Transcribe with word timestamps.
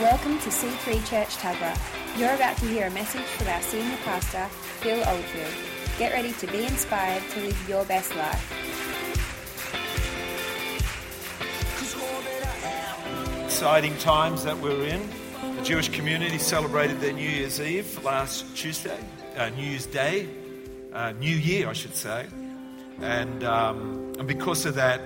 Welcome 0.00 0.38
to 0.38 0.48
C3 0.48 1.06
Church 1.06 1.36
Tuggerah. 1.36 2.18
You're 2.18 2.32
about 2.32 2.56
to 2.56 2.66
hear 2.66 2.86
a 2.86 2.90
message 2.90 3.20
from 3.20 3.48
our 3.48 3.60
senior 3.60 3.98
pastor, 3.98 4.46
Phil 4.80 5.06
Oldfield. 5.06 5.52
Get 5.98 6.12
ready 6.14 6.32
to 6.32 6.46
be 6.46 6.64
inspired 6.64 7.22
to 7.32 7.40
live 7.42 7.68
your 7.68 7.84
best 7.84 8.16
life. 8.16 8.50
Exciting 13.44 13.94
times 13.98 14.42
that 14.44 14.56
we're 14.56 14.86
in. 14.86 15.06
The 15.56 15.62
Jewish 15.62 15.90
community 15.90 16.38
celebrated 16.38 16.98
their 17.00 17.12
New 17.12 17.28
Year's 17.28 17.60
Eve 17.60 18.02
last 18.02 18.56
Tuesday, 18.56 18.98
uh, 19.36 19.50
New 19.50 19.64
Year's 19.64 19.84
Day, 19.84 20.30
uh, 20.94 21.12
New 21.12 21.36
Year, 21.36 21.68
I 21.68 21.74
should 21.74 21.94
say. 21.94 22.26
And, 23.02 23.44
um, 23.44 24.14
and 24.18 24.26
because 24.26 24.64
of 24.64 24.76
that, 24.76 25.02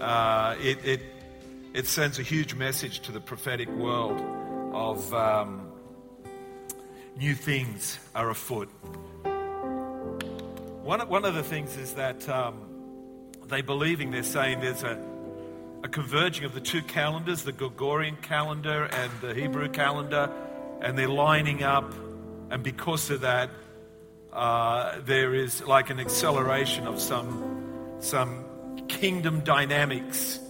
uh, 0.00 0.56
it, 0.60 0.84
it, 0.84 1.00
it 1.78 1.86
sends 1.86 2.18
a 2.18 2.24
huge 2.24 2.56
message 2.56 2.98
to 2.98 3.12
the 3.12 3.20
prophetic 3.20 3.68
world 3.68 4.20
of 4.74 5.14
um, 5.14 5.70
new 7.16 7.36
things 7.36 8.00
are 8.16 8.30
afoot. 8.30 8.68
One, 10.82 11.08
one 11.08 11.24
of 11.24 11.34
the 11.34 11.44
things 11.44 11.76
is 11.76 11.94
that 11.94 12.28
um, 12.28 12.62
they 13.46 13.60
believing, 13.60 14.10
they're 14.10 14.24
saying 14.24 14.58
there's 14.58 14.82
a, 14.82 15.00
a 15.84 15.88
converging 15.88 16.44
of 16.44 16.52
the 16.52 16.60
two 16.60 16.82
calendars, 16.82 17.44
the 17.44 17.52
Gregorian 17.52 18.16
calendar 18.22 18.86
and 18.86 19.12
the 19.20 19.32
Hebrew 19.32 19.68
calendar, 19.68 20.32
and 20.80 20.98
they're 20.98 21.06
lining 21.06 21.62
up. 21.62 21.94
And 22.50 22.64
because 22.64 23.08
of 23.08 23.20
that, 23.20 23.50
uh, 24.32 24.98
there 25.04 25.32
is 25.32 25.64
like 25.64 25.90
an 25.90 26.00
acceleration 26.00 26.88
of 26.88 27.00
some, 27.00 27.96
some 28.00 28.44
kingdom 28.88 29.44
dynamics 29.44 30.40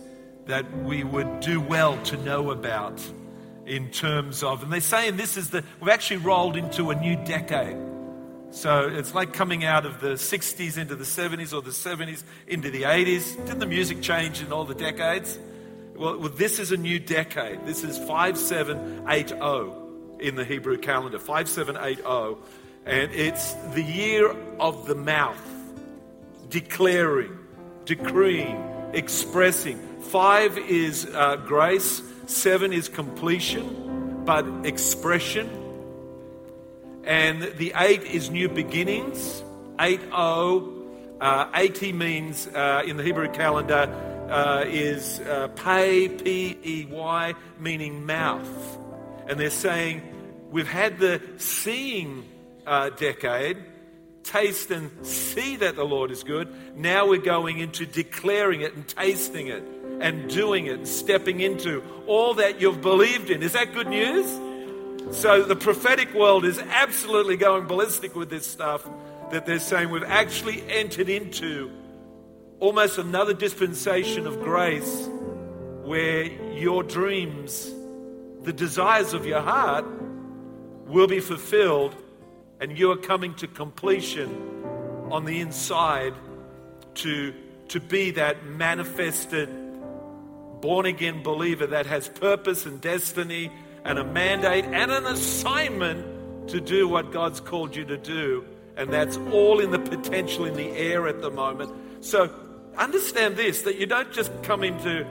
that 0.49 0.83
we 0.83 1.05
would 1.05 1.39
do 1.41 1.61
well 1.61 1.97
to 2.03 2.17
know 2.17 2.51
about 2.51 3.01
in 3.67 3.91
terms 3.91 4.43
of, 4.43 4.63
and 4.63 4.73
they're 4.73 4.81
saying 4.81 5.19
this 5.19 5.37
is 5.37 5.51
the, 5.51 5.63
we've 5.79 5.91
actually 5.91 6.17
rolled 6.17 6.57
into 6.57 6.91
a 6.91 6.95
new 6.95 7.17
decade. 7.17 7.77
So 8.51 8.89
it's 8.89 9.15
like 9.15 9.35
coming 9.35 9.65
out 9.65 9.85
of 9.85 10.01
the 10.01 10.15
60s 10.15 10.79
into 10.79 10.97
the 10.97 11.05
70s 11.05 11.53
or 11.53 11.61
the 11.61 11.71
70s 11.71 12.23
into 12.47 12.71
the 12.71 12.85
80s. 12.85 13.37
Didn't 13.37 13.59
the 13.59 13.67
music 13.67 14.01
change 14.01 14.43
in 14.43 14.51
all 14.51 14.65
the 14.65 14.75
decades? 14.75 15.39
Well, 15.95 16.19
well 16.19 16.31
this 16.31 16.59
is 16.59 16.73
a 16.73 16.79
new 16.79 16.99
decade. 16.99 17.67
This 17.67 17.85
is 17.85 17.99
5780 17.99 20.27
in 20.27 20.35
the 20.35 20.47
Hebrew 20.47 20.79
calendar, 20.79 21.19
5780. 21.19 22.41
And 22.87 23.13
it's 23.13 23.53
the 23.75 23.83
year 23.83 24.35
of 24.59 24.87
the 24.87 24.95
mouth, 24.95 25.47
declaring, 26.49 27.39
decreeing, 27.85 28.65
expressing. 28.95 29.88
Five 30.01 30.57
is 30.59 31.07
uh, 31.07 31.37
grace, 31.37 32.03
seven 32.27 32.73
is 32.73 32.89
completion, 32.89 34.25
but 34.25 34.47
expression. 34.65 35.51
And 37.05 37.43
the 37.43 37.73
eight 37.77 38.03
is 38.03 38.31
new 38.31 38.49
beginnings. 38.49 39.43
Eight 39.81 40.01
O. 40.13 40.75
Uh, 41.21 41.51
80 41.53 41.93
means 41.95 42.47
uh, 42.47 42.83
in 42.87 42.97
the 42.97 43.03
Hebrew 43.03 43.29
calendar 43.33 43.93
uh, 44.31 44.65
is 44.67 45.19
uh, 45.21 45.49
pay, 45.49 46.09
P 46.09 46.57
E 46.63 46.87
Y, 46.89 47.35
meaning 47.59 48.07
mouth. 48.07 48.79
And 49.27 49.39
they're 49.39 49.51
saying 49.51 50.03
we've 50.51 50.69
had 50.69 50.99
the 50.99 51.21
seeing 51.39 52.25
uh, 52.67 52.91
decade, 52.91 53.59
taste 54.23 54.71
and 54.71 54.91
see 55.05 55.57
that 55.57 55.75
the 55.75 55.85
Lord 55.85 56.11
is 56.11 56.23
good. 56.23 56.55
Now 56.77 57.09
we're 57.09 57.19
going 57.19 57.59
into 57.59 57.85
declaring 57.85 58.61
it 58.61 58.75
and 58.75 58.87
tasting 58.87 59.49
it 59.49 59.65
and 60.01 60.31
doing 60.31 60.67
it, 60.67 60.75
and 60.75 60.89
stepping 60.89 61.41
into 61.41 61.83
all 62.07 62.35
that 62.35 62.61
you've 62.61 62.81
believed 62.81 63.31
in. 63.31 63.43
Is 63.43 63.53
that 63.53 63.75
good 63.75 63.89
news? 63.89 64.27
So 65.17 65.43
the 65.43 65.57
prophetic 65.57 66.13
world 66.15 66.45
is 66.45 66.59
absolutely 66.59 67.37
going 67.37 67.67
ballistic 67.67 68.15
with 68.15 68.31
this 68.31 68.47
stuff 68.47 68.87
that 69.31 69.47
they're 69.47 69.59
saying 69.59 69.91
we've 69.91 70.03
actually 70.05 70.63
entered 70.71 71.09
into 71.09 71.71
almost 72.61 72.99
another 72.99 73.35
dispensation 73.35 74.27
of 74.27 74.41
grace 74.41 75.09
where 75.83 76.25
your 76.53 76.83
dreams, 76.83 77.73
the 78.43 78.53
desires 78.53 79.15
of 79.15 79.25
your 79.25 79.41
heart, 79.41 79.87
will 80.87 81.07
be 81.07 81.21
fulfilled 81.21 81.95
and 82.61 82.79
you 82.79 82.91
are 82.91 82.97
coming 82.97 83.35
to 83.37 83.47
completion 83.47 84.29
on 85.11 85.25
the 85.25 85.41
inside 85.41 86.15
to, 86.95 87.33
to 87.69 87.81
be 87.81 88.11
that 88.11 88.45
manifested 88.45 89.49
born 90.61 90.87
again 90.87 91.23
believer 91.23 91.67
that 91.67 91.87
has 91.87 92.09
purpose 92.09 92.67
and 92.67 92.81
destiny 92.81 93.51
and 93.85 93.99
a 93.99 94.05
mandate 94.05 94.65
and 94.65 94.91
an 94.91 95.07
assignment 95.07 96.49
to 96.49 96.61
do 96.61 96.89
what 96.89 97.13
God's 97.13 97.41
called 97.41 97.77
you 97.77 97.85
to 97.87 97.97
do. 97.97 98.45
And 98.77 98.93
that's 98.93 99.17
all 99.33 99.61
in 99.61 99.71
the 99.71 99.79
potential 99.79 100.45
in 100.45 100.55
the 100.55 100.71
air 100.71 101.09
at 101.09 101.21
the 101.21 101.31
moment. 101.31 101.73
So 102.05 102.33
understand 102.77 103.37
this 103.37 103.63
that 103.63 103.77
you 103.77 103.87
don't 103.87 104.13
just 104.13 104.31
come 104.43 104.63
into 104.63 105.07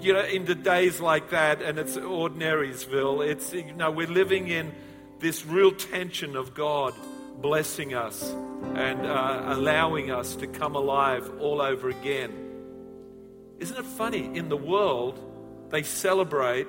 you 0.00 0.12
know 0.12 0.24
into 0.24 0.54
days 0.54 1.00
like 1.00 1.30
that 1.30 1.62
and 1.62 1.78
it's 1.78 1.96
ordinariesville 1.96 3.26
it's 3.26 3.52
you 3.54 3.72
know 3.72 3.90
we're 3.90 4.06
living 4.06 4.46
in 4.46 4.70
this 5.18 5.44
real 5.46 5.72
tension 5.72 6.36
of 6.36 6.54
God 6.54 6.94
blessing 7.40 7.94
us 7.94 8.22
and 8.74 9.06
uh, 9.06 9.42
allowing 9.46 10.10
us 10.10 10.36
to 10.36 10.46
come 10.46 10.74
alive 10.74 11.30
all 11.40 11.60
over 11.60 11.88
again. 11.88 12.47
Isn't 13.58 13.76
it 13.76 13.84
funny? 13.84 14.36
In 14.36 14.48
the 14.48 14.56
world, 14.56 15.20
they 15.70 15.82
celebrate 15.82 16.66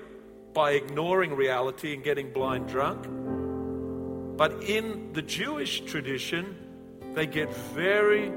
by 0.53 0.72
ignoring 0.72 1.35
reality 1.35 1.94
and 1.94 2.03
getting 2.03 2.33
blind 2.33 2.67
drunk. 2.67 3.05
But 4.38 4.63
in 4.63 5.13
the 5.13 5.22
Jewish 5.22 5.81
tradition, 5.81 6.55
they 7.13 7.27
get 7.27 7.53
very 7.53 8.31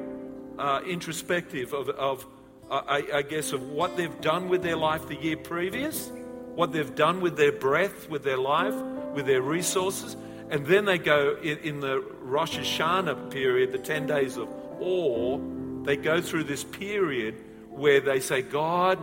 uh, 0.58 0.80
introspective 0.86 1.72
of, 1.72 1.88
of 1.88 2.26
uh, 2.70 2.82
I, 2.86 3.18
I 3.18 3.22
guess, 3.22 3.52
of 3.52 3.70
what 3.70 3.96
they've 3.96 4.20
done 4.20 4.48
with 4.48 4.62
their 4.62 4.76
life 4.76 5.08
the 5.08 5.16
year 5.16 5.36
previous, 5.36 6.10
what 6.54 6.72
they've 6.72 6.94
done 6.94 7.20
with 7.20 7.36
their 7.36 7.52
breath, 7.52 8.08
with 8.10 8.24
their 8.24 8.36
life, 8.36 8.74
with 9.14 9.26
their 9.26 9.42
resources. 9.42 10.16
And 10.50 10.66
then 10.66 10.84
they 10.84 10.98
go 10.98 11.38
in, 11.42 11.58
in 11.58 11.80
the 11.80 12.00
Rosh 12.20 12.58
Hashanah 12.58 13.30
period, 13.30 13.72
the 13.72 13.78
10 13.78 14.06
days 14.06 14.36
of 14.36 14.48
awe, 14.80 15.38
they 15.84 15.96
go 15.96 16.20
through 16.20 16.44
this 16.44 16.64
period 16.64 17.42
where 17.72 18.00
they 18.00 18.20
say, 18.20 18.42
God, 18.42 18.98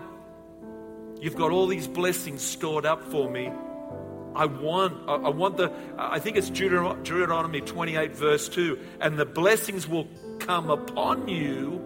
you've 1.19 1.35
got 1.35 1.51
all 1.51 1.67
these 1.67 1.87
blessings 1.87 2.41
stored 2.41 2.85
up 2.85 3.03
for 3.11 3.29
me. 3.29 3.51
I 4.35 4.45
want, 4.45 5.09
I 5.09 5.29
want 5.29 5.57
the, 5.57 5.71
I 5.97 6.19
think 6.19 6.37
it's 6.37 6.49
Deuteronomy 6.49 7.61
28, 7.61 8.15
verse 8.15 8.47
2, 8.47 8.79
and 9.01 9.17
the 9.17 9.25
blessings 9.25 9.87
will 9.87 10.07
come 10.39 10.69
upon 10.69 11.27
you 11.27 11.81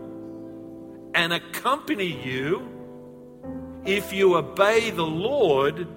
and 1.16 1.34
accompany 1.34 2.12
you 2.24 2.70
if 3.86 4.14
you 4.14 4.36
obey 4.36 4.90
the 4.92 5.06
Lord 5.06 5.88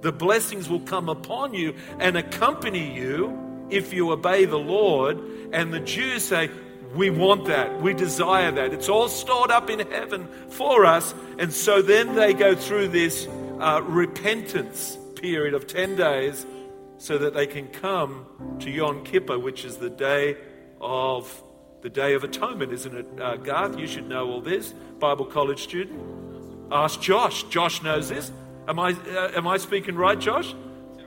the 0.00 0.12
blessings 0.12 0.68
will 0.68 0.80
come 0.80 1.08
upon 1.08 1.54
you 1.54 1.74
and 1.98 2.16
accompany 2.16 2.94
you 2.94 3.66
if 3.70 3.92
you 3.92 4.10
obey 4.10 4.46
the 4.46 4.58
Lord. 4.58 5.18
And 5.52 5.72
the 5.72 5.80
Jews 5.80 6.24
say, 6.24 6.50
We 6.94 7.10
want 7.10 7.46
that. 7.46 7.80
We 7.80 7.94
desire 7.94 8.50
that. 8.50 8.72
It's 8.72 8.88
all 8.88 9.08
stored 9.08 9.50
up 9.50 9.70
in 9.70 9.78
heaven 9.78 10.28
for 10.48 10.84
us. 10.84 11.14
And 11.38 11.52
so 11.52 11.82
then 11.82 12.14
they 12.14 12.34
go 12.34 12.54
through 12.54 12.88
this 12.88 13.28
uh, 13.60 13.82
repentance 13.84 14.98
period 15.14 15.54
of 15.54 15.66
10 15.66 15.96
days 15.96 16.46
so 16.98 17.18
that 17.18 17.34
they 17.34 17.46
can 17.46 17.68
come 17.68 18.26
to 18.60 18.70
Yom 18.70 19.04
Kippur, 19.04 19.38
which 19.38 19.64
is 19.64 19.76
the 19.76 19.90
day 19.90 20.36
of 20.80 21.42
the 21.82 21.88
Day 21.88 22.14
of 22.14 22.24
Atonement, 22.24 22.72
isn't 22.72 22.94
it, 22.94 23.06
uh, 23.20 23.36
Garth? 23.36 23.78
You 23.78 23.86
should 23.86 24.06
know 24.06 24.28
all 24.28 24.42
this. 24.42 24.74
Bible 24.98 25.24
college 25.24 25.62
student. 25.62 25.98
Ask 26.70 27.00
Josh. 27.00 27.44
Josh 27.44 27.82
knows 27.82 28.10
this. 28.10 28.30
Am 28.68 28.78
I, 28.78 28.90
uh, 28.92 29.30
am 29.34 29.46
I 29.46 29.56
speaking 29.56 29.96
right, 29.96 30.18
Josh? 30.18 30.54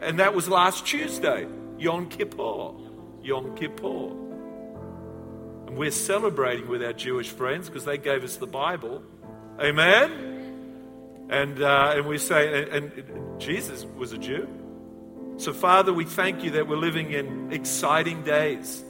And 0.02 0.20
that 0.20 0.34
was 0.34 0.50
last 0.50 0.86
Tuesday, 0.86 1.48
Yom 1.78 2.10
Kippur. 2.10 2.74
Yom 3.22 3.56
Kippur. 3.56 4.23
And 5.74 5.80
we're 5.80 5.90
celebrating 5.90 6.68
with 6.68 6.84
our 6.84 6.94
Jewish 6.94 7.30
friends 7.30 7.68
because 7.68 7.84
they 7.84 7.98
gave 7.98 8.24
us 8.24 8.38
the 8.38 8.46
Bible. 8.46 9.02
Amen? 9.60 11.26
And, 11.32 11.64
uh, 11.64 11.94
and 11.96 12.06
we 12.06 12.20
say, 12.20 12.70
and, 12.70 12.92
and 12.94 13.42
Jesus 13.42 13.84
was 13.84 14.14
a 14.14 14.20
Jew. 14.20 14.48
So, 15.38 15.52
Father, 15.52 15.92
we 15.92 16.06
thank 16.06 16.44
you 16.44 16.52
that 16.52 16.68
we're 16.68 16.76
living 16.76 17.12
in 17.12 17.52
exciting 17.52 18.22
days. 18.22 18.84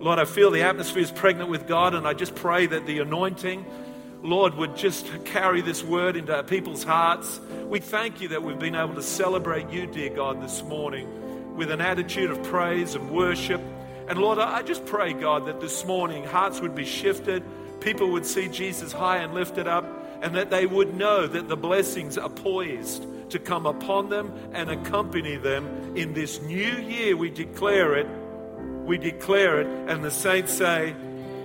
Lord, 0.00 0.18
I 0.18 0.24
feel 0.24 0.50
the 0.50 0.62
atmosphere 0.62 1.04
is 1.04 1.12
pregnant 1.12 1.48
with 1.48 1.68
God, 1.68 1.94
and 1.94 2.08
I 2.08 2.12
just 2.12 2.34
pray 2.34 2.66
that 2.66 2.86
the 2.86 2.98
anointing 2.98 3.64
Lord, 4.22 4.54
would 4.54 4.76
just 4.76 5.08
carry 5.26 5.60
this 5.60 5.84
word 5.84 6.16
into 6.16 6.42
people's 6.42 6.82
hearts. 6.82 7.38
We 7.66 7.78
thank 7.78 8.20
you 8.20 8.26
that 8.28 8.42
we've 8.42 8.58
been 8.58 8.74
able 8.74 8.96
to 8.96 9.02
celebrate 9.02 9.70
you, 9.70 9.86
dear 9.86 10.10
God, 10.10 10.42
this 10.42 10.64
morning 10.64 11.54
with 11.54 11.70
an 11.70 11.80
attitude 11.80 12.32
of 12.32 12.42
praise 12.42 12.96
and 12.96 13.12
worship. 13.12 13.60
And 14.08 14.20
Lord, 14.20 14.38
I 14.38 14.62
just 14.62 14.86
pray, 14.86 15.12
God, 15.12 15.46
that 15.46 15.60
this 15.60 15.84
morning 15.84 16.24
hearts 16.24 16.60
would 16.60 16.74
be 16.74 16.84
shifted, 16.84 17.42
people 17.80 18.10
would 18.12 18.24
see 18.24 18.48
Jesus 18.48 18.92
high 18.92 19.18
and 19.18 19.34
lifted 19.34 19.66
up, 19.66 19.84
and 20.22 20.34
that 20.36 20.50
they 20.50 20.66
would 20.66 20.94
know 20.94 21.26
that 21.26 21.48
the 21.48 21.56
blessings 21.56 22.16
are 22.16 22.28
poised 22.28 23.04
to 23.30 23.38
come 23.38 23.66
upon 23.66 24.08
them 24.08 24.32
and 24.52 24.70
accompany 24.70 25.36
them 25.36 25.96
in 25.96 26.14
this 26.14 26.40
new 26.42 26.76
year. 26.76 27.16
We 27.16 27.30
declare 27.30 27.96
it. 27.96 28.06
We 28.84 28.98
declare 28.98 29.60
it, 29.60 29.66
and 29.90 30.04
the 30.04 30.12
saints 30.12 30.52
say, 30.52 30.94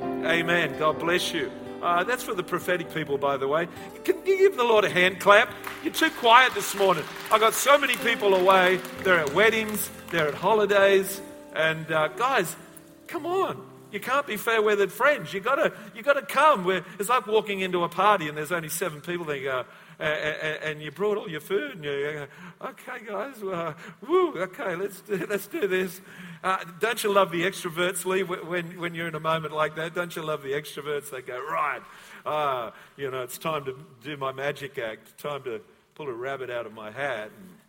Amen. 0.03 0.77
God 0.77 0.99
bless 0.99 1.33
you. 1.33 1.51
Uh, 1.81 2.03
that's 2.03 2.21
for 2.21 2.35
the 2.35 2.43
prophetic 2.43 2.93
people, 2.93 3.17
by 3.17 3.37
the 3.37 3.47
way. 3.47 3.67
Can 4.03 4.23
you 4.23 4.37
give 4.37 4.55
the 4.55 4.63
Lord 4.63 4.85
a 4.85 4.89
hand 4.89 5.19
clap? 5.19 5.51
You're 5.83 5.93
too 5.93 6.11
quiet 6.11 6.53
this 6.53 6.75
morning. 6.75 7.03
I 7.31 7.39
got 7.39 7.55
so 7.55 7.79
many 7.79 7.95
people 7.95 8.35
away. 8.35 8.79
They're 9.03 9.19
at 9.19 9.33
weddings, 9.33 9.89
they're 10.11 10.27
at 10.27 10.35
holidays, 10.35 11.19
and 11.53 11.92
uh, 11.92 12.09
guys, 12.09 12.56
come 13.07 13.25
on. 13.25 13.68
You 13.92 14.00
can't 14.00 14.25
be 14.25 14.38
fair 14.38 14.62
weathered 14.62 14.92
friends. 14.92 15.33
You 15.33 15.42
gotta, 15.42 15.74
you 15.94 16.01
gotta 16.01 16.21
come. 16.21 16.63
We're, 16.63 16.86
it's 16.98 17.09
like 17.09 17.27
walking 17.27 17.59
into 17.59 17.83
a 17.83 17.89
party 17.89 18.30
and 18.30 18.38
there's 18.38 18.53
only 18.53 18.69
seven 18.69 19.01
people 19.01 19.25
there. 19.25 19.36
You 19.36 19.50
go, 19.50 19.65
and, 20.01 20.81
you 20.81 20.92
brought 20.92 21.18
all 21.18 21.30
your 21.30 21.42
food, 21.42 21.75
and 21.75 21.83
you 21.83 21.92
go, 21.92 22.27
okay, 22.69 23.06
guys, 23.06 23.44
uh, 23.44 23.74
woo, 24.07 24.33
okay, 24.36 24.75
let's 24.75 25.01
do, 25.01 25.25
let's 25.30 25.48
do 25.48 25.68
this. 25.68 26.01
Uh, 26.44 26.57
don't 26.80 27.03
you 27.03 27.13
love 27.13 27.31
the 27.31 27.44
extroverts, 27.44 28.04
Lee, 28.06 28.24
when, 28.24 28.80
when 28.80 28.95
you're 28.95 29.07
in 29.07 29.15
a 29.15 29.19
moment 29.19 29.54
like 29.54 29.75
that? 29.75 29.94
Don't 29.94 30.15
you 30.15 30.24
love 30.24 30.42
the 30.42 30.54
extroverts? 30.54 31.12
They 31.12 31.21
go, 31.21 31.39
right, 31.39 31.81
uh, 32.25 32.71
you 32.97 33.12
know, 33.12 33.21
it's 33.21 33.38
time 33.38 33.65
to 33.65 33.75
do 34.04 34.18
my 34.18 34.31
magic 34.31 34.80
act, 34.80 35.18
time 35.19 35.44
to 35.44 35.62
pull 35.94 36.07
a 36.07 36.13
rabbit 36.13 36.50
out 36.50 36.65
of 36.65 36.74
my 36.74 36.89
hat. 36.89 37.30
And, 37.38 37.60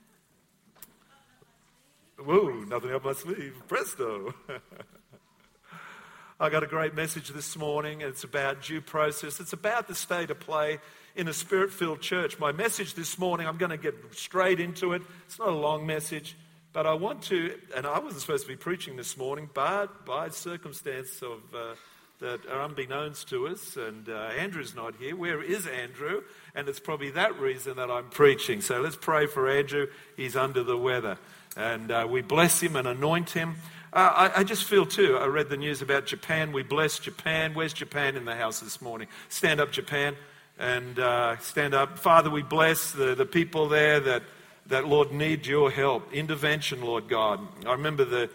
woo, 2.27 2.65
nothing 2.67 2.93
up 2.93 3.05
my 3.05 3.13
sleeve, 3.13 3.63
presto. 3.69 4.35
I 6.41 6.49
got 6.49 6.63
a 6.63 6.67
great 6.67 6.95
message 6.95 7.29
this 7.29 7.57
morning. 7.57 8.01
It's 8.01 8.25
about 8.25 8.63
due 8.63 8.81
process. 8.81 9.41
It's 9.41 9.53
about 9.53 9.89
the 9.89 9.95
state 9.95 10.31
of 10.31 10.41
play 10.41 10.79
in 11.15 11.29
a 11.29 11.33
spirit 11.33 11.73
filled 11.73 12.01
church. 12.01 12.39
My 12.39 12.53
message 12.53 12.95
this 12.95 13.19
morning, 13.19 13.47
I'm 13.47 13.59
going 13.59 13.71
to 13.71 13.77
get 13.77 13.95
straight 14.13 14.61
into 14.61 14.93
it. 14.93 15.03
It's 15.27 15.39
not 15.39 15.49
a 15.49 15.55
long 15.55 15.87
message, 15.87 16.37
but 16.73 16.87
I 16.87 16.95
want 16.95 17.23
to, 17.25 17.59
and 17.77 17.87
I 17.87 17.99
wasn't 17.99 18.23
supposed 18.23 18.45
to 18.45 18.49
be 18.49 18.57
preaching 18.57 18.97
this 18.97 19.17
morning, 19.17 19.49
but 19.53 20.05
by 20.07 20.29
circumstance 20.31 21.23
of. 21.23 21.55
Uh, 21.55 21.75
that 22.23 22.47
are 22.47 22.63
unbeknownst 22.63 23.29
to 23.29 23.49
us, 23.49 23.77
and 23.77 24.09
uh, 24.09 24.13
Andrew's 24.39 24.77
not 24.77 24.95
here. 24.95 25.17
Where 25.17 25.43
is 25.43 25.67
Andrew? 25.67 26.23
And 26.55 26.69
it's 26.69 26.79
probably 26.79 27.11
that 27.11 27.39
reason 27.41 27.77
that 27.77 27.91
I'm 27.91 28.11
preaching. 28.11 28.61
So 28.61 28.81
let's 28.81 28.97
pray 28.97 29.27
for 29.27 29.51
Andrew. 29.51 29.89
He's 30.17 30.37
under 30.37 30.63
the 30.63 30.79
weather. 30.79 31.19
And 31.57 31.91
uh, 31.91 32.07
we 32.09 32.23
bless 32.23 32.61
him 32.61 32.77
and 32.77 32.89
anoint 32.89 33.31
him. 33.31 33.57
Uh, 33.93 34.31
I, 34.35 34.41
I, 34.41 34.45
just 34.45 34.65
feel 34.65 34.87
too, 34.87 35.19
I 35.19 35.27
read 35.27 35.51
the 35.51 35.57
news 35.59 35.83
about 35.83 36.07
Japan. 36.07 36.53
We 36.53 36.63
bless 36.63 36.99
Japan. 36.99 37.53
Where's 37.53 37.75
Japan 37.75 38.17
in 38.17 38.25
the 38.25 38.35
house 38.35 38.61
this 38.61 38.81
morning? 38.81 39.07
Stand 39.29 39.61
up, 39.61 39.71
Japan, 39.71 40.17
and 40.59 40.99
uh, 40.99 41.37
stand 41.39 41.75
up. 41.75 41.99
Father, 41.99 42.31
we 42.31 42.43
bless 42.43 42.93
the, 42.93 43.15
the 43.15 43.27
people 43.27 43.69
there 43.69 44.01
that, 44.01 44.23
that, 44.69 44.89
Lord, 44.89 45.13
need 45.13 45.47
your 45.47 45.71
help. 45.71 46.11
Intervention, 46.11 46.81
Lord 46.81 47.07
God. 47.07 47.47
I 47.67 47.73
remember 47.73 48.07
the, 48.07 48.31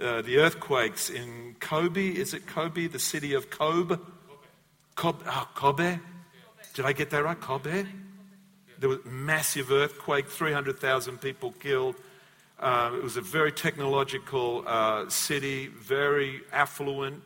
uh, 0.00 0.22
the 0.22 0.38
earthquakes 0.38 1.10
in 1.10 1.56
Kobe. 1.58 2.06
Is 2.06 2.32
it 2.32 2.46
Kobe, 2.46 2.86
the 2.86 3.00
city 3.00 3.34
of 3.34 3.50
Kobe? 3.50 3.96
Kobe. 4.94 5.24
Oh, 5.26 5.48
Kobe? 5.56 5.98
Did 6.74 6.84
I 6.84 6.92
get 6.92 7.10
that 7.10 7.24
right? 7.24 7.40
Kobe? 7.40 7.84
There 8.78 8.88
was 8.88 9.00
massive 9.04 9.72
earthquake, 9.72 10.28
300,000 10.28 11.20
people 11.20 11.50
killed. 11.58 11.96
Uh, 12.60 12.92
it 12.94 13.02
was 13.02 13.16
a 13.16 13.22
very 13.22 13.50
technological 13.50 14.62
uh, 14.66 15.08
city, 15.08 15.68
very 15.68 16.42
affluent, 16.52 17.22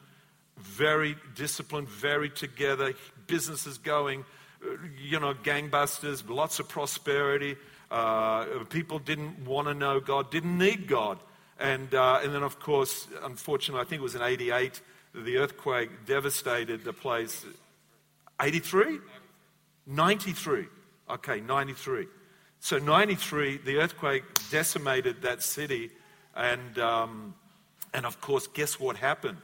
very 0.58 1.16
disciplined, 1.34 1.88
very 1.88 2.30
together, 2.30 2.94
businesses 3.26 3.76
going, 3.78 4.24
uh, 4.64 4.76
you 5.02 5.18
know, 5.18 5.34
gangbusters, 5.34 6.26
lots 6.28 6.60
of 6.60 6.68
prosperity. 6.68 7.56
Uh, 7.90 8.44
people 8.70 9.00
didn't 9.00 9.44
want 9.44 9.66
to 9.66 9.74
know 9.74 9.98
God, 9.98 10.30
didn't 10.30 10.56
need 10.56 10.86
God. 10.86 11.18
And, 11.58 11.92
uh, 11.92 12.20
and 12.22 12.32
then, 12.32 12.44
of 12.44 12.60
course, 12.60 13.08
unfortunately, 13.24 13.80
I 13.80 13.88
think 13.88 14.00
it 14.00 14.02
was 14.04 14.14
in 14.14 14.22
88, 14.22 14.80
the 15.14 15.38
earthquake 15.38 15.90
devastated 16.06 16.84
the 16.84 16.92
place. 16.92 17.44
83? 18.40 19.00
93. 19.86 20.66
Okay, 21.10 21.40
93. 21.40 22.06
So, 22.64 22.78
93, 22.78 23.58
the 23.58 23.76
earthquake 23.76 24.22
decimated 24.50 25.20
that 25.20 25.42
city. 25.42 25.90
And, 26.34 26.78
um, 26.78 27.34
and 27.92 28.06
of 28.06 28.22
course, 28.22 28.46
guess 28.46 28.80
what 28.80 28.96
happened? 28.96 29.36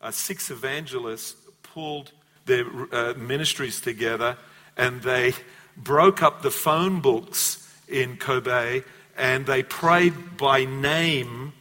Uh, 0.00 0.10
six 0.10 0.50
evangelists 0.50 1.36
pulled 1.62 2.12
their 2.46 2.64
uh, 2.90 3.12
ministries 3.12 3.78
together 3.78 4.38
and 4.78 5.02
they 5.02 5.34
broke 5.76 6.22
up 6.22 6.40
the 6.40 6.50
phone 6.50 7.02
books 7.02 7.70
in 7.88 8.16
Kobe 8.16 8.80
and 9.18 9.44
they 9.44 9.62
prayed 9.62 10.38
by 10.38 10.64
name, 10.64 11.52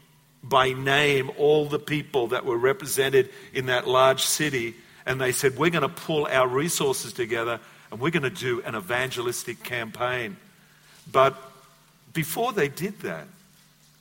by 0.42 0.72
name, 0.72 1.30
all 1.38 1.66
the 1.66 1.78
people 1.78 2.28
that 2.28 2.46
were 2.46 2.58
represented 2.58 3.30
in 3.52 3.66
that 3.66 3.86
large 3.86 4.22
city. 4.22 4.76
And 5.06 5.20
they 5.20 5.34
said, 5.34 5.58
We're 5.58 5.72
going 5.72 5.82
to 5.82 5.90
pull 5.90 6.26
our 6.28 6.48
resources 6.48 7.12
together 7.12 7.60
and 7.92 8.00
we're 8.00 8.12
going 8.12 8.24
to 8.24 8.30
do 8.30 8.62
an 8.62 8.78
evangelistic 8.78 9.62
campaign. 9.62 10.38
But 11.10 11.36
before 12.14 12.52
they 12.54 12.68
did 12.68 13.00
that, 13.02 13.28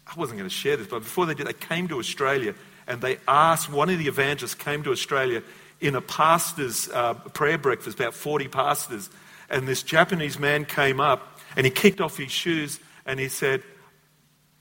I 0.07 0.19
wasn't 0.19 0.39
going 0.39 0.51
to 0.51 0.55
share 0.55 0.77
this, 0.77 0.89
but 0.89 1.01
before 1.01 1.27
they 1.27 1.35
did, 1.35 1.47
they 1.47 1.53
came 1.53 1.87
to 1.89 1.99
Australia 1.99 2.55
and 2.87 3.01
they 3.01 3.19
asked, 3.29 3.71
one 3.71 3.89
of 3.91 3.99
the 3.99 4.09
evangelists 4.09 4.57
came 4.57 4.83
to 4.83 4.91
Australia 4.91 5.43
in 5.81 5.95
a 5.95 6.01
pastor's 6.01 6.89
uh, 6.89 7.15
prayer 7.15 7.59
breakfast, 7.59 7.99
about 7.99 8.15
40 8.15 8.49
pastors, 8.49 9.09
and 9.49 9.67
this 9.69 9.83
Japanese 9.83 10.39
man 10.39 10.65
came 10.65 11.01
up 11.01 11.39
and 11.57 11.65
he 11.65 11.71
kicked 11.71 12.01
off 12.01 12.17
his 12.17 12.33
shoes 12.33 12.81
and 13.07 13.21
he 13.21 13.29
said, 13.29 13.63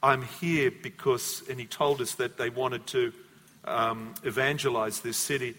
I'm 0.01 0.21
here 0.21 0.71
because, 0.71 1.43
and 1.49 1.59
he 1.59 1.65
told 1.65 2.01
us 2.01 2.15
that 2.15 2.37
they 2.37 2.49
wanted 2.49 2.87
to 2.87 3.13
um, 3.65 4.13
evangelize 4.23 5.01
this 5.01 5.17
city. 5.17 5.55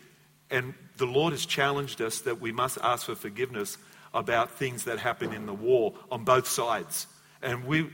And 0.51 0.75
the 0.97 1.07
Lord 1.07 1.33
has 1.33 1.45
challenged 1.45 2.01
us 2.01 2.23
that 2.23 2.41
we 2.41 2.53
must 2.53 2.79
ask 2.83 3.07
for 3.07 3.15
forgiveness 3.15 3.77
about 4.13 4.51
things 4.53 4.85
that 4.85 4.99
happen 4.99 5.33
in 5.33 5.47
the 5.47 5.55
war 5.55 5.95
on 6.11 6.25
both 6.25 6.47
sides. 6.47 7.07
And 7.43 7.65
we, 7.65 7.89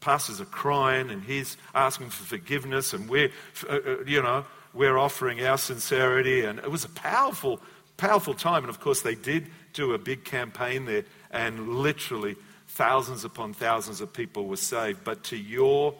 pastors 0.00 0.40
are 0.40 0.46
crying 0.46 1.10
and 1.10 1.22
he's 1.22 1.56
asking 1.74 2.10
for 2.10 2.24
forgiveness 2.24 2.92
and 2.92 3.08
we're, 3.08 3.30
uh, 3.68 3.78
uh, 3.86 3.96
you 4.06 4.22
know, 4.22 4.44
we're 4.74 4.98
offering 4.98 5.44
our 5.44 5.58
sincerity. 5.58 6.44
And 6.44 6.58
it 6.58 6.70
was 6.70 6.84
a 6.84 6.88
powerful, 6.90 7.60
powerful 7.96 8.34
time. 8.34 8.64
And 8.64 8.70
of 8.70 8.80
course, 8.80 9.02
they 9.02 9.14
did 9.14 9.46
do 9.72 9.92
a 9.92 9.98
big 9.98 10.24
campaign 10.24 10.86
there 10.86 11.04
and 11.30 11.68
literally 11.68 12.36
thousands 12.68 13.24
upon 13.24 13.52
thousands 13.52 14.00
of 14.00 14.12
people 14.12 14.46
were 14.46 14.56
saved. 14.56 15.04
But 15.04 15.24
to 15.24 15.36
your 15.36 15.94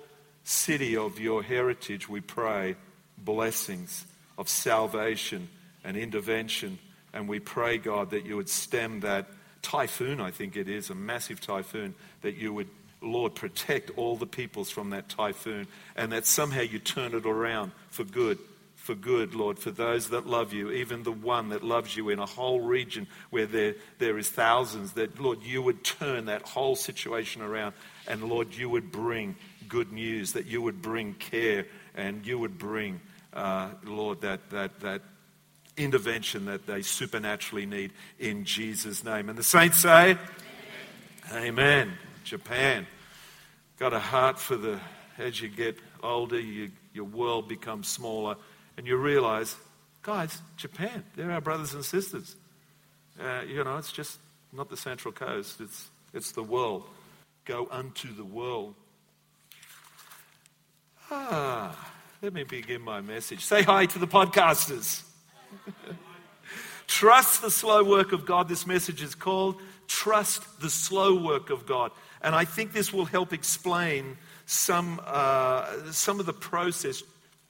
city 0.44 0.96
of 0.96 1.20
your 1.20 1.42
heritage, 1.42 2.08
we 2.08 2.20
pray 2.20 2.76
blessings 3.18 4.06
of 4.38 4.48
salvation 4.48 5.48
and 5.84 5.96
intervention. 5.96 6.78
And 7.12 7.28
we 7.28 7.40
pray, 7.40 7.78
God, 7.78 8.10
that 8.10 8.24
you 8.24 8.36
would 8.36 8.48
stem 8.48 9.00
that 9.00 9.28
typhoon, 9.62 10.20
I 10.20 10.30
think 10.30 10.56
it 10.56 10.68
is, 10.68 10.90
a 10.90 10.94
massive 10.94 11.40
typhoon, 11.40 11.94
that 12.20 12.36
you 12.36 12.52
would, 12.52 12.68
Lord, 13.00 13.34
protect 13.34 13.90
all 13.96 14.16
the 14.16 14.26
peoples 14.26 14.70
from 14.70 14.90
that 14.90 15.08
typhoon 15.08 15.66
and 15.96 16.12
that 16.12 16.26
somehow 16.26 16.60
you 16.60 16.78
turn 16.78 17.14
it 17.14 17.26
around 17.26 17.72
for 17.90 18.04
good. 18.04 18.38
For 18.74 18.96
good, 18.96 19.32
Lord, 19.36 19.60
for 19.60 19.70
those 19.70 20.08
that 20.08 20.26
love 20.26 20.52
you, 20.52 20.72
even 20.72 21.04
the 21.04 21.12
one 21.12 21.50
that 21.50 21.62
loves 21.62 21.96
you 21.96 22.08
in 22.08 22.18
a 22.18 22.26
whole 22.26 22.60
region 22.60 23.06
where 23.30 23.46
there, 23.46 23.76
there 23.98 24.18
is 24.18 24.28
thousands, 24.28 24.94
that, 24.94 25.20
Lord, 25.20 25.44
you 25.44 25.62
would 25.62 25.84
turn 25.84 26.24
that 26.24 26.42
whole 26.42 26.74
situation 26.74 27.42
around. 27.42 27.74
And, 28.08 28.24
Lord, 28.24 28.52
you 28.52 28.68
would 28.68 28.90
bring 28.90 29.36
good 29.68 29.92
news, 29.92 30.32
that 30.32 30.46
you 30.46 30.60
would 30.62 30.82
bring 30.82 31.14
care, 31.14 31.66
and 31.94 32.26
you 32.26 32.40
would 32.40 32.58
bring, 32.58 33.00
uh, 33.32 33.68
Lord, 33.84 34.22
that, 34.22 34.50
that, 34.50 34.80
that 34.80 35.02
intervention 35.76 36.46
that 36.46 36.66
they 36.66 36.82
supernaturally 36.82 37.66
need 37.66 37.92
in 38.18 38.44
Jesus' 38.44 39.04
name. 39.04 39.28
And 39.28 39.38
the 39.38 39.42
saints 39.42 39.78
say, 39.78 40.16
Amen. 41.30 41.48
Amen. 41.48 41.92
Japan. 42.24 42.86
Got 43.78 43.92
a 43.92 43.98
heart 43.98 44.38
for 44.38 44.56
the, 44.56 44.78
as 45.18 45.40
you 45.40 45.48
get 45.48 45.76
older, 46.02 46.38
you, 46.38 46.70
your 46.92 47.04
world 47.04 47.48
becomes 47.48 47.88
smaller, 47.88 48.36
and 48.76 48.86
you 48.86 48.96
realize, 48.96 49.56
guys, 50.02 50.40
Japan, 50.56 51.04
they're 51.16 51.30
our 51.30 51.40
brothers 51.40 51.74
and 51.74 51.84
sisters. 51.84 52.36
Uh, 53.20 53.42
you 53.46 53.62
know, 53.64 53.76
it's 53.76 53.92
just 53.92 54.18
not 54.52 54.68
the 54.70 54.76
Central 54.76 55.12
Coast, 55.12 55.60
it's, 55.60 55.90
it's 56.12 56.32
the 56.32 56.42
world. 56.42 56.84
Go 57.44 57.66
unto 57.70 58.14
the 58.14 58.24
world. 58.24 58.74
Ah, 61.10 61.92
let 62.22 62.32
me 62.32 62.44
begin 62.44 62.80
my 62.82 63.00
message. 63.00 63.44
Say 63.44 63.62
hi 63.62 63.86
to 63.86 63.98
the 63.98 64.06
podcasters. 64.06 65.02
Trust 66.86 67.42
the 67.42 67.50
slow 67.50 67.84
work 67.84 68.12
of 68.12 68.26
God. 68.26 68.48
This 68.48 68.66
message 68.66 69.02
is 69.02 69.14
called 69.14 69.56
Trust 69.88 70.60
the 70.60 70.70
Slow 70.70 71.14
Work 71.22 71.50
of 71.50 71.66
God. 71.66 71.90
And 72.22 72.34
I 72.34 72.44
think 72.44 72.72
this 72.72 72.92
will 72.92 73.04
help 73.04 73.32
explain 73.32 74.16
some, 74.46 75.00
uh, 75.06 75.90
some 75.90 76.20
of 76.20 76.26
the 76.26 76.32
process, 76.32 77.02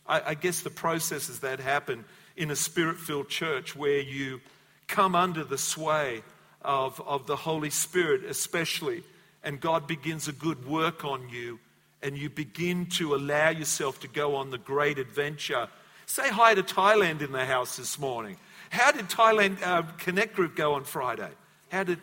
I, 0.06 0.22
I 0.28 0.34
guess 0.34 0.60
the 0.60 0.70
processes 0.70 1.40
that 1.40 1.60
happen 1.60 2.04
in 2.36 2.50
a 2.50 2.56
spirit 2.56 2.98
filled 2.98 3.28
church 3.28 3.76
where 3.76 4.00
you 4.00 4.40
come 4.86 5.14
under 5.14 5.44
the 5.44 5.58
sway 5.58 6.22
of, 6.62 7.00
of 7.00 7.26
the 7.26 7.36
Holy 7.36 7.70
Spirit, 7.70 8.24
especially, 8.24 9.02
and 9.42 9.60
God 9.60 9.86
begins 9.86 10.28
a 10.28 10.32
good 10.32 10.66
work 10.66 11.04
on 11.04 11.28
you, 11.28 11.58
and 12.02 12.16
you 12.16 12.30
begin 12.30 12.86
to 12.86 13.14
allow 13.14 13.50
yourself 13.50 14.00
to 14.00 14.08
go 14.08 14.36
on 14.36 14.50
the 14.50 14.58
great 14.58 14.98
adventure. 14.98 15.68
Say 16.06 16.28
hi 16.28 16.54
to 16.54 16.62
Thailand 16.62 17.22
in 17.22 17.32
the 17.32 17.44
house 17.44 17.76
this 17.76 17.98
morning. 17.98 18.36
How 18.70 18.92
did 18.92 19.08
Thailand 19.08 19.62
uh, 19.62 19.82
Connect 19.98 20.34
Group 20.34 20.56
go 20.56 20.74
on 20.74 20.84
Friday? 20.84 21.30
How 21.70 21.84
did. 21.84 21.98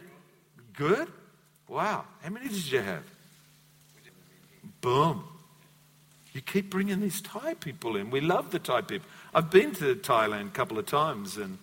Good? 0.73 1.07
Wow. 1.67 2.05
How 2.21 2.29
many 2.29 2.47
did 2.47 2.71
you 2.71 2.79
have? 2.81 3.03
Boom. 4.81 5.23
You 6.33 6.41
keep 6.41 6.69
bringing 6.69 7.01
these 7.01 7.21
Thai 7.21 7.55
people 7.55 7.95
in. 7.95 8.11
We 8.11 8.21
love 8.21 8.51
the 8.51 8.59
Thai 8.59 8.81
people. 8.81 9.07
I've 9.33 9.49
been 9.49 9.73
to 9.75 9.95
Thailand 9.95 10.47
a 10.47 10.51
couple 10.51 10.77
of 10.77 10.85
times 10.85 11.37
and 11.37 11.57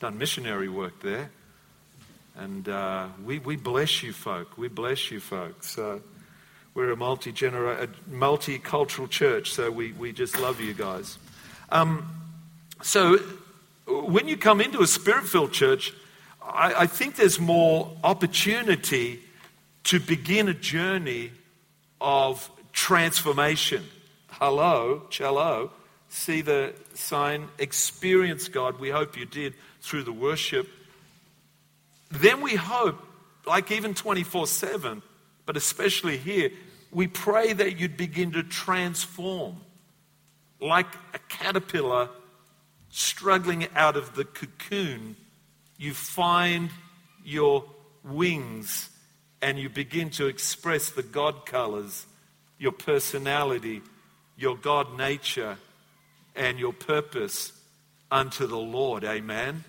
done 0.00 0.18
missionary 0.18 0.68
work 0.68 1.00
there. 1.02 1.30
And 2.36 2.68
uh, 2.68 3.08
we, 3.24 3.38
we 3.38 3.56
bless 3.56 4.02
you 4.02 4.12
folk. 4.12 4.58
We 4.58 4.68
bless 4.68 5.10
you 5.10 5.18
folks. 5.18 5.70
So 5.70 6.02
we're 6.74 6.92
a 6.92 6.96
multi 6.96 7.32
multicultural 7.32 9.10
church, 9.10 9.52
so 9.52 9.70
we, 9.70 9.92
we 9.92 10.12
just 10.12 10.38
love 10.38 10.60
you 10.60 10.74
guys. 10.74 11.18
Um, 11.70 12.08
so 12.82 13.18
when 13.86 14.28
you 14.28 14.36
come 14.36 14.60
into 14.60 14.80
a 14.80 14.86
spirit 14.86 15.24
filled 15.24 15.52
church, 15.52 15.92
I, 16.42 16.74
I 16.82 16.86
think 16.86 17.16
there's 17.16 17.40
more 17.40 17.96
opportunity 18.04 19.20
to 19.84 20.00
begin 20.00 20.48
a 20.48 20.54
journey 20.54 21.30
of 22.00 22.50
transformation. 22.72 23.84
Hello, 24.28 25.02
cello. 25.10 25.70
See 26.10 26.40
the 26.40 26.74
sign, 26.94 27.48
experience 27.58 28.48
God. 28.48 28.78
We 28.78 28.90
hope 28.90 29.16
you 29.16 29.26
did 29.26 29.54
through 29.80 30.04
the 30.04 30.12
worship 30.12 30.68
then 32.10 32.40
we 32.40 32.54
hope, 32.54 32.98
like 33.46 33.70
even 33.70 33.94
24 33.94 34.46
7, 34.46 35.02
but 35.46 35.56
especially 35.56 36.16
here, 36.16 36.50
we 36.90 37.06
pray 37.06 37.52
that 37.52 37.78
you'd 37.78 37.96
begin 37.96 38.32
to 38.32 38.42
transform 38.42 39.56
like 40.60 40.92
a 41.14 41.18
caterpillar 41.28 42.08
struggling 42.90 43.68
out 43.74 43.96
of 43.96 44.14
the 44.14 44.24
cocoon. 44.24 45.16
You 45.76 45.94
find 45.94 46.70
your 47.24 47.64
wings 48.04 48.90
and 49.40 49.58
you 49.58 49.68
begin 49.68 50.10
to 50.10 50.26
express 50.26 50.90
the 50.90 51.02
God 51.02 51.46
colors, 51.46 52.06
your 52.58 52.72
personality, 52.72 53.82
your 54.36 54.56
God 54.56 54.96
nature, 54.96 55.56
and 56.34 56.58
your 56.58 56.72
purpose 56.72 57.52
unto 58.10 58.46
the 58.46 58.58
Lord. 58.58 59.04
Amen. 59.04 59.64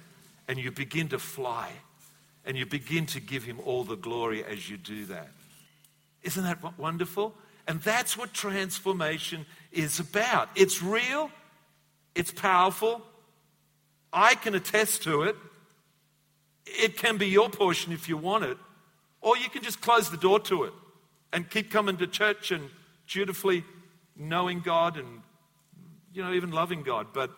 And 0.47 0.57
you 0.57 0.71
begin 0.71 1.09
to 1.09 1.19
fly. 1.19 1.71
And 2.45 2.57
you 2.57 2.65
begin 2.65 3.05
to 3.07 3.19
give 3.19 3.43
him 3.43 3.59
all 3.63 3.83
the 3.83 3.97
glory 3.97 4.43
as 4.43 4.69
you 4.69 4.77
do 4.77 5.05
that. 5.05 5.29
Isn't 6.23 6.43
that 6.43 6.79
wonderful? 6.79 7.35
And 7.67 7.81
that's 7.81 8.17
what 8.17 8.33
transformation 8.33 9.45
is 9.71 9.99
about. 9.99 10.49
It's 10.55 10.81
real, 10.81 11.29
it's 12.15 12.31
powerful. 12.31 13.01
I 14.11 14.35
can 14.35 14.55
attest 14.55 15.03
to 15.03 15.23
it. 15.23 15.35
It 16.65 16.97
can 16.97 17.17
be 17.17 17.27
your 17.27 17.49
portion 17.49 17.93
if 17.93 18.09
you 18.09 18.17
want 18.17 18.43
it, 18.45 18.57
or 19.21 19.37
you 19.37 19.49
can 19.49 19.63
just 19.63 19.81
close 19.81 20.09
the 20.09 20.17
door 20.17 20.39
to 20.41 20.63
it 20.63 20.73
and 21.33 21.49
keep 21.49 21.71
coming 21.71 21.97
to 21.97 22.07
church 22.07 22.51
and 22.51 22.69
dutifully 23.07 23.63
knowing 24.15 24.59
God 24.59 24.97
and, 24.97 25.21
you 26.13 26.23
know, 26.23 26.33
even 26.33 26.51
loving 26.51 26.83
God. 26.83 27.07
But 27.13 27.31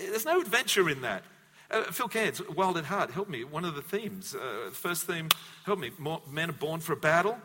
there's 0.00 0.24
no 0.24 0.40
adventure 0.40 0.88
in 0.88 1.02
that. 1.02 1.24
Uh, 1.70 1.82
Phil 1.84 2.08
Cairns, 2.08 2.40
Wild 2.48 2.78
at 2.78 2.84
Heart, 2.86 3.10
help 3.10 3.28
me. 3.28 3.44
One 3.44 3.64
of 3.64 3.74
the 3.74 3.82
themes. 3.82 4.34
Uh, 4.34 4.70
first 4.72 5.06
theme, 5.06 5.28
help 5.64 5.78
me. 5.78 5.90
More, 5.98 6.22
men 6.30 6.48
are 6.48 6.54
born 6.54 6.80
for 6.80 6.94
a 6.94 6.96
battle. 6.96 7.38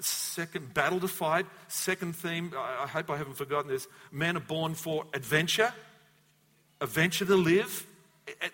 Second, 0.00 0.72
battle 0.74 1.00
to 1.00 1.08
fight. 1.08 1.46
Second 1.66 2.14
theme, 2.14 2.52
I, 2.56 2.86
hope 2.86 3.10
I 3.10 3.16
haven't 3.16 3.36
forgotten 3.36 3.70
this. 3.70 3.88
Men 4.12 4.36
are 4.36 4.40
born 4.40 4.74
for 4.74 5.04
adventure, 5.12 5.72
adventure 6.80 7.24
to 7.24 7.36
live. 7.36 7.86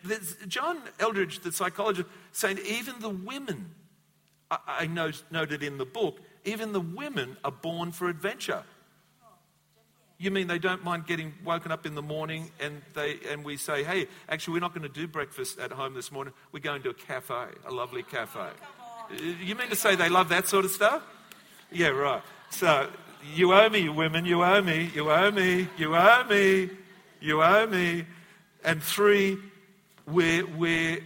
There's 0.02 0.36
John 0.48 0.78
Eldredge, 0.98 1.42
the 1.42 1.52
psychologist, 1.52 2.08
saying 2.32 2.60
even 2.66 2.94
the 3.00 3.10
women, 3.10 3.70
I, 4.50 4.58
I 4.66 4.86
noted 4.86 5.62
in 5.62 5.76
the 5.76 5.84
book, 5.84 6.18
even 6.44 6.72
the 6.72 6.80
women 6.80 7.36
are 7.44 7.52
born 7.52 7.92
for 7.92 8.08
adventure. 8.08 8.62
You 10.16 10.30
mean 10.30 10.46
they 10.46 10.58
don't 10.58 10.84
mind 10.84 11.06
getting 11.06 11.34
woken 11.44 11.72
up 11.72 11.84
in 11.84 11.94
the 11.94 12.02
morning 12.02 12.50
and, 12.60 12.80
they, 12.94 13.18
and 13.28 13.44
we 13.44 13.56
say, 13.56 13.82
hey, 13.82 14.06
actually, 14.28 14.54
we're 14.54 14.60
not 14.60 14.72
going 14.72 14.88
to 14.88 14.88
do 14.88 15.06
breakfast 15.06 15.58
at 15.58 15.72
home 15.72 15.92
this 15.92 16.12
morning. 16.12 16.32
We're 16.52 16.60
going 16.60 16.82
to 16.82 16.90
a 16.90 16.94
cafe, 16.94 17.46
a 17.66 17.70
lovely 17.70 18.04
cafe. 18.04 18.40
Uh, 18.40 19.14
you 19.42 19.54
mean 19.54 19.68
to 19.68 19.76
say 19.76 19.96
they 19.96 20.08
love 20.08 20.28
that 20.30 20.48
sort 20.48 20.64
of 20.64 20.70
stuff? 20.70 21.02
Yeah, 21.74 21.88
right. 21.88 22.22
So 22.50 22.88
you 23.34 23.52
owe 23.52 23.68
me, 23.68 23.88
women, 23.88 24.24
you 24.24 24.42
owe 24.42 24.62
me, 24.62 24.90
you 24.94 25.10
owe 25.10 25.30
me, 25.30 25.68
you 25.76 25.94
owe 25.94 26.24
me, 26.24 26.70
you 27.20 27.42
owe 27.42 27.66
me. 27.66 28.06
And 28.64 28.82
three, 28.82 29.36
we're, 30.06 30.46
we're, 30.46 31.00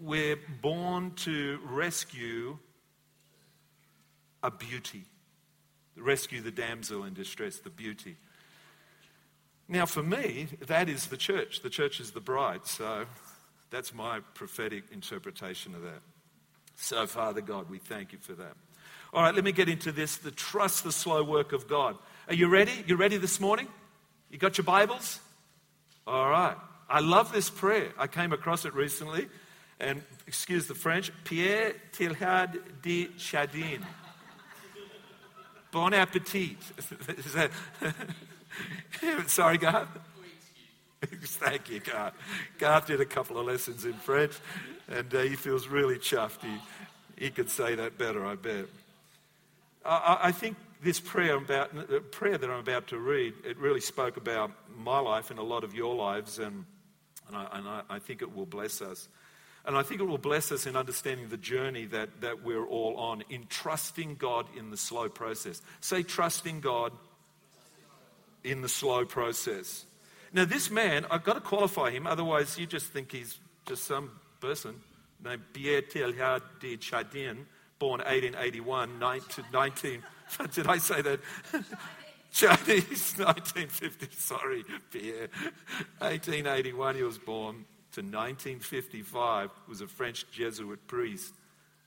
we're 0.00 0.38
born 0.62 1.12
to 1.16 1.58
rescue 1.64 2.58
a 4.42 4.50
beauty 4.50 5.04
rescue 5.96 6.40
the 6.40 6.50
damsel 6.50 7.04
in 7.04 7.14
distress, 7.14 7.58
the 7.58 7.70
beauty. 7.70 8.16
Now, 9.68 9.86
for 9.86 10.02
me, 10.02 10.48
that 10.66 10.88
is 10.88 11.06
the 11.06 11.16
church. 11.16 11.62
The 11.62 11.70
church 11.70 12.00
is 12.00 12.12
the 12.12 12.20
bride. 12.20 12.66
So 12.66 13.06
that's 13.70 13.92
my 13.92 14.20
prophetic 14.34 14.84
interpretation 14.92 15.74
of 15.74 15.82
that. 15.82 16.02
So, 16.76 17.06
Father 17.06 17.40
God, 17.40 17.68
we 17.68 17.78
thank 17.78 18.12
you 18.12 18.18
for 18.18 18.34
that. 18.34 18.54
All 19.16 19.22
right, 19.22 19.34
let 19.34 19.44
me 19.44 19.52
get 19.52 19.70
into 19.70 19.92
this 19.92 20.18
the 20.18 20.30
trust 20.30 20.84
the 20.84 20.92
slow 20.92 21.24
work 21.24 21.54
of 21.54 21.66
God. 21.66 21.96
Are 22.28 22.34
you 22.34 22.48
ready? 22.48 22.84
You 22.86 22.96
ready 22.96 23.16
this 23.16 23.40
morning? 23.40 23.66
You 24.30 24.36
got 24.36 24.58
your 24.58 24.66
Bibles? 24.66 25.20
All 26.06 26.28
right. 26.28 26.54
I 26.86 27.00
love 27.00 27.32
this 27.32 27.48
prayer. 27.48 27.94
I 27.98 28.08
came 28.08 28.34
across 28.34 28.66
it 28.66 28.74
recently. 28.74 29.28
And 29.80 30.02
excuse 30.26 30.66
the 30.66 30.74
French, 30.74 31.10
Pierre 31.24 31.72
Teilhard 31.92 32.58
de 32.82 33.08
Chardin. 33.16 33.86
Bon 35.72 35.94
appetit. 35.94 36.58
Sorry, 39.26 39.58
God. 39.58 39.88
Thank 41.04 41.70
you, 41.70 41.80
God. 41.80 42.12
God 42.58 42.86
did 42.86 43.00
a 43.00 43.06
couple 43.06 43.38
of 43.38 43.46
lessons 43.46 43.84
in 43.84 43.94
French, 43.94 44.32
and 44.88 45.14
uh, 45.14 45.20
he 45.20 45.36
feels 45.36 45.68
really 45.68 45.96
chuffed. 45.96 46.42
He, 46.42 47.24
he 47.24 47.30
could 47.30 47.50
say 47.50 47.74
that 47.74 47.98
better, 47.98 48.24
I 48.24 48.36
bet. 48.36 48.66
I, 49.86 50.32
think 50.32 50.56
this 50.82 51.00
prayer, 51.00 51.36
about, 51.36 52.10
prayer 52.10 52.38
that 52.38 52.50
I'm 52.50 52.60
about 52.60 52.88
to 52.88 52.98
read, 52.98 53.34
it 53.44 53.56
really 53.58 53.80
spoke 53.80 54.16
about 54.16 54.50
my 54.76 54.98
life 54.98 55.30
and 55.30 55.38
a 55.38 55.42
lot 55.42 55.64
of 55.64 55.74
your 55.74 55.94
lives, 55.94 56.38
and, 56.38 56.64
and, 57.28 57.36
I, 57.36 57.48
and 57.52 57.82
I 57.88 57.98
think 57.98 58.22
it 58.22 58.34
will 58.34 58.46
bless 58.46 58.82
us. 58.82 59.08
And 59.64 59.76
I 59.76 59.82
think 59.82 60.00
it 60.00 60.04
will 60.04 60.18
bless 60.18 60.52
us 60.52 60.66
in 60.66 60.76
understanding 60.76 61.28
the 61.28 61.36
journey 61.36 61.86
that, 61.86 62.20
that 62.20 62.44
we're 62.44 62.64
all 62.64 62.96
on 62.96 63.24
in 63.28 63.46
trusting 63.48 64.14
God 64.14 64.46
in 64.56 64.70
the 64.70 64.76
slow 64.76 65.08
process. 65.08 65.60
Say, 65.80 66.04
trusting 66.04 66.60
God 66.60 66.92
in 68.44 68.62
the 68.62 68.68
slow 68.68 69.04
process. 69.04 69.84
Now, 70.32 70.44
this 70.44 70.70
man, 70.70 71.04
I've 71.10 71.24
got 71.24 71.34
to 71.34 71.40
qualify 71.40 71.90
him, 71.90 72.06
otherwise, 72.06 72.58
you 72.58 72.66
just 72.66 72.86
think 72.86 73.10
he's 73.10 73.38
just 73.66 73.84
some 73.84 74.12
person 74.40 74.76
named 75.24 75.42
Pierre 75.52 75.82
Teilhard 75.82 76.42
de 76.60 76.76
Chardin, 76.76 77.46
born 77.78 78.00
1881 78.00 79.00
to 79.30 79.44
19. 79.52 80.02
Did 80.52 80.66
I 80.66 80.78
say 80.78 81.02
that? 81.02 81.20
Chinese, 82.32 83.14
1950, 83.16 84.08
sorry, 84.10 84.64
Pierre. 84.90 85.28
1881, 86.00 86.96
he 86.96 87.02
was 87.02 87.16
born 87.16 87.64
to 87.92 88.02
1955 88.02 89.50
was 89.68 89.80
a 89.80 89.86
French 89.86 90.30
Jesuit 90.30 90.86
priest, 90.86 91.32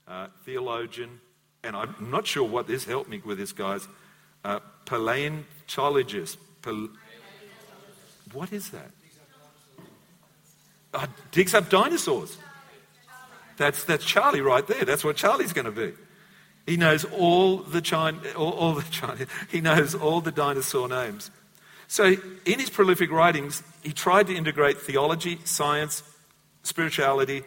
uh, 0.08 0.26
theologian, 0.44 1.20
and 1.62 1.76
I'm 1.76 1.94
not 2.00 2.26
sure 2.26 2.42
what 2.42 2.66
this 2.66 2.84
helped 2.84 3.08
me 3.08 3.22
with 3.24 3.38
this, 3.38 3.52
guys. 3.52 3.86
Uh, 4.44 4.58
paleontologist. 4.86 6.36
Pal- 6.62 6.88
what 8.32 8.52
is 8.52 8.70
that? 8.70 8.90
Uh, 10.92 11.06
digs 11.30 11.54
up 11.54 11.70
dinosaurs. 11.70 12.36
That's, 13.60 13.84
that's 13.84 14.06
Charlie 14.06 14.40
right 14.40 14.66
there. 14.66 14.86
That's 14.86 15.04
what 15.04 15.16
Charlie's 15.16 15.52
going 15.52 15.66
to 15.66 15.70
be. 15.70 15.92
He 16.64 16.78
knows 16.78 17.04
all 17.04 17.58
the 17.58 17.82
China, 17.82 18.18
all, 18.34 18.52
all 18.52 18.72
the 18.72 18.90
China, 18.90 19.26
he 19.50 19.60
knows 19.60 19.94
all 19.94 20.22
the 20.22 20.32
dinosaur 20.32 20.88
names. 20.88 21.30
So, 21.86 22.16
in 22.46 22.58
his 22.58 22.70
prolific 22.70 23.10
writings, 23.10 23.62
he 23.82 23.92
tried 23.92 24.28
to 24.28 24.34
integrate 24.34 24.80
theology, 24.80 25.40
science, 25.44 26.02
spirituality, 26.62 27.42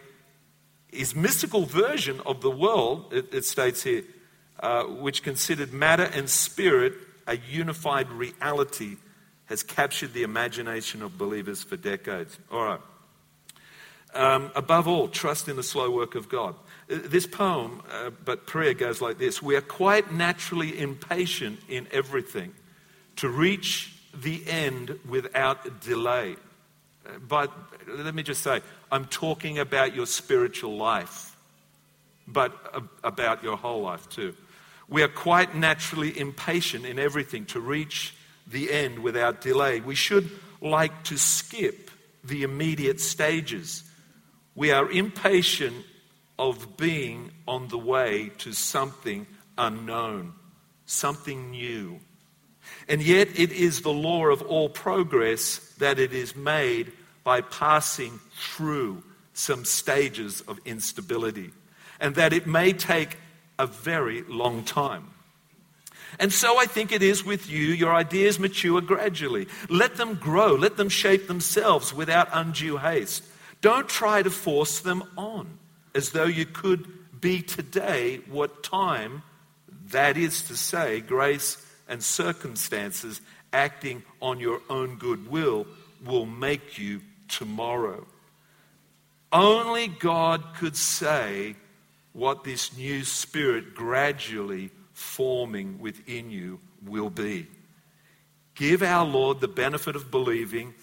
his 0.92 1.16
mystical 1.16 1.66
version 1.66 2.20
of 2.24 2.42
the 2.42 2.50
world, 2.50 3.12
it, 3.12 3.34
it 3.34 3.44
states 3.44 3.82
here, 3.82 4.04
uh, 4.60 4.84
which 4.84 5.24
considered 5.24 5.72
matter 5.72 6.04
and 6.04 6.30
spirit 6.30 6.92
a 7.26 7.38
unified 7.38 8.08
reality, 8.10 8.98
has 9.46 9.64
captured 9.64 10.12
the 10.12 10.22
imagination 10.22 11.02
of 11.02 11.18
believers 11.18 11.64
for 11.64 11.76
decades. 11.76 12.38
All 12.52 12.64
right. 12.64 12.80
Um, 14.14 14.52
above 14.54 14.86
all, 14.86 15.08
trust 15.08 15.48
in 15.48 15.56
the 15.56 15.62
slow 15.62 15.90
work 15.90 16.14
of 16.14 16.28
God. 16.28 16.54
Uh, 16.88 16.98
This 17.02 17.26
poem, 17.26 17.82
uh, 17.90 18.10
but 18.24 18.46
prayer 18.46 18.74
goes 18.74 19.00
like 19.00 19.18
this 19.18 19.42
We 19.42 19.56
are 19.56 19.60
quite 19.60 20.12
naturally 20.12 20.78
impatient 20.78 21.58
in 21.68 21.88
everything 21.90 22.54
to 23.16 23.28
reach 23.28 23.92
the 24.14 24.42
end 24.46 24.98
without 25.08 25.80
delay. 25.80 26.36
Uh, 27.04 27.18
But 27.28 27.50
let 27.88 28.14
me 28.14 28.22
just 28.22 28.42
say, 28.42 28.60
I'm 28.92 29.06
talking 29.06 29.58
about 29.58 29.94
your 29.94 30.06
spiritual 30.06 30.76
life, 30.76 31.36
but 32.28 32.52
about 33.02 33.42
your 33.42 33.56
whole 33.56 33.82
life 33.82 34.08
too. 34.08 34.34
We 34.88 35.02
are 35.02 35.08
quite 35.08 35.54
naturally 35.54 36.16
impatient 36.16 36.84
in 36.86 36.98
everything 36.98 37.46
to 37.46 37.60
reach 37.60 38.14
the 38.46 38.70
end 38.70 38.98
without 38.98 39.40
delay. 39.40 39.80
We 39.80 39.94
should 39.94 40.30
like 40.60 41.04
to 41.04 41.16
skip 41.16 41.90
the 42.22 42.42
immediate 42.42 43.00
stages. 43.00 43.83
We 44.54 44.70
are 44.70 44.90
impatient 44.90 45.84
of 46.38 46.76
being 46.76 47.32
on 47.46 47.68
the 47.68 47.78
way 47.78 48.30
to 48.38 48.52
something 48.52 49.26
unknown, 49.58 50.32
something 50.86 51.50
new. 51.50 52.00
And 52.88 53.02
yet, 53.02 53.38
it 53.38 53.52
is 53.52 53.82
the 53.82 53.92
law 53.92 54.26
of 54.26 54.42
all 54.42 54.68
progress 54.68 55.58
that 55.78 55.98
it 55.98 56.12
is 56.12 56.34
made 56.34 56.92
by 57.22 57.40
passing 57.40 58.20
through 58.38 59.02
some 59.32 59.64
stages 59.64 60.40
of 60.42 60.60
instability, 60.64 61.50
and 62.00 62.14
that 62.14 62.32
it 62.32 62.46
may 62.46 62.72
take 62.72 63.18
a 63.58 63.66
very 63.66 64.22
long 64.22 64.64
time. 64.64 65.10
And 66.18 66.32
so 66.32 66.58
I 66.58 66.66
think 66.66 66.92
it 66.92 67.02
is 67.02 67.24
with 67.24 67.50
you. 67.50 67.66
Your 67.66 67.94
ideas 67.94 68.38
mature 68.38 68.80
gradually. 68.80 69.48
Let 69.68 69.96
them 69.96 70.14
grow, 70.14 70.54
let 70.54 70.76
them 70.76 70.88
shape 70.88 71.26
themselves 71.26 71.92
without 71.92 72.28
undue 72.32 72.76
haste. 72.76 73.24
Don't 73.64 73.88
try 73.88 74.22
to 74.22 74.28
force 74.28 74.80
them 74.80 75.02
on 75.16 75.58
as 75.94 76.10
though 76.10 76.26
you 76.26 76.44
could 76.44 76.86
be 77.18 77.40
today 77.40 78.20
what 78.28 78.62
time, 78.62 79.22
that 79.86 80.18
is 80.18 80.42
to 80.48 80.54
say, 80.54 81.00
grace 81.00 81.56
and 81.88 82.04
circumstances 82.04 83.22
acting 83.54 84.02
on 84.20 84.38
your 84.38 84.60
own 84.68 84.96
goodwill, 84.96 85.66
will 86.04 86.26
make 86.26 86.76
you 86.76 87.00
tomorrow. 87.26 88.06
Only 89.32 89.88
God 89.88 90.44
could 90.58 90.76
say 90.76 91.56
what 92.12 92.44
this 92.44 92.76
new 92.76 93.02
spirit 93.02 93.74
gradually 93.74 94.72
forming 94.92 95.78
within 95.78 96.30
you 96.30 96.60
will 96.84 97.08
be. 97.08 97.46
Give 98.56 98.82
our 98.82 99.06
Lord 99.06 99.40
the 99.40 99.48
benefit 99.48 99.96
of 99.96 100.10
believing 100.10 100.74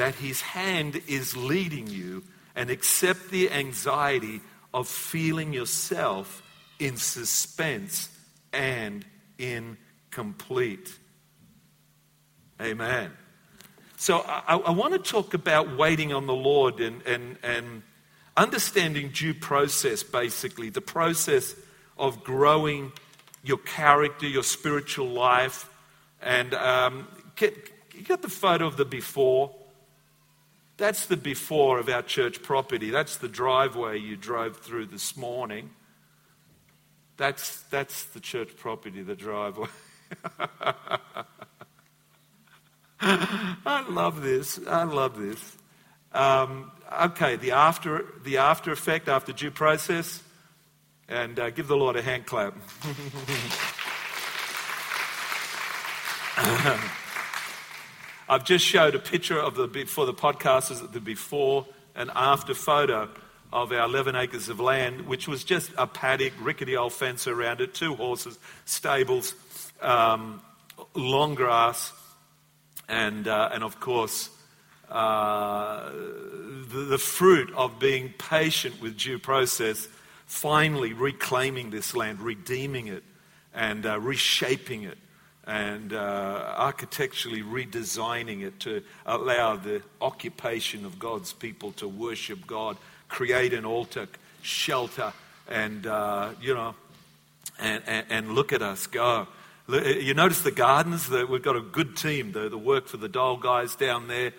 that 0.00 0.14
His 0.14 0.40
hand 0.40 0.98
is 1.06 1.36
leading 1.36 1.86
you 1.86 2.24
and 2.56 2.70
accept 2.70 3.28
the 3.28 3.50
anxiety 3.50 4.40
of 4.72 4.88
feeling 4.88 5.52
yourself 5.52 6.42
in 6.78 6.96
suspense 6.96 8.08
and 8.50 9.04
incomplete. 9.38 10.96
Amen. 12.62 13.10
So 13.98 14.24
I, 14.26 14.56
I 14.56 14.70
want 14.70 14.94
to 14.94 14.98
talk 14.98 15.34
about 15.34 15.76
waiting 15.76 16.14
on 16.14 16.26
the 16.26 16.34
Lord 16.34 16.80
and, 16.80 17.02
and, 17.06 17.36
and 17.42 17.82
understanding 18.38 19.10
due 19.10 19.34
process, 19.34 20.02
basically, 20.02 20.70
the 20.70 20.80
process 20.80 21.54
of 21.98 22.24
growing 22.24 22.92
your 23.44 23.58
character, 23.58 24.26
your 24.26 24.44
spiritual 24.44 25.08
life. 25.08 25.68
And 26.22 26.54
um, 26.54 27.06
get, 27.36 27.54
you 27.94 28.02
got 28.02 28.22
the 28.22 28.30
photo 28.30 28.66
of 28.66 28.78
the 28.78 28.86
before? 28.86 29.59
That's 30.80 31.04
the 31.04 31.18
before 31.18 31.78
of 31.78 31.90
our 31.90 32.00
church 32.00 32.42
property. 32.42 32.88
That's 32.88 33.18
the 33.18 33.28
driveway 33.28 33.98
you 33.98 34.16
drove 34.16 34.56
through 34.56 34.86
this 34.86 35.14
morning. 35.14 35.68
That's, 37.18 37.60
that's 37.64 38.04
the 38.04 38.20
church 38.20 38.56
property, 38.56 39.02
the 39.02 39.14
driveway. 39.14 39.68
I 43.02 43.84
love 43.90 44.22
this. 44.22 44.58
I 44.66 44.84
love 44.84 45.18
this. 45.18 45.58
Um, 46.12 46.72
okay, 46.90 47.36
the 47.36 47.50
after, 47.50 48.06
the 48.24 48.38
after 48.38 48.72
effect, 48.72 49.06
after 49.06 49.34
due 49.34 49.50
process, 49.50 50.22
and 51.10 51.38
uh, 51.38 51.50
give 51.50 51.68
the 51.68 51.76
Lord 51.76 51.96
a 51.96 52.02
hand 52.02 52.24
clap. 52.24 52.54
I've 58.30 58.44
just 58.44 58.64
showed 58.64 58.94
a 58.94 59.00
picture 59.00 59.40
of 59.40 59.56
the 59.56 59.66
for 59.86 60.06
the 60.06 60.14
podcasters 60.14 60.92
the 60.92 61.00
before 61.00 61.66
and 61.96 62.12
after 62.14 62.54
photo 62.54 63.08
of 63.52 63.72
our 63.72 63.84
11 63.86 64.14
acres 64.14 64.48
of 64.48 64.60
land, 64.60 65.08
which 65.08 65.26
was 65.26 65.42
just 65.42 65.72
a 65.76 65.88
paddock, 65.88 66.32
rickety 66.40 66.76
old 66.76 66.92
fence 66.92 67.26
around 67.26 67.60
it, 67.60 67.74
two 67.74 67.96
horses, 67.96 68.38
stables, 68.66 69.34
um, 69.82 70.40
long 70.94 71.34
grass, 71.34 71.92
and 72.88 73.26
uh, 73.26 73.50
and 73.52 73.64
of 73.64 73.80
course 73.80 74.30
uh, 74.88 75.90
the, 75.90 76.86
the 76.88 76.98
fruit 76.98 77.52
of 77.56 77.80
being 77.80 78.14
patient 78.16 78.80
with 78.80 78.96
due 78.96 79.18
process, 79.18 79.88
finally 80.26 80.92
reclaiming 80.92 81.70
this 81.70 81.96
land, 81.96 82.20
redeeming 82.20 82.86
it, 82.86 83.02
and 83.52 83.86
uh, 83.86 83.98
reshaping 83.98 84.84
it 84.84 84.98
and 85.50 85.92
uh, 85.92 86.54
architecturally 86.56 87.42
redesigning 87.42 88.42
it 88.42 88.60
to 88.60 88.84
allow 89.04 89.56
the 89.56 89.82
occupation 90.00 90.86
of 90.86 91.00
God's 91.00 91.32
people 91.32 91.72
to 91.72 91.88
worship 91.88 92.46
God, 92.46 92.76
create 93.08 93.52
an 93.52 93.64
altar, 93.64 94.06
shelter, 94.42 95.12
and, 95.48 95.88
uh, 95.88 96.30
you 96.40 96.54
know, 96.54 96.76
and, 97.58 97.82
and, 97.88 98.06
and, 98.10 98.32
look 98.32 98.52
at 98.52 98.62
us 98.62 98.86
go. 98.86 99.26
You 99.68 100.14
notice 100.14 100.42
the 100.42 100.52
gardens, 100.52 101.08
that 101.08 101.28
we've 101.28 101.42
got 101.42 101.56
a 101.56 101.60
good 101.60 101.96
team, 101.96 102.30
the, 102.30 102.48
the 102.48 102.56
work 102.56 102.86
for 102.86 102.96
the 102.96 103.08
Dole 103.08 103.36
guys 103.36 103.74
down 103.74 104.06
there, 104.06 104.32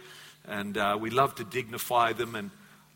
and 0.48 0.78
uh, 0.78 0.98
we 0.98 1.10
love 1.10 1.36
to 1.36 1.44
dignify 1.44 2.14
them. 2.14 2.36
And 2.36 2.52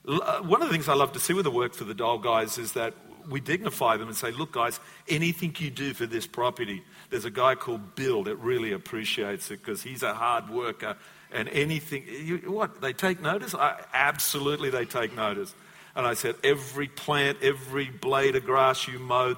uh, 0.07 0.39
one 0.39 0.61
of 0.61 0.69
the 0.69 0.73
things 0.73 0.87
I 0.87 0.93
love 0.93 1.11
to 1.13 1.19
see 1.19 1.33
with 1.33 1.43
the 1.43 1.51
work 1.51 1.73
for 1.73 1.83
the 1.83 1.93
Dole 1.93 2.19
guys 2.19 2.57
is 2.57 2.71
that 2.73 2.93
we 3.29 3.39
dignify 3.39 3.97
them 3.97 4.07
and 4.07 4.17
say, 4.17 4.31
look, 4.31 4.51
guys, 4.51 4.79
anything 5.07 5.55
you 5.57 5.69
do 5.69 5.93
for 5.93 6.05
this 6.05 6.27
property, 6.27 6.83
there's 7.09 7.25
a 7.25 7.31
guy 7.31 7.55
called 7.55 7.95
Bill 7.95 8.23
that 8.23 8.35
really 8.37 8.71
appreciates 8.71 9.51
it 9.51 9.63
because 9.63 9.81
he's 9.81 10.03
a 10.03 10.13
hard 10.13 10.49
worker. 10.49 10.95
And 11.31 11.49
anything, 11.49 12.05
you, 12.07 12.37
what, 12.51 12.81
they 12.81 12.93
take 12.93 13.21
notice? 13.21 13.55
I, 13.55 13.81
absolutely, 13.93 14.69
they 14.69 14.85
take 14.85 15.15
notice. 15.15 15.53
And 15.95 16.05
I 16.05 16.13
said, 16.13 16.35
every 16.43 16.87
plant, 16.87 17.39
every 17.41 17.89
blade 17.89 18.35
of 18.35 18.45
grass 18.45 18.87
you 18.87 18.99
mow, 18.99 19.35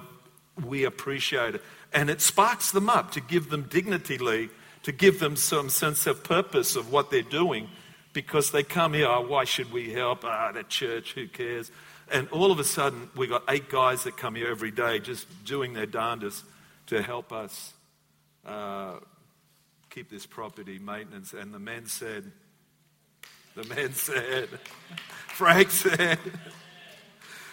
we 0.64 0.84
appreciate 0.84 1.54
it. 1.54 1.62
And 1.92 2.10
it 2.10 2.20
sparks 2.20 2.72
them 2.72 2.90
up 2.90 3.12
to 3.12 3.20
give 3.20 3.48
them 3.48 3.62
dignity, 3.62 4.18
Lee, 4.18 4.50
to 4.82 4.92
give 4.92 5.20
them 5.20 5.36
some 5.36 5.70
sense 5.70 6.06
of 6.06 6.22
purpose 6.24 6.76
of 6.76 6.92
what 6.92 7.10
they're 7.10 7.22
doing 7.22 7.68
because 8.12 8.50
they 8.50 8.62
come 8.62 8.94
here, 8.94 9.06
oh, 9.06 9.26
why 9.26 9.44
should 9.44 9.72
we 9.72 9.92
help? 9.92 10.24
Ah, 10.24 10.50
the 10.52 10.64
church, 10.64 11.12
who 11.12 11.28
cares? 11.28 11.70
And 12.10 12.28
all 12.30 12.50
of 12.50 12.58
a 12.58 12.64
sudden, 12.64 13.10
we 13.16 13.26
got 13.26 13.42
eight 13.48 13.68
guys 13.68 14.04
that 14.04 14.16
come 14.16 14.34
here 14.34 14.48
every 14.48 14.70
day 14.70 14.98
just 14.98 15.26
doing 15.44 15.74
their 15.74 15.86
darndest 15.86 16.44
to 16.86 17.02
help 17.02 17.32
us 17.32 17.74
uh, 18.46 18.94
keep 19.90 20.08
this 20.10 20.24
property 20.24 20.78
maintenance. 20.78 21.34
And 21.34 21.52
the 21.52 21.58
men 21.58 21.86
said, 21.86 22.30
the 23.54 23.64
men 23.74 23.92
said, 23.92 24.48
Frank 25.28 25.70
said, 25.70 26.18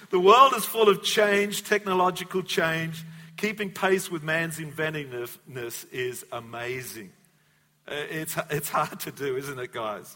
the 0.10 0.20
world 0.20 0.54
is 0.56 0.64
full 0.64 0.88
of 0.88 1.04
change, 1.04 1.64
technological 1.64 2.44
change. 2.44 3.04
Keeping 3.38 3.72
pace 3.72 4.10
with 4.10 4.24
man's 4.24 4.60
inventiveness 4.60 5.84
is 5.92 6.26
amazing. 6.32 7.12
Uh, 7.88 7.96
It's, 8.10 8.38
it's 8.50 8.70
hard 8.70 9.00
to 9.02 9.12
do, 9.12 9.36
isn't 9.36 9.60
it, 9.60 9.74
guys? 9.74 10.16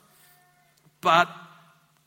But 1.01 1.27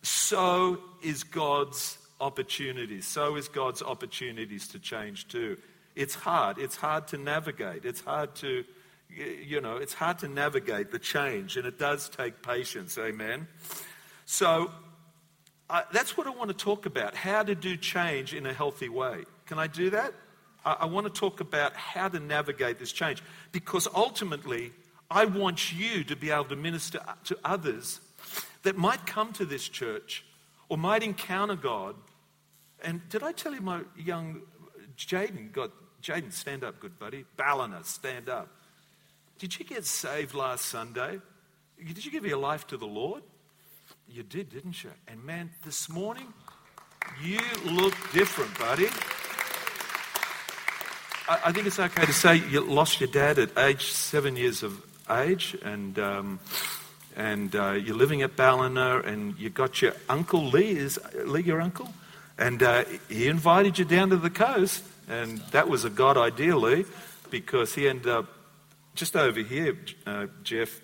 so 0.03 0.79
is 1.03 1.25
God's 1.25 1.99
opportunities. 2.23 3.07
So 3.07 3.37
is 3.37 3.49
God's 3.49 3.83
opportunities 3.83 4.69
to 4.69 4.79
change 4.79 5.29
too. 5.29 5.59
It's 5.95 6.15
hard. 6.15 6.57
It's 6.59 6.77
hard 6.77 7.09
to 7.09 7.19
navigate. 7.19 7.85
It's 7.85 8.01
hard 8.01 8.35
to, 8.37 8.65
you 9.11 9.61
know, 9.61 9.77
it's 9.77 9.93
hard 9.93 10.21
to 10.21 10.29
navigate 10.29 10.91
the 10.91 10.99
change, 10.99 11.59
and 11.59 11.67
it 11.67 11.79
does 11.79 12.09
take 12.09 12.41
patience. 12.43 12.97
Amen. 12.97 13.49
So 14.25 14.71
that's 15.93 16.17
what 16.17 16.27
I 16.27 16.31
want 16.31 16.49
to 16.49 16.57
talk 16.57 16.87
about 16.87 17.15
how 17.15 17.43
to 17.43 17.55
do 17.55 17.77
change 17.77 18.33
in 18.33 18.47
a 18.47 18.53
healthy 18.53 18.89
way. 18.89 19.25
Can 19.47 19.59
I 19.59 19.67
do 19.67 19.91
that? 19.91 20.15
I, 20.65 20.73
I 20.81 20.87
want 20.87 21.13
to 21.13 21.13
talk 21.13 21.41
about 21.41 21.75
how 21.75 22.09
to 22.09 22.21
navigate 22.21 22.79
this 22.79 22.93
change 22.93 23.23
because 23.51 23.89
ultimately, 23.95 24.73
I 25.11 25.27
want 25.27 25.73
you 25.73 26.05
to 26.05 26.17
be 26.17 26.31
able 26.31 26.45
to 26.45 26.57
minister 26.57 27.01
to 27.25 27.37
others 27.45 28.01
that 28.63 28.79
might 28.79 29.05
come 29.07 29.33
to 29.35 29.45
this 29.45 29.69
church 29.69 30.25
or 30.71 30.79
might 30.79 31.03
encounter 31.03 31.57
God. 31.57 31.97
And 32.83 33.09
did 33.09 33.23
I 33.23 33.33
tell 33.33 33.55
you 33.55 33.61
my 33.61 33.81
young 33.97 34.43
Jaden 34.97 35.53
got 35.53 35.71
Jaden, 36.03 36.33
stand 36.33 36.65
up, 36.65 36.81
good 36.81 36.99
buddy. 36.99 37.25
Ballina, 37.37 37.85
stand 37.85 38.29
up. 38.29 38.49
Did 39.39 39.59
you 39.59 39.65
get 39.65 39.85
saved 39.85 40.35
last 40.35 40.67
Sunday? 40.67 41.21
Did 41.79 42.05
you 42.05 42.11
give 42.11 42.27
your 42.27 42.39
life 42.39 42.67
to 42.69 42.77
the 42.77 42.87
Lord? 42.87 43.23
You 44.09 44.25
did, 44.25 44.51
didn't 44.51 44.83
you? 44.83 44.91
And 45.07 45.25
man, 45.25 45.51
this 45.65 45.89
morning, 45.89 46.33
You 47.21 47.39
look 47.65 47.95
different, 48.13 48.57
buddy. 48.59 48.87
I, 51.29 51.49
I 51.49 51.53
think 51.53 51.67
it's 51.67 51.79
okay 51.79 52.07
to 52.07 52.13
say 52.13 52.37
you 52.37 52.61
lost 52.61 53.01
your 53.01 53.11
dad 53.11 53.39
at 53.39 53.57
age 53.59 53.93
seven 53.93 54.37
years 54.37 54.63
of 54.63 54.81
age, 55.11 55.57
and 55.63 55.99
um, 55.99 56.41
and 57.17 57.55
uh, 57.55 57.73
you're 57.73 57.97
living 57.97 58.23
at 58.23 58.37
Ballina, 58.37 59.01
and 59.01 59.39
you 59.39 59.51
got 59.51 59.83
your 59.83 59.95
uncle 60.09 60.45
Lee. 60.45 60.71
Is 60.71 60.99
Lee 61.25 61.43
your 61.43 61.61
uncle? 61.61 61.93
And 62.43 62.61
uh, 62.61 62.85
he 63.09 63.29
invited 63.29 63.79
you 63.79 63.85
down 63.85 64.11
to 64.11 64.17
the 64.17 64.29
coast, 64.29 64.83
and 65.09 65.39
that 65.53 65.69
was 65.69 65.85
a 65.85 65.91
God 65.91 66.17
idea, 66.17 66.57
Lee, 66.57 66.85
because 67.31 67.73
he 67.73 67.89
ended 67.89 68.09
up 68.09 68.27
just 68.97 69.15
over 69.15 69.39
here, 69.39 69.79
uh, 70.05 70.27
Jeff, 70.43 70.81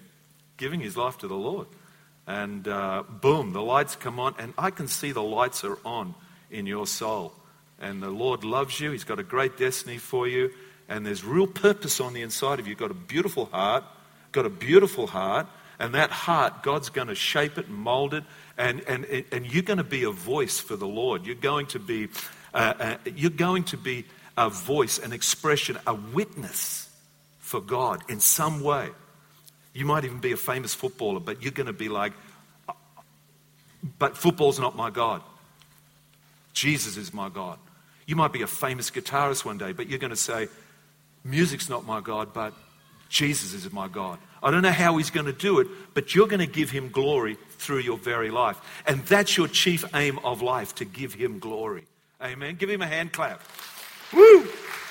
giving 0.56 0.78
his 0.78 0.96
life 0.96 1.18
to 1.18 1.26
the 1.26 1.34
Lord. 1.34 1.66
And 2.28 2.68
uh, 2.68 3.02
boom, 3.08 3.54
the 3.54 3.60
lights 3.60 3.96
come 3.96 4.20
on, 4.20 4.36
and 4.38 4.54
I 4.56 4.70
can 4.70 4.86
see 4.86 5.10
the 5.10 5.20
lights 5.20 5.64
are 5.64 5.78
on 5.84 6.14
in 6.48 6.66
your 6.66 6.86
soul. 6.86 7.32
And 7.80 8.00
the 8.00 8.10
Lord 8.10 8.44
loves 8.44 8.78
you, 8.78 8.92
He's 8.92 9.02
got 9.02 9.18
a 9.18 9.24
great 9.24 9.58
destiny 9.58 9.98
for 9.98 10.28
you, 10.28 10.52
and 10.88 11.04
there's 11.04 11.24
real 11.24 11.48
purpose 11.48 11.98
on 11.98 12.12
the 12.12 12.22
inside 12.22 12.60
of 12.60 12.68
you. 12.68 12.70
You've 12.70 12.78
got 12.78 12.92
a 12.92 12.94
beautiful 12.94 13.46
heart, 13.46 13.82
got 14.30 14.46
a 14.46 14.50
beautiful 14.50 15.08
heart, 15.08 15.48
and 15.78 15.94
that 15.94 16.10
heart, 16.10 16.62
God's 16.62 16.90
going 16.90 17.08
to 17.08 17.14
shape 17.14 17.58
it 17.58 17.66
and 17.66 17.76
mold 17.76 18.14
it, 18.14 18.24
and, 18.56 18.80
and, 18.88 19.04
and 19.30 19.46
you're 19.46 19.62
going 19.62 19.78
to 19.78 19.84
be 19.84 20.04
a 20.04 20.10
voice 20.10 20.58
for 20.58 20.76
the 20.76 20.86
Lord. 20.86 21.24
You're 21.24 21.36
going 21.36 21.66
to 21.68 21.78
be, 21.78 22.08
uh, 22.52 22.74
uh, 22.78 22.96
you're 23.14 23.30
going 23.30 23.64
to 23.64 23.76
be 23.76 24.04
a 24.36 24.50
voice, 24.50 24.98
an 24.98 25.12
expression, 25.12 25.78
a 25.86 25.94
witness 25.94 26.88
for 27.38 27.60
God 27.60 28.02
in 28.08 28.20
some 28.20 28.60
way. 28.60 28.88
You 29.72 29.84
might 29.84 30.04
even 30.04 30.18
be 30.18 30.32
a 30.32 30.36
famous 30.36 30.74
footballer, 30.74 31.20
but 31.20 31.42
you're 31.42 31.52
going 31.52 31.66
to 31.66 31.72
be 31.72 31.88
like, 31.88 32.12
but 33.98 34.16
football's 34.16 34.58
not 34.58 34.76
my 34.76 34.90
God. 34.90 35.22
Jesus 36.52 36.96
is 36.96 37.14
my 37.14 37.28
God. 37.28 37.58
You 38.06 38.16
might 38.16 38.32
be 38.32 38.42
a 38.42 38.46
famous 38.48 38.90
guitarist 38.90 39.44
one 39.44 39.58
day, 39.58 39.72
but 39.72 39.88
you're 39.88 39.98
going 39.98 40.10
to 40.10 40.16
say, 40.16 40.48
music's 41.22 41.68
not 41.68 41.86
my 41.86 42.00
God, 42.00 42.32
but 42.32 42.52
Jesus 43.08 43.54
is 43.54 43.70
my 43.72 43.86
God. 43.86 44.18
I 44.42 44.50
don't 44.50 44.62
know 44.62 44.70
how 44.70 44.96
he's 44.96 45.10
going 45.10 45.26
to 45.26 45.32
do 45.32 45.58
it, 45.60 45.66
but 45.94 46.14
you're 46.14 46.28
going 46.28 46.40
to 46.40 46.46
give 46.46 46.70
him 46.70 46.90
glory 46.90 47.36
through 47.58 47.80
your 47.80 47.98
very 47.98 48.30
life. 48.30 48.58
And 48.86 49.04
that's 49.06 49.36
your 49.36 49.48
chief 49.48 49.84
aim 49.94 50.18
of 50.20 50.42
life, 50.42 50.74
to 50.76 50.84
give 50.84 51.14
him 51.14 51.38
glory. 51.38 51.84
Amen. 52.22 52.56
Give 52.56 52.70
him 52.70 52.82
a 52.82 52.86
hand 52.86 53.12
clap. 53.12 53.42
Woo! 54.12 54.46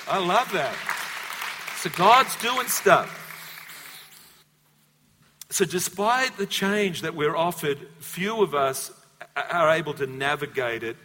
I 0.08 0.18
love 0.18 0.50
that. 0.52 0.74
So 1.76 1.90
God's 1.90 2.34
doing 2.36 2.66
stuff. 2.68 3.26
So, 5.50 5.64
despite 5.64 6.36
the 6.36 6.46
change 6.46 7.02
that 7.02 7.14
we're 7.14 7.36
offered, 7.36 7.78
few 8.00 8.42
of 8.42 8.54
us 8.54 8.90
are 9.50 9.70
able 9.70 9.94
to 9.94 10.06
navigate 10.06 10.82
it, 10.82 10.96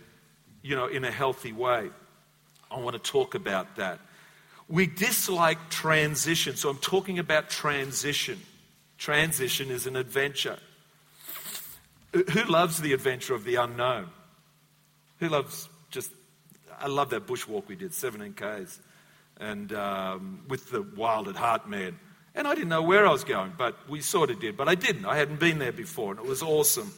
you 0.62 0.75
know, 0.75 0.88
in 0.88 1.06
a 1.06 1.12
healthy 1.12 1.53
way. 1.53 1.89
I 2.69 2.79
want 2.79 3.01
to 3.01 3.12
talk 3.12 3.36
about 3.36 3.77
that. 3.77 3.99
We 4.74 4.88
dislike 4.88 5.70
transition. 5.70 6.56
So, 6.56 6.68
I'm 6.68 6.80
talking 6.80 7.20
about 7.20 7.48
transition. 7.48 8.42
Transition 8.98 9.70
is 9.70 9.86
an 9.86 9.96
adventure. 9.96 10.58
Who 12.12 12.44
loves 12.46 12.82
the 12.82 12.92
adventure 12.94 13.36
of 13.36 13.44
the 13.44 13.58
unknown? 13.58 14.10
Who 15.20 15.30
loves 15.30 15.70
just, 15.92 16.10
I 16.80 16.88
love 16.88 17.12
that 17.12 17.28
bushwalk 17.28 17.68
we 17.68 17.76
did, 17.76 17.94
17 17.94 18.34
Ks, 18.34 18.80
and 19.40 19.72
um, 19.74 20.42
with 20.48 20.72
the 20.72 20.82
wild 20.82 21.28
at 21.28 21.36
heart 21.36 21.70
man. 21.70 22.00
And 22.34 22.48
I 22.48 22.56
didn't 22.56 22.70
know 22.70 22.82
where 22.82 23.06
I 23.06 23.12
was 23.12 23.24
going, 23.24 23.54
but 23.56 23.78
we 23.88 24.02
sort 24.02 24.32
of 24.32 24.40
did. 24.40 24.58
But 24.58 24.70
I 24.70 24.74
didn't. 24.74 25.06
I 25.06 25.18
hadn't 25.18 25.40
been 25.40 25.60
there 25.60 25.72
before, 25.72 26.10
and 26.10 26.20
it 26.20 26.26
was 26.26 26.42
awesome. 26.42 26.92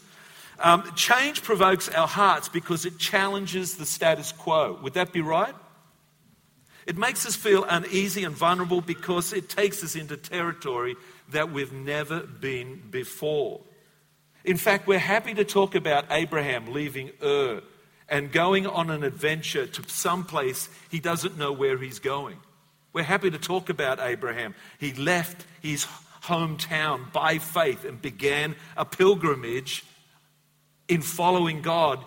Um, 0.60 0.90
change 0.96 1.44
provokes 1.44 1.90
our 1.90 2.08
hearts 2.08 2.48
because 2.48 2.86
it 2.86 3.00
challenges 3.00 3.76
the 3.76 3.86
status 3.86 4.32
quo. 4.32 4.80
Would 4.82 4.94
that 4.94 5.12
be 5.12 5.20
right? 5.20 5.54
It 6.86 6.98
makes 6.98 7.26
us 7.26 7.36
feel 7.36 7.64
uneasy 7.64 8.24
and 8.24 8.36
vulnerable 8.36 8.82
because 8.82 9.34
it 9.34 9.50
takes 9.50 9.84
us 9.84 9.96
into 9.96 10.18
territory 10.18 10.96
that 11.30 11.52
we've 11.52 11.74
never 11.74 12.22
been 12.22 12.82
before. 12.92 13.62
In 14.44 14.58
fact, 14.58 14.86
we're 14.88 15.00
happy 15.00 15.34
to 15.34 15.44
talk 15.44 15.74
about 15.74 16.06
Abraham 16.12 16.72
leaving 16.72 17.12
Ur 17.24 17.62
and 18.08 18.32
going 18.32 18.68
on 18.68 18.92
an 18.92 19.04
adventure 19.04 19.66
to 19.66 19.90
some 19.90 20.24
place 20.24 20.70
he 20.92 21.00
doesn't 21.00 21.38
know 21.38 21.52
where 21.52 21.78
he's 21.78 21.98
going. 21.98 22.38
We're 22.94 23.04
happy 23.04 23.32
to 23.32 23.40
talk 23.40 23.70
about 23.70 24.00
Abraham. 24.00 24.54
He 24.80 24.94
left 24.94 25.46
his 25.62 25.88
hometown 26.24 27.12
by 27.12 27.40
faith 27.40 27.84
and 27.84 28.00
began 28.02 28.56
a 28.78 28.86
pilgrimage 28.86 29.84
in 30.88 31.02
following 31.02 31.62
God 31.62 32.04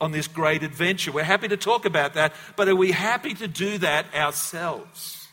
on 0.00 0.12
this 0.12 0.26
great 0.26 0.62
adventure. 0.62 1.12
We're 1.12 1.24
happy 1.24 1.48
to 1.48 1.56
talk 1.56 1.84
about 1.84 2.14
that, 2.14 2.32
but 2.56 2.68
are 2.68 2.76
we 2.76 2.92
happy 2.92 3.34
to 3.34 3.46
do 3.46 3.78
that 3.78 4.14
ourselves? 4.14 5.28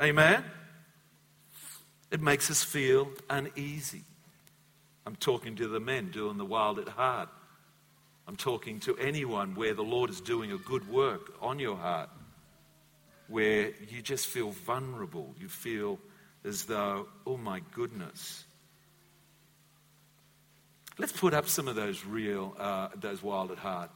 Amen? 0.00 0.44
It 2.10 2.20
makes 2.20 2.50
us 2.50 2.62
feel 2.62 3.08
uneasy. 3.28 4.02
I'm 5.06 5.16
talking 5.16 5.56
to 5.56 5.68
the 5.68 5.80
men 5.80 6.10
doing 6.10 6.38
the 6.38 6.44
wild 6.44 6.78
at 6.78 6.88
heart. 6.88 7.28
I'm 8.26 8.36
talking 8.36 8.80
to 8.80 8.96
anyone 8.96 9.54
where 9.54 9.74
the 9.74 9.82
Lord 9.82 10.08
is 10.08 10.20
doing 10.20 10.50
a 10.50 10.56
good 10.56 10.88
work 10.88 11.34
on 11.42 11.58
your 11.58 11.76
heart 11.76 12.08
where 13.28 13.72
you 13.88 14.00
just 14.02 14.26
feel 14.26 14.50
vulnerable. 14.50 15.34
You 15.38 15.48
feel 15.48 15.98
as 16.44 16.64
though, 16.64 17.08
oh 17.26 17.36
my 17.36 17.60
goodness. 17.72 18.44
Let's 20.96 21.12
put 21.12 21.34
up 21.34 21.46
some 21.46 21.66
of 21.66 21.74
those 21.74 22.04
real, 22.04 22.54
uh, 22.58 22.88
those 22.94 23.22
wild 23.22 23.50
at 23.50 23.58
heart. 23.58 23.90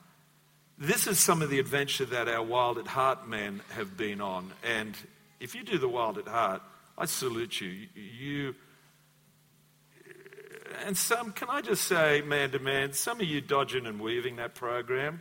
This 0.79 1.07
is 1.07 1.19
some 1.19 1.43
of 1.43 1.51
the 1.51 1.59
adventure 1.59 2.05
that 2.07 2.29
our 2.29 2.43
wild 2.43 2.79
at 2.79 2.87
heart 2.87 3.29
men 3.29 3.61
have 3.71 3.97
been 3.97 4.21
on. 4.21 4.53
And 4.65 4.97
if 5.41 5.55
you 5.55 5.63
do 5.63 5.79
the 5.79 5.89
wild 5.89 6.19
at 6.19 6.27
heart, 6.27 6.63
I 6.97 7.07
salute 7.07 7.61
you. 7.61 7.87
You 7.95 8.55
and 10.87 10.97
some, 10.97 11.33
can 11.33 11.49
I 11.51 11.61
just 11.61 11.85
say, 11.85 12.23
man 12.23 12.51
to 12.53 12.59
man, 12.59 12.93
some 12.93 13.21
of 13.21 13.27
you 13.27 13.41
dodging 13.41 13.87
and 13.87 14.01
weaving 14.01 14.37
that 14.37 14.55
program, 14.55 15.21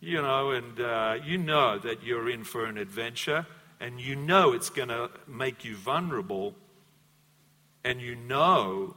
you 0.00 0.20
know, 0.20 0.50
and 0.50 0.80
uh, 0.80 1.18
you 1.24 1.38
know 1.38 1.78
that 1.78 2.02
you're 2.02 2.28
in 2.30 2.44
for 2.44 2.64
an 2.66 2.78
adventure, 2.78 3.46
and 3.80 4.00
you 4.00 4.16
know 4.16 4.52
it's 4.52 4.70
going 4.70 4.88
to 4.88 5.10
make 5.26 5.64
you 5.64 5.76
vulnerable, 5.76 6.54
and 7.84 8.00
you 8.00 8.16
know 8.16 8.96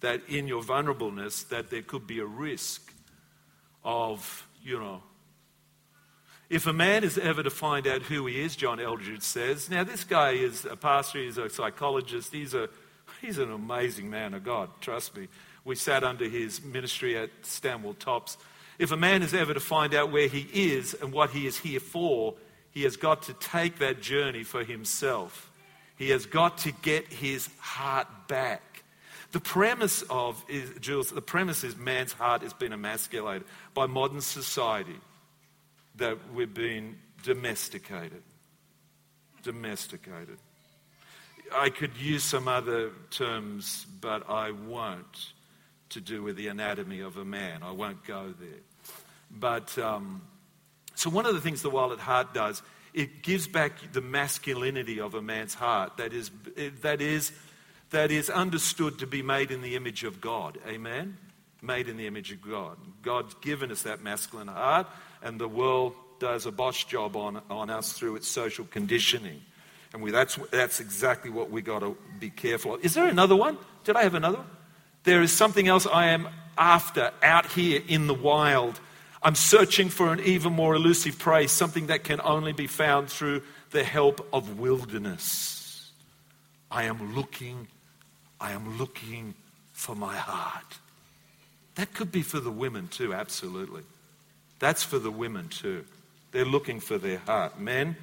that 0.00 0.22
in 0.28 0.46
your 0.46 0.62
vulnerableness 0.62 1.48
that 1.48 1.70
there 1.70 1.82
could 1.82 2.06
be 2.06 2.20
a 2.20 2.26
risk 2.26 2.92
of, 3.84 4.46
you 4.62 4.78
know, 4.78 5.02
if 6.48 6.66
a 6.66 6.72
man 6.72 7.02
is 7.02 7.18
ever 7.18 7.42
to 7.42 7.50
find 7.50 7.86
out 7.86 8.02
who 8.02 8.26
he 8.26 8.40
is, 8.40 8.54
John 8.54 8.78
Eldredge 8.78 9.22
says, 9.22 9.68
now 9.68 9.82
this 9.82 10.04
guy 10.04 10.32
is 10.32 10.64
a 10.64 10.76
pastor, 10.76 11.18
he's 11.18 11.38
a 11.38 11.50
psychologist, 11.50 12.32
he's 12.32 12.54
a 12.54 12.68
he's 13.20 13.38
an 13.38 13.50
amazing 13.50 14.10
man 14.10 14.34
of 14.34 14.44
God, 14.44 14.70
trust 14.80 15.16
me. 15.16 15.28
We 15.64 15.74
sat 15.74 16.04
under 16.04 16.28
his 16.28 16.62
ministry 16.62 17.16
at 17.16 17.30
Stanwell 17.42 17.94
Tops 17.94 18.36
if 18.78 18.92
a 18.92 18.96
man 18.96 19.22
is 19.22 19.32
ever 19.32 19.54
to 19.54 19.60
find 19.60 19.94
out 19.94 20.12
where 20.12 20.28
he 20.28 20.46
is 20.52 20.94
and 20.94 21.12
what 21.12 21.30
he 21.30 21.46
is 21.46 21.58
here 21.58 21.80
for, 21.80 22.34
he 22.70 22.82
has 22.82 22.96
got 22.96 23.22
to 23.22 23.32
take 23.34 23.78
that 23.78 24.02
journey 24.02 24.42
for 24.42 24.64
himself. 24.64 25.50
He 25.96 26.10
has 26.10 26.26
got 26.26 26.58
to 26.58 26.72
get 26.72 27.10
his 27.10 27.48
heart 27.58 28.06
back. 28.28 28.62
The 29.36 29.40
premise 29.40 30.00
of 30.08 30.42
is, 30.48 30.70
Jules, 30.80 31.10
the 31.10 31.20
premise 31.20 31.62
is 31.62 31.76
man's 31.76 32.14
heart 32.14 32.40
has 32.40 32.54
been 32.54 32.72
emasculated 32.72 33.46
by 33.74 33.84
modern 33.84 34.22
society, 34.22 34.96
that 35.96 36.32
we've 36.32 36.54
been 36.54 36.96
domesticated. 37.22 38.22
Domesticated. 39.42 40.38
I 41.54 41.68
could 41.68 41.98
use 41.98 42.24
some 42.24 42.48
other 42.48 42.92
terms, 43.10 43.86
but 44.00 44.26
I 44.30 44.52
won't 44.52 45.34
to 45.90 46.00
do 46.00 46.22
with 46.22 46.36
the 46.36 46.48
anatomy 46.48 47.00
of 47.00 47.18
a 47.18 47.24
man. 47.26 47.62
I 47.62 47.72
won't 47.72 48.06
go 48.06 48.32
there. 48.40 48.62
But 49.30 49.76
um, 49.76 50.22
so, 50.94 51.10
one 51.10 51.26
of 51.26 51.34
the 51.34 51.42
things 51.42 51.60
the 51.60 51.68
Wild 51.68 51.92
at 51.92 51.98
Heart 51.98 52.32
does, 52.32 52.62
it 52.94 53.22
gives 53.22 53.46
back 53.46 53.92
the 53.92 54.00
masculinity 54.00 54.98
of 54.98 55.14
a 55.14 55.20
man's 55.20 55.52
heart 55.52 55.98
that 55.98 56.14
is, 56.14 56.30
that 56.80 57.02
is, 57.02 57.32
that 57.90 58.10
is 58.10 58.30
understood 58.30 58.98
to 58.98 59.06
be 59.06 59.22
made 59.22 59.50
in 59.50 59.62
the 59.62 59.76
image 59.76 60.04
of 60.04 60.20
God. 60.20 60.58
Amen? 60.66 61.16
Made 61.62 61.88
in 61.88 61.96
the 61.96 62.06
image 62.06 62.32
of 62.32 62.42
God. 62.42 62.76
God's 63.02 63.34
given 63.34 63.70
us 63.70 63.82
that 63.82 64.02
masculine 64.02 64.48
heart, 64.48 64.86
and 65.22 65.40
the 65.40 65.48
world 65.48 65.94
does 66.18 66.46
a 66.46 66.52
botch 66.52 66.88
job 66.88 67.16
on, 67.16 67.40
on 67.50 67.70
us 67.70 67.92
through 67.92 68.16
its 68.16 68.28
social 68.28 68.64
conditioning. 68.64 69.42
And 69.92 70.02
we, 70.02 70.10
that's, 70.10 70.36
that's 70.50 70.80
exactly 70.80 71.30
what 71.30 71.50
we've 71.50 71.64
got 71.64 71.80
to 71.80 71.96
be 72.18 72.30
careful 72.30 72.74
of. 72.74 72.84
Is 72.84 72.94
there 72.94 73.06
another 73.06 73.36
one? 73.36 73.56
Did 73.84 73.96
I 73.96 74.02
have 74.02 74.14
another 74.14 74.38
one? 74.38 74.46
There 75.04 75.22
is 75.22 75.32
something 75.32 75.68
else 75.68 75.86
I 75.86 76.08
am 76.08 76.28
after 76.58 77.12
out 77.22 77.46
here 77.46 77.80
in 77.86 78.06
the 78.06 78.14
wild. 78.14 78.80
I'm 79.22 79.34
searching 79.34 79.88
for 79.88 80.12
an 80.12 80.20
even 80.20 80.52
more 80.52 80.74
elusive 80.74 81.18
prey, 81.18 81.46
something 81.46 81.86
that 81.86 82.04
can 82.04 82.20
only 82.22 82.52
be 82.52 82.66
found 82.66 83.08
through 83.08 83.42
the 83.70 83.84
help 83.84 84.26
of 84.32 84.58
wilderness. 84.58 85.92
I 86.70 86.84
am 86.84 87.14
looking, 87.14 87.68
I 88.40 88.52
am 88.52 88.78
looking 88.78 89.34
for 89.72 89.94
my 89.94 90.16
heart. 90.16 90.78
That 91.76 91.92
could 91.94 92.10
be 92.10 92.22
for 92.22 92.40
the 92.40 92.50
women 92.50 92.88
too, 92.88 93.14
absolutely. 93.14 93.82
That's 94.58 94.82
for 94.82 94.98
the 94.98 95.10
women 95.10 95.48
too. 95.48 95.84
They're 96.32 96.44
looking 96.44 96.80
for 96.80 96.98
their 96.98 97.18
heart. 97.18 97.60
Men, 97.60 97.96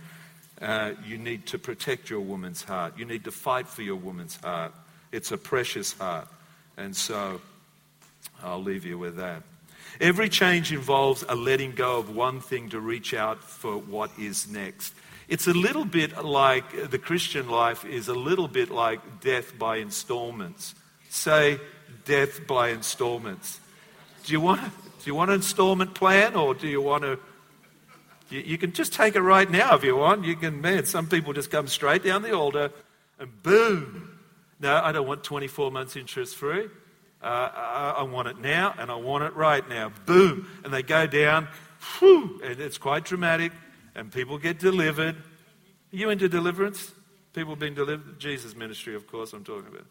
uh, 0.62 0.94
you 1.06 1.18
need 1.18 1.48
to 1.48 1.60
protect 1.60 2.10
your 2.10 2.22
woman's 2.22 2.64
heart. 2.64 2.98
You 2.98 3.06
need 3.06 3.24
to 3.26 3.32
fight 3.32 3.68
for 3.68 3.82
your 3.82 3.96
woman's 3.96 4.38
heart. 4.38 4.74
It's 5.12 5.32
a 5.32 5.38
precious 5.38 5.94
heart. 5.94 6.28
And 6.78 6.96
so 6.96 7.42
I'll 8.44 8.62
leave 8.62 8.86
you 8.86 8.98
with 8.98 9.18
that. 9.18 9.44
Every 10.02 10.30
change 10.30 10.72
involves 10.72 11.24
a 11.28 11.36
letting 11.36 11.74
go 11.74 11.98
of 12.00 12.16
one 12.16 12.40
thing 12.40 12.70
to 12.70 12.80
reach 12.80 13.14
out 13.14 13.44
for 13.44 13.78
what 13.78 14.12
is 14.18 14.48
next. 14.48 14.94
It's 15.34 15.48
a 15.48 15.54
little 15.54 15.84
bit 15.84 16.24
like 16.24 16.92
the 16.92 17.00
Christian 17.00 17.50
life 17.50 17.86
is 17.86 18.08
a 18.08 18.14
little 18.14 18.48
bit 18.48 18.70
like 18.70 19.20
death 19.20 19.58
by 19.58 19.78
installments. 19.78 20.76
Say 21.10 21.60
death 22.06 22.46
by 22.46 22.70
installments. 22.70 23.60
Do 24.26 24.32
you 24.32 24.40
want, 24.40 24.62
do 24.62 24.70
you 25.06 25.16
want 25.16 25.32
an 25.32 25.38
installment 25.38 25.96
plan 25.96 26.36
or 26.36 26.54
do 26.54 26.68
you 26.68 26.84
want 26.84 27.02
to? 27.02 27.18
You, 28.30 28.42
you 28.42 28.58
can 28.60 28.74
just 28.74 28.94
take 28.94 29.16
it 29.16 29.22
right 29.22 29.50
now 29.50 29.74
if 29.74 29.84
you 29.84 29.98
want. 29.98 30.24
You 30.24 30.36
can, 30.36 30.62
man, 30.62 30.86
some 30.86 31.08
people 31.08 31.34
just 31.34 31.50
come 31.50 31.66
straight 31.66 32.04
down 32.04 32.22
the 32.22 32.34
altar 32.34 32.70
and 33.18 33.42
boom. 33.42 34.20
No, 34.60 34.76
I 34.76 34.92
don't 34.92 35.08
want 35.08 35.24
24 35.24 35.72
months 35.72 35.96
interest 35.96 36.36
free. 36.36 36.66
Uh, 37.24 37.26
I, 37.26 37.96
I, 37.98 38.04
want 38.04 38.28
it 38.28 38.38
now 38.38 38.76
and 38.78 38.92
I 38.92 38.98
want 38.98 39.24
it 39.24 39.34
right 39.34 39.68
now. 39.68 39.94
Boom. 40.06 40.48
And 40.64 40.72
they 40.72 40.84
go 40.84 41.08
down, 41.08 41.48
whew, 41.98 42.40
and 42.44 42.60
it's 42.60 42.78
quite 42.78 43.04
dramatic, 43.04 43.52
and 43.96 44.12
people 44.12 44.38
get 44.38 44.60
delivered. 44.60 45.16
Are 45.16 45.96
you 45.96 46.10
into 46.10 46.28
deliverance? 46.28 46.92
People 47.34 47.56
being 47.56 47.74
delivered? 47.74 48.20
Jesus' 48.20 48.56
ministry, 48.56 48.96
of 48.96 49.08
course, 49.08 49.34
I'm 49.34 49.44
talking 49.44 49.68
about. 49.68 49.86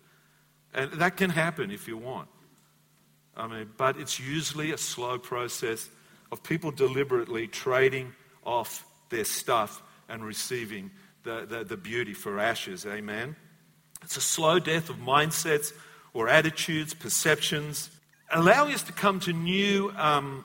And 0.75 0.93
that 1.01 1.17
can 1.17 1.31
happen 1.31 1.71
if 1.71 1.87
you 1.87 1.97
want. 1.97 2.29
I 3.37 3.47
mean, 3.47 3.71
but 3.77 3.99
it's 3.99 4.21
usually 4.21 4.73
a 4.73 4.79
slow 4.79 5.19
process 5.19 5.89
of 6.31 6.43
people 6.43 6.71
deliberately 6.71 7.47
trading 7.47 8.13
off 8.45 8.85
their 9.11 9.25
stuff 9.25 9.83
and 10.09 10.25
receiving 10.25 10.91
the, 11.25 11.47
the, 11.49 11.65
the 11.65 11.77
beauty 11.77 12.15
for 12.15 12.39
ashes. 12.39 12.87
Amen. 12.87 13.37
It's 14.03 14.17
a 14.17 14.21
slow 14.21 14.59
death 14.59 14.91
of 14.91 14.97
mindsets 14.97 15.73
or 16.13 16.29
attitudes, 16.29 16.95
perceptions, 16.95 17.91
allowing 18.31 18.75
us 18.75 18.83
to 18.85 18.93
come 18.93 19.21
to 19.21 19.33
new 19.33 19.93
um, 19.97 20.45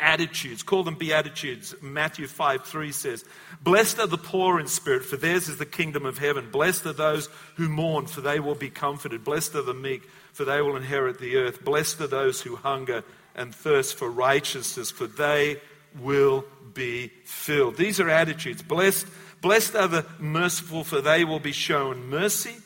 attitudes. 0.00 0.62
Call 0.62 0.82
them 0.82 0.94
beatitudes. 0.96 1.74
Matthew 1.80 2.26
5 2.26 2.64
3 2.64 2.92
says, 2.92 3.24
Blessed 3.62 3.98
are 3.98 4.06
the 4.06 4.18
poor 4.18 4.58
in 4.58 4.66
spirit, 4.66 5.04
for 5.04 5.16
theirs 5.16 5.48
is 5.48 5.58
the 5.58 5.66
kingdom 5.66 6.06
of 6.06 6.18
heaven. 6.18 6.50
Blessed 6.50 6.86
are 6.86 6.92
those 6.92 7.28
who 7.56 7.68
mourn, 7.68 8.06
for 8.06 8.20
they 8.20 8.40
will 8.40 8.54
be 8.54 8.70
comforted. 8.70 9.24
Blessed 9.24 9.54
are 9.54 9.62
the 9.62 9.74
meek, 9.74 10.02
for 10.32 10.44
they 10.44 10.60
will 10.60 10.76
inherit 10.76 11.18
the 11.18 11.36
earth. 11.36 11.64
Blessed 11.64 12.00
are 12.00 12.06
those 12.06 12.40
who 12.40 12.56
hunger 12.56 13.04
and 13.34 13.54
thirst 13.54 13.96
for 13.96 14.10
righteousness, 14.10 14.90
for 14.90 15.06
they 15.06 15.60
will 15.98 16.44
be 16.74 17.08
filled. 17.24 17.76
These 17.76 18.00
are 18.00 18.08
attitudes. 18.08 18.62
Blessed, 18.62 19.06
blessed 19.40 19.74
are 19.74 19.88
the 19.88 20.06
merciful, 20.18 20.84
for 20.84 21.00
they 21.00 21.24
will 21.24 21.40
be 21.40 21.52
shown 21.52 22.08
mercy. 22.08 22.56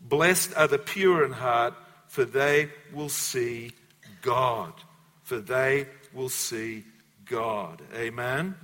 Blessed 0.00 0.54
are 0.56 0.68
the 0.68 0.78
pure 0.78 1.24
in 1.24 1.32
heart, 1.32 1.74
for 2.08 2.24
they 2.24 2.70
will 2.92 3.08
see 3.08 3.72
God. 4.22 4.72
For 5.22 5.38
they 5.38 5.86
will 6.14 6.28
see 6.28 6.84
God. 7.26 7.82
Amen. 7.94 8.54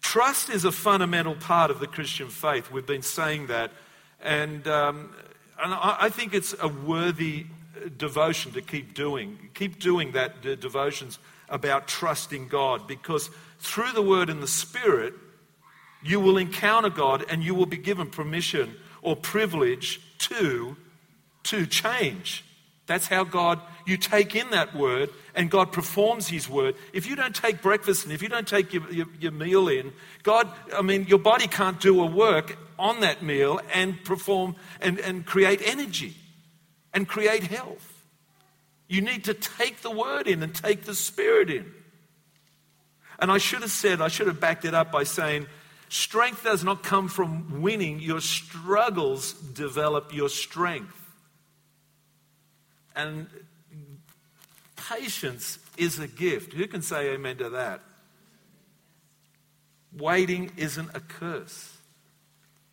Trust 0.00 0.50
is 0.50 0.64
a 0.64 0.72
fundamental 0.72 1.34
part 1.34 1.70
of 1.70 1.80
the 1.80 1.86
Christian 1.86 2.28
faith. 2.28 2.70
We've 2.70 2.86
been 2.86 3.02
saying 3.02 3.46
that. 3.46 3.70
And, 4.20 4.66
um, 4.68 5.14
and 5.62 5.72
I, 5.74 6.10
think 6.10 6.34
it's 6.34 6.54
a 6.60 6.68
worthy 6.68 7.46
devotion 7.96 8.52
to 8.52 8.62
keep 8.62 8.94
doing. 8.94 9.50
Keep 9.54 9.78
doing 9.80 10.12
that 10.12 10.42
devotions 10.42 11.18
about 11.48 11.86
trusting 11.86 12.48
God 12.48 12.86
because 12.86 13.30
through 13.58 13.92
the 13.92 14.02
Word 14.02 14.28
and 14.28 14.42
the 14.42 14.48
Spirit, 14.48 15.14
you 16.02 16.18
will 16.20 16.36
encounter 16.36 16.90
God 16.90 17.24
and 17.28 17.42
you 17.42 17.54
will 17.54 17.66
be 17.66 17.76
given 17.76 18.08
permission 18.08 18.76
or 19.02 19.16
privilege 19.16 20.00
to, 20.18 20.76
to 21.44 21.66
change. 21.66 22.44
That's 22.86 23.06
how 23.06 23.24
God, 23.24 23.60
you 23.86 23.96
take 23.96 24.34
in 24.34 24.50
that 24.50 24.74
word 24.74 25.10
and 25.34 25.50
God 25.50 25.72
performs 25.72 26.28
His 26.28 26.48
word. 26.48 26.74
If 26.92 27.06
you 27.06 27.14
don't 27.14 27.34
take 27.34 27.62
breakfast 27.62 28.04
and 28.04 28.12
if 28.12 28.22
you 28.22 28.28
don't 28.28 28.46
take 28.46 28.72
your, 28.72 28.90
your, 28.90 29.06
your, 29.20 29.32
meal 29.32 29.68
in, 29.68 29.92
God, 30.22 30.48
I 30.74 30.82
mean, 30.82 31.06
your 31.06 31.20
body 31.20 31.46
can't 31.46 31.80
do 31.80 32.02
a 32.02 32.06
work 32.06 32.58
on 32.78 33.00
that 33.00 33.22
meal 33.22 33.60
and 33.72 34.02
perform 34.04 34.56
and, 34.80 34.98
and 34.98 35.24
create 35.24 35.62
energy 35.64 36.16
and 36.92 37.06
create 37.06 37.44
health. 37.44 37.88
You 38.88 39.00
need 39.00 39.24
to 39.24 39.34
take 39.34 39.80
the 39.80 39.90
word 39.90 40.26
in 40.26 40.42
and 40.42 40.54
take 40.54 40.82
the 40.82 40.94
spirit 40.94 41.50
in. 41.50 41.72
And 43.18 43.30
I 43.30 43.38
should 43.38 43.62
have 43.62 43.70
said, 43.70 44.02
I 44.02 44.08
should 44.08 44.26
have 44.26 44.40
backed 44.40 44.64
it 44.64 44.74
up 44.74 44.90
by 44.90 45.04
saying, 45.04 45.46
strength 45.88 46.42
does 46.42 46.64
not 46.64 46.82
come 46.82 47.06
from 47.06 47.62
winning, 47.62 48.00
your 48.00 48.20
struggles 48.20 49.32
develop 49.32 50.12
your 50.12 50.28
strength. 50.28 51.01
And 52.94 53.26
patience 54.76 55.58
is 55.76 55.98
a 55.98 56.08
gift. 56.08 56.52
Who 56.52 56.66
can 56.66 56.82
say 56.82 57.14
amen 57.14 57.38
to 57.38 57.50
that? 57.50 57.80
Waiting 59.96 60.50
isn't 60.56 60.90
a 60.94 61.00
curse, 61.00 61.76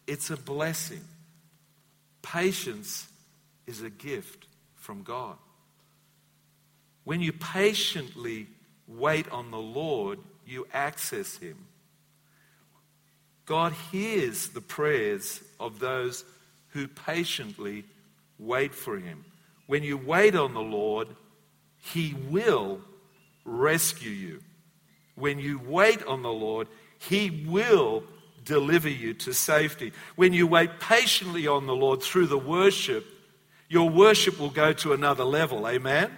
it's 0.07 0.29
a 0.29 0.37
blessing. 0.37 1.01
Patience 2.21 3.07
is 3.65 3.81
a 3.81 3.89
gift 3.89 4.45
from 4.75 5.03
God. 5.03 5.37
When 7.05 7.21
you 7.21 7.31
patiently 7.31 8.47
wait 8.87 9.29
on 9.31 9.51
the 9.51 9.57
Lord, 9.57 10.19
you 10.45 10.67
access 10.73 11.37
Him. 11.37 11.65
God 13.45 13.73
hears 13.91 14.49
the 14.49 14.61
prayers 14.61 15.41
of 15.59 15.79
those 15.79 16.23
who 16.69 16.87
patiently 16.87 17.83
wait 18.37 18.75
for 18.75 18.97
Him. 18.97 19.25
When 19.69 19.83
you 19.83 19.97
wait 19.97 20.35
on 20.35 20.55
the 20.55 20.61
Lord, 20.61 21.09
He 21.77 22.15
will 22.31 22.81
rescue 23.45 24.09
you. 24.09 24.41
When 25.13 25.37
you 25.37 25.61
wait 25.63 26.03
on 26.05 26.23
the 26.23 26.31
Lord, 26.31 26.67
He 26.97 27.45
will 27.47 28.03
deliver 28.43 28.89
you 28.89 29.13
to 29.13 29.31
safety. 29.31 29.93
When 30.15 30.33
you 30.33 30.47
wait 30.47 30.79
patiently 30.79 31.45
on 31.45 31.67
the 31.67 31.75
Lord 31.75 32.01
through 32.01 32.25
the 32.25 32.35
worship, 32.35 33.05
your 33.67 33.87
worship 33.91 34.39
will 34.39 34.49
go 34.49 34.73
to 34.73 34.93
another 34.93 35.23
level. 35.23 35.67
Amen? 35.67 36.11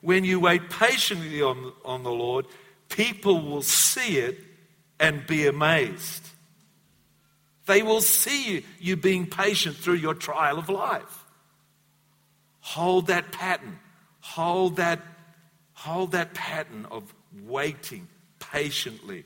When 0.00 0.22
you 0.22 0.38
wait 0.38 0.70
patiently 0.70 1.42
on, 1.42 1.72
on 1.84 2.04
the 2.04 2.12
Lord, 2.12 2.46
people 2.88 3.42
will 3.42 3.62
see 3.62 4.18
it 4.18 4.38
and 5.00 5.26
be 5.26 5.48
amazed. 5.48 6.24
They 7.66 7.82
will 7.82 8.00
see 8.00 8.52
you, 8.52 8.62
you 8.78 8.96
being 8.96 9.26
patient 9.26 9.74
through 9.74 9.94
your 9.94 10.14
trial 10.14 10.60
of 10.60 10.68
life. 10.68 11.24
Hold 12.74 13.06
that 13.06 13.32
pattern. 13.32 13.78
Hold 14.20 14.76
that, 14.76 15.00
hold 15.72 16.12
that 16.12 16.34
pattern 16.34 16.86
of 16.90 17.14
waiting 17.46 18.06
patiently. 18.40 19.24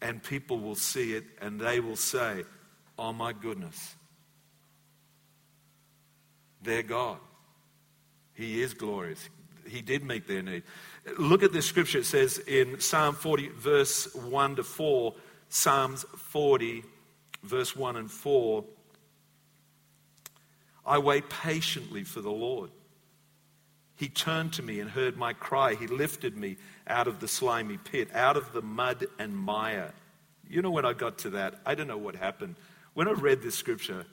And 0.00 0.22
people 0.22 0.58
will 0.58 0.74
see 0.74 1.12
it 1.12 1.24
and 1.42 1.60
they 1.60 1.80
will 1.80 1.96
say, 1.96 2.44
Oh 2.98 3.12
my 3.12 3.34
goodness, 3.34 3.94
they're 6.62 6.82
God. 6.82 7.18
He 8.32 8.62
is 8.62 8.72
glorious. 8.72 9.28
He 9.68 9.82
did 9.82 10.02
meet 10.02 10.26
their 10.26 10.42
need. 10.42 10.62
Look 11.18 11.42
at 11.42 11.52
this 11.52 11.66
scripture. 11.66 11.98
It 11.98 12.06
says 12.06 12.38
in 12.38 12.80
Psalm 12.80 13.16
40, 13.16 13.48
verse 13.48 14.14
1 14.14 14.56
to 14.56 14.62
4, 14.62 15.14
Psalms 15.50 16.06
40, 16.16 16.84
verse 17.42 17.76
1 17.76 17.96
and 17.96 18.10
4. 18.10 18.64
I 20.88 20.98
wait 20.98 21.28
patiently 21.28 22.02
for 22.02 22.20
the 22.20 22.30
Lord. 22.30 22.70
He 23.96 24.08
turned 24.08 24.54
to 24.54 24.62
me 24.62 24.80
and 24.80 24.88
heard 24.88 25.16
my 25.16 25.32
cry. 25.32 25.74
He 25.74 25.86
lifted 25.86 26.36
me 26.36 26.56
out 26.86 27.06
of 27.06 27.20
the 27.20 27.28
slimy 27.28 27.76
pit, 27.76 28.08
out 28.14 28.36
of 28.36 28.52
the 28.52 28.62
mud 28.62 29.06
and 29.18 29.36
mire. 29.36 29.92
You 30.48 30.62
know, 30.62 30.70
when 30.70 30.86
I 30.86 30.94
got 30.94 31.18
to 31.18 31.30
that, 31.30 31.60
I 31.66 31.74
don't 31.74 31.88
know 31.88 31.98
what 31.98 32.14
happened. 32.14 32.56
When 32.94 33.06
I 33.06 33.12
read 33.12 33.42
this 33.42 33.54
scripture, 33.54 34.06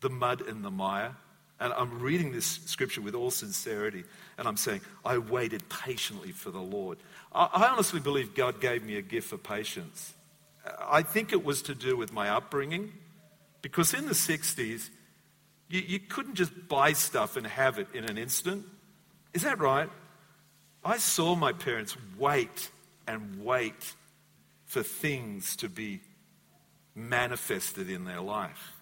the 0.00 0.10
mud 0.10 0.42
and 0.42 0.62
the 0.62 0.70
mire, 0.70 1.16
and 1.58 1.72
I'm 1.72 2.00
reading 2.00 2.32
this 2.32 2.60
scripture 2.66 3.00
with 3.00 3.14
all 3.14 3.30
sincerity, 3.30 4.02
and 4.36 4.48
I'm 4.48 4.56
saying, 4.56 4.80
I 5.04 5.18
waited 5.18 5.62
patiently 5.68 6.32
for 6.32 6.50
the 6.50 6.60
Lord. 6.60 6.98
I, 7.32 7.68
honestly 7.70 8.00
believe 8.00 8.34
God 8.34 8.60
gave 8.60 8.84
me 8.84 8.96
a 8.96 9.02
gift 9.02 9.28
for 9.28 9.38
patience. 9.38 10.12
I 10.80 11.02
think 11.02 11.32
it 11.32 11.44
was 11.44 11.62
to 11.62 11.74
do 11.74 11.96
with 11.96 12.12
my 12.12 12.28
upbringing, 12.28 12.92
because 13.62 13.94
in 13.94 14.06
the 14.06 14.14
60s, 14.14 14.90
you, 15.72 15.80
you 15.80 15.98
couldn't 15.98 16.34
just 16.34 16.52
buy 16.68 16.92
stuff 16.92 17.36
and 17.36 17.46
have 17.46 17.78
it 17.78 17.88
in 17.94 18.04
an 18.04 18.18
instant. 18.18 18.66
Is 19.32 19.42
that 19.42 19.58
right? 19.58 19.88
I 20.84 20.98
saw 20.98 21.34
my 21.34 21.52
parents 21.54 21.96
wait 22.18 22.70
and 23.06 23.42
wait 23.42 23.94
for 24.66 24.82
things 24.82 25.56
to 25.56 25.70
be 25.70 26.00
manifested 26.94 27.88
in 27.88 28.04
their 28.04 28.20
life. 28.20 28.72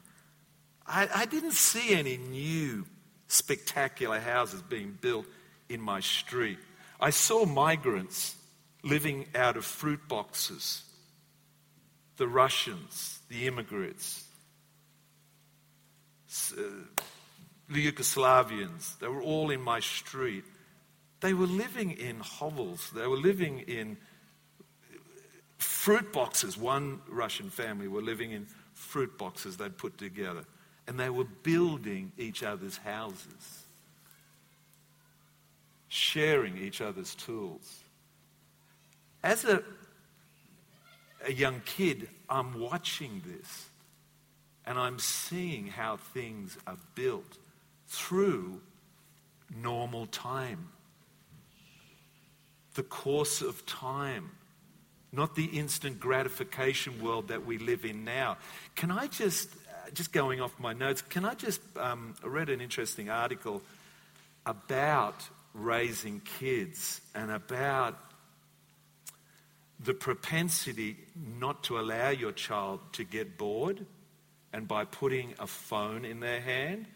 I, 0.85 1.09
I 1.15 1.27
didn't 1.27 1.53
see 1.53 1.95
any 1.95 2.17
new 2.17 2.85
spectacular 3.29 4.19
houses 4.19 4.61
being 4.63 4.99
built 5.01 5.27
in 5.69 5.81
my 5.81 6.01
street. 6.01 6.59
I 7.01 7.11
saw 7.11 7.45
migrants 7.47 8.35
living 8.83 9.27
out 9.37 9.57
of 9.57 9.65
fruit 9.65 10.01
boxes. 10.09 10.83
The 12.17 12.27
Russians, 12.27 13.21
the 13.29 13.47
immigrants, 13.47 14.25
the 16.31 16.63
uh, 16.63 17.73
Yugoslavians, 17.73 18.99
they 18.99 19.09
were 19.09 19.23
all 19.23 19.51
in 19.51 19.61
my 19.61 19.81
street. 19.81 20.45
They 21.21 21.35
were 21.35 21.47
living 21.47 21.93
in 21.93 22.21
hovels, 22.21 22.91
they 22.95 23.07
were 23.07 23.17
living 23.17 23.61
in 23.61 23.97
fruit 25.59 26.13
boxes. 26.13 26.57
One 26.57 27.01
Russian 27.09 27.51
family 27.51 27.89
were 27.89 28.03
living 28.03 28.33
in 28.33 28.47
fruit 28.75 29.19
boxes 29.19 29.57
they'd 29.57 29.77
put 29.77 29.99
together, 29.99 30.45
and 30.87 30.99
they 30.99 31.11
were 31.11 31.27
building 31.43 32.13
each 32.17 32.43
other's 32.43 32.79
houses, 32.79 33.65
sharing 35.89 36.57
each 36.57 36.81
other's 36.81 37.15
tools. 37.15 37.83
As 39.23 39.45
a, 39.45 39.63
a 41.27 41.33
young 41.33 41.61
kid, 41.67 42.09
I'm 42.29 42.59
watching 42.59 43.23
this 43.27 43.70
and 44.71 44.79
I'm 44.79 45.01
seeing 45.01 45.67
how 45.67 45.97
things 45.97 46.57
are 46.65 46.77
built 46.95 47.39
through 47.89 48.61
normal 49.53 50.07
time. 50.07 50.69
The 52.75 52.85
course 52.85 53.43
of 53.43 53.67
time, 53.67 54.31
not 55.11 55.35
the 55.35 55.47
instant 55.47 55.99
gratification 55.99 57.03
world 57.03 57.27
that 57.29 57.45
we 57.45 57.59
live 57.59 57.85
in 57.85 58.05
now. 58.05 58.37
Can 58.77 58.93
I 58.93 59.09
just, 59.09 59.51
just 59.93 60.13
going 60.13 60.41
off 60.41 60.57
my 60.61 60.73
notes, 60.73 61.03
can 61.03 61.25
I 61.25 61.35
just, 61.35 61.61
um, 61.77 62.15
I 62.23 62.29
read 62.29 62.49
an 62.49 62.61
interesting 62.61 63.11
article 63.11 63.63
about 64.47 65.29
raising 65.53 66.21
kids 66.39 67.01
and 67.13 67.33
about 67.33 67.99
the 69.81 69.95
propensity 69.95 70.97
not 71.17 71.65
to 71.65 71.81
allow 71.81 72.11
your 72.11 72.31
child 72.31 72.79
to 72.93 73.03
get 73.03 73.37
bored 73.37 73.85
and 74.53 74.67
by 74.67 74.85
putting 74.85 75.35
a 75.39 75.47
phone 75.47 76.05
in 76.05 76.21
their 76.21 76.41
hand 76.41 76.87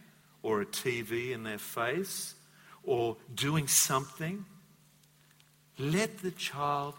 or 0.43 0.61
a 0.61 0.67
TV 0.67 1.31
in 1.31 1.43
their 1.43 1.59
face 1.59 2.35
or 2.83 3.17
doing 3.35 3.67
something, 3.69 4.45
let 5.79 6.19
the 6.19 6.31
child 6.31 6.95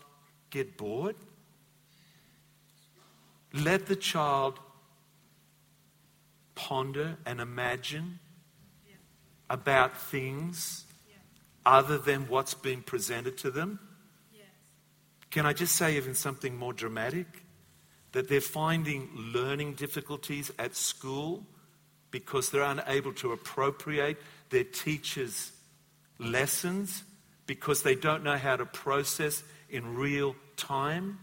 get 0.50 0.78
bored. 0.78 1.16
Let 3.54 3.86
the 3.86 3.96
child 3.96 4.60
ponder 6.56 7.18
and 7.26 7.40
imagine 7.40 8.20
about 9.50 9.98
things 9.98 10.86
other 11.66 11.98
than 11.98 12.28
what's 12.28 12.54
been 12.54 12.82
presented 12.82 13.38
to 13.40 13.52
them. 13.52 13.80
Can 15.32 15.46
I 15.46 15.54
just 15.54 15.76
say 15.76 15.98
even 15.98 16.14
something 16.14 16.56
more 16.56 16.74
dramatic? 16.74 17.45
That 18.16 18.30
they're 18.30 18.40
finding 18.40 19.10
learning 19.14 19.74
difficulties 19.74 20.50
at 20.58 20.74
school 20.74 21.46
because 22.12 22.50
they're 22.50 22.64
unable 22.64 23.12
to 23.12 23.34
appropriate 23.34 24.16
their 24.50 24.64
teachers' 24.64 25.52
lessons 26.18 27.04
because 27.46 27.84
they 27.84 27.94
don't 27.94 28.24
know 28.24 28.38
how 28.38 28.56
to 28.56 28.66
process 28.66 29.44
in 29.70 29.96
real 29.96 30.34
time. 30.56 31.20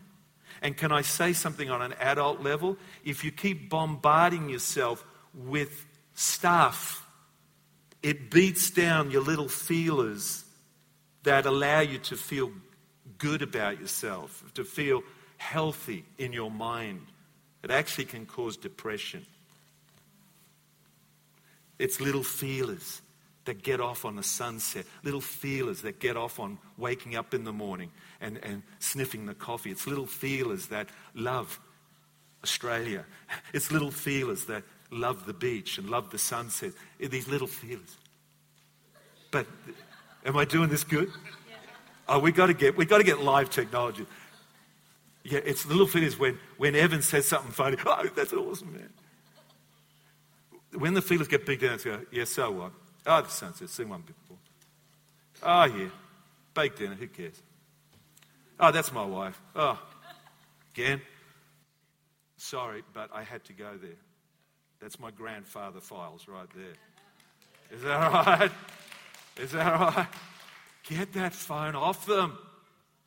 And 0.61 0.77
can 0.77 0.93
I 0.93 1.01
say 1.01 1.33
something 1.33 1.71
on 1.71 1.81
an 1.81 1.95
adult 1.95 2.43
level? 2.43 2.77
If 3.07 3.25
you 3.25 3.33
keep 3.33 3.71
bombarding 3.71 4.51
yourself 4.51 5.03
with 5.33 5.87
stuff, 6.15 7.09
it 8.03 8.31
beats 8.31 8.71
down 8.71 9.11
your 9.11 9.23
little 9.23 9.49
feelers 9.49 10.45
that 11.23 11.47
allow 11.47 11.81
you 11.81 11.99
to 12.01 12.17
feel 12.17 12.53
good 13.17 13.41
about 13.41 13.81
yourself, 13.81 14.45
to 14.55 14.63
feel 14.65 15.03
healthy 15.43 16.05
in 16.19 16.33
your 16.33 16.51
mind. 16.51 17.01
It 17.65 17.71
actually 17.71 18.05
can 18.05 18.27
cause 18.27 18.57
depression. 18.57 19.27
It's 21.79 22.01
little 22.01 22.23
feelers 22.23 23.03
that 23.45 23.63
get 23.63 23.81
off 23.81 24.05
on 24.05 24.15
the 24.15 24.23
sunset, 24.23 24.87
little 25.03 25.21
feelers 25.21 25.83
that 25.83 25.99
get 25.99 26.17
off 26.17 26.39
on 26.39 26.59
waking 26.79 27.17
up 27.17 27.35
in 27.35 27.43
the 27.43 27.53
morning 27.53 27.91
and, 28.21 28.39
and 28.45 28.63
sniffing 28.79 29.27
the 29.27 29.35
coffee. 29.35 29.73
It's 29.73 29.87
little 29.87 30.07
feelers 30.07 30.67
that 30.67 30.89
love 31.15 31.59
Australia. 32.45 33.05
It's 33.53 33.73
little 33.73 33.91
feelers 33.91 34.45
that 34.45 34.63
love 34.91 35.27
the 35.27 35.35
beach 35.35 35.79
and 35.79 35.91
love 35.91 36.11
the 36.11 36.19
sunset. 36.19 36.73
Eh, 37.01 37.09
these 37.09 37.27
little 37.27 37.49
feelers. 37.49 37.97
But 39.31 39.47
am 40.25 40.37
I 40.37 40.45
doing 40.45 40.69
this 40.69 40.85
good? 40.85 41.11
Oh, 42.09 42.19
we 42.19 42.33
got 42.33 42.47
to 42.47 42.55
get 42.55 42.77
we 42.77 42.85
got 42.85 42.99
to 42.99 43.05
get 43.05 43.21
live 43.21 43.49
technology. 43.51 44.07
Yeah, 45.25 45.41
it's 45.45 45.65
the 45.65 45.71
little 45.71 45.87
thing 45.87 46.03
is 46.03 46.19
when 46.19 46.39
when 46.57 46.75
Evan 46.75 47.03
says 47.03 47.27
something 47.27 47.53
funny. 47.53 47.77
Oh, 47.87 48.09
that's 48.15 48.33
awesome, 48.33 48.73
man. 48.73 48.91
When 50.79 50.95
the 50.95 51.03
feelers 51.03 51.29
get 51.29 51.45
big 51.45 51.61
down, 51.61 51.79
go, 51.85 52.01
yeah, 52.11 52.25
so 52.25 52.51
what? 52.51 52.73
Oh, 53.07 53.21
the 53.23 53.29
sunset, 53.29 53.69
seen 53.69 53.89
one 53.89 54.03
before. 54.03 54.37
Oh, 55.43 55.65
yeah, 55.65 55.89
baked 56.55 56.79
dinner, 56.79 56.95
who 56.95 57.09
cares? 57.09 57.43
Oh, 58.59 58.71
that's 58.71 58.93
my 58.93 59.05
wife. 59.05 59.41
Oh, 59.55 59.79
again. 60.75 61.03
Sorry, 62.37 62.83
but 62.93 63.11
I 63.13 63.23
had 63.23 63.45
to 63.45 63.53
go 63.53 63.77
there. 63.81 63.99
That's 64.81 64.99
my 64.99 65.13
grandfather 65.13 65.81
files 65.81 66.27
right 66.27 66.49
there. 66.57 67.77
Is 67.77 67.83
that 67.83 68.01
all 68.03 68.11
right? 68.27 68.51
Is 69.37 69.53
that 69.53 69.73
all 69.73 69.91
right? 69.91 70.09
Get 70.85 71.13
that 71.13 71.33
phone 71.33 71.77
off 71.77 72.05
them. 72.07 72.37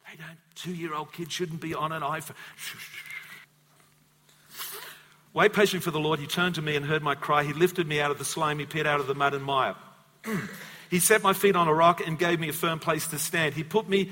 They 0.09 0.17
don't, 0.17 0.37
two 0.55 0.73
year 0.73 0.93
old 0.93 1.11
kids 1.13 1.33
shouldn't 1.33 1.61
be 1.61 1.73
on 1.73 1.91
an 1.91 2.01
iPhone. 2.01 2.35
Wait 5.33 5.51
patiently 5.51 5.83
for 5.83 5.91
the 5.91 5.99
Lord. 5.99 6.19
He 6.19 6.27
turned 6.27 6.55
to 6.55 6.61
me 6.61 6.77
and 6.77 6.85
heard 6.85 7.03
my 7.03 7.15
cry. 7.15 7.43
He 7.43 7.51
lifted 7.51 7.87
me 7.87 7.99
out 7.99 8.09
of 8.09 8.17
the 8.17 8.25
slimy 8.25 8.65
pit, 8.65 8.87
out 8.87 9.01
of 9.01 9.07
the 9.07 9.15
mud 9.15 9.33
and 9.33 9.43
mire. 9.43 9.75
he 10.89 10.99
set 10.99 11.23
my 11.23 11.33
feet 11.33 11.57
on 11.57 11.67
a 11.67 11.73
rock 11.73 12.05
and 12.05 12.17
gave 12.17 12.39
me 12.39 12.47
a 12.47 12.53
firm 12.53 12.79
place 12.79 13.07
to 13.07 13.19
stand. 13.19 13.53
He 13.53 13.63
put 13.63 13.89
me 13.89 14.11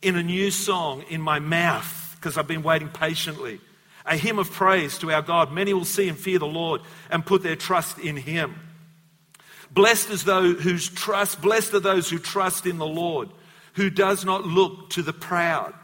in 0.00 0.16
a 0.16 0.22
new 0.22 0.50
song 0.50 1.04
in 1.10 1.20
my 1.20 1.38
mouth 1.38 2.16
because 2.16 2.38
I've 2.38 2.46
been 2.46 2.62
waiting 2.62 2.88
patiently. 2.88 3.60
A 4.06 4.16
hymn 4.16 4.38
of 4.38 4.50
praise 4.50 4.96
to 4.98 5.10
our 5.10 5.22
God. 5.22 5.52
Many 5.52 5.74
will 5.74 5.84
see 5.84 6.08
and 6.08 6.18
fear 6.18 6.38
the 6.38 6.46
Lord 6.46 6.80
and 7.10 7.24
put 7.24 7.42
their 7.42 7.56
trust 7.56 7.98
in 7.98 8.16
Him. 8.16 8.54
Blessed 9.70 10.10
is 10.10 10.24
those 10.24 10.62
whose 10.62 10.88
trust, 10.88 11.42
blessed 11.42 11.74
are 11.74 11.80
those 11.80 12.08
who 12.08 12.18
trust 12.18 12.64
in 12.64 12.78
the 12.78 12.86
Lord, 12.86 13.28
who 13.74 13.90
does 13.90 14.24
not 14.24 14.44
look 14.44 14.90
to 14.90 15.02
the 15.02 15.12
proud, 15.12 15.74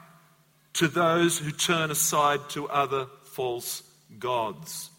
to 0.75 0.89
those 0.89 1.39
who 1.39 1.51
turn 1.51 1.91
aside 1.91 2.41
to 2.51 2.69
other 2.69 3.07
false 3.25 3.83
gods. 4.19 4.91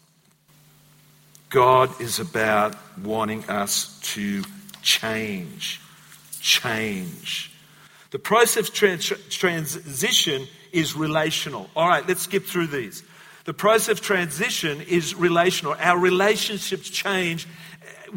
God 1.50 2.00
is 2.00 2.18
about 2.18 2.74
wanting 2.98 3.48
us 3.48 3.98
to 4.14 4.42
change. 4.80 5.80
Change. 6.40 7.50
The 8.10 8.18
process 8.18 8.68
of 8.68 8.74
trans- 8.74 9.12
transition 9.28 10.46
is 10.72 10.96
relational. 10.96 11.68
All 11.76 11.88
right, 11.88 12.06
let's 12.06 12.22
skip 12.22 12.44
through 12.44 12.68
these. 12.68 13.02
The 13.44 13.54
process 13.54 13.88
of 13.88 14.00
transition 14.00 14.80
is 14.82 15.14
relational. 15.14 15.74
Our 15.78 15.98
relationships 15.98 16.88
change 16.88 17.46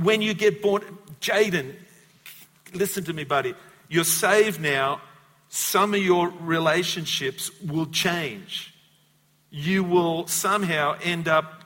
when 0.01 0.21
you 0.21 0.33
get 0.33 0.61
born, 0.61 0.81
Jaden, 1.21 1.73
listen 2.73 3.03
to 3.05 3.13
me, 3.13 3.23
buddy. 3.23 3.53
You're 3.89 4.03
saved 4.03 4.59
now. 4.59 5.01
Some 5.49 5.93
of 5.93 6.01
your 6.01 6.29
relationships 6.41 7.51
will 7.61 7.85
change. 7.87 8.73
You 9.49 9.83
will 9.83 10.27
somehow 10.27 10.97
end 11.03 11.27
up 11.27 11.63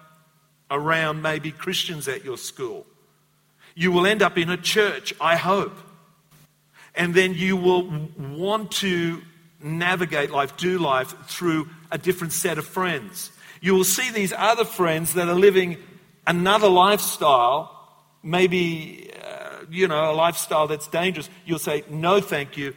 around 0.69 1.21
maybe 1.21 1.51
Christians 1.51 2.07
at 2.07 2.23
your 2.23 2.37
school. 2.37 2.85
You 3.75 3.91
will 3.91 4.05
end 4.05 4.21
up 4.21 4.37
in 4.37 4.49
a 4.49 4.57
church, 4.57 5.13
I 5.19 5.35
hope. 5.35 5.77
And 6.95 7.15
then 7.15 7.33
you 7.33 7.55
will 7.55 8.09
want 8.17 8.71
to 8.73 9.21
navigate 9.61 10.31
life, 10.31 10.57
do 10.57 10.77
life 10.77 11.15
through 11.27 11.69
a 11.91 11.97
different 11.97 12.33
set 12.33 12.57
of 12.57 12.65
friends. 12.65 13.31
You 13.61 13.75
will 13.75 13.83
see 13.83 14.11
these 14.11 14.33
other 14.33 14.65
friends 14.65 15.13
that 15.13 15.27
are 15.27 15.35
living 15.35 15.77
another 16.27 16.69
lifestyle 16.69 17.75
maybe, 18.23 19.11
you 19.69 19.87
know, 19.87 20.11
a 20.11 20.13
lifestyle 20.13 20.67
that's 20.67 20.87
dangerous, 20.87 21.29
you'll 21.45 21.59
say, 21.59 21.83
no, 21.89 22.21
thank 22.21 22.57
you. 22.57 22.73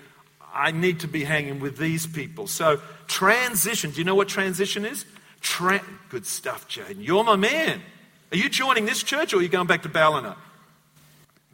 I 0.55 0.71
need 0.71 1.01
to 1.01 1.09
be 1.09 1.25
hanging 1.25 1.61
with 1.61 1.79
these 1.79 2.07
people. 2.07 2.47
So, 2.47 2.81
transition. 3.07 3.91
Do 3.91 3.99
you 3.99 4.05
know 4.05 4.15
what 4.15 4.29
transition 4.29 4.85
is? 4.85 5.07
Tra- 5.41 5.83
Good 6.11 6.27
stuff, 6.27 6.69
Jaden. 6.69 6.97
You're 6.99 7.25
my 7.25 7.37
man. 7.37 7.81
Are 8.33 8.37
you 8.37 8.49
joining 8.49 8.87
this 8.87 9.03
church 9.03 9.33
or 9.35 9.39
are 9.39 9.43
you 9.43 9.49
going 9.49 9.67
back 9.67 9.83
to 9.83 9.89
Ballina? 9.89 10.37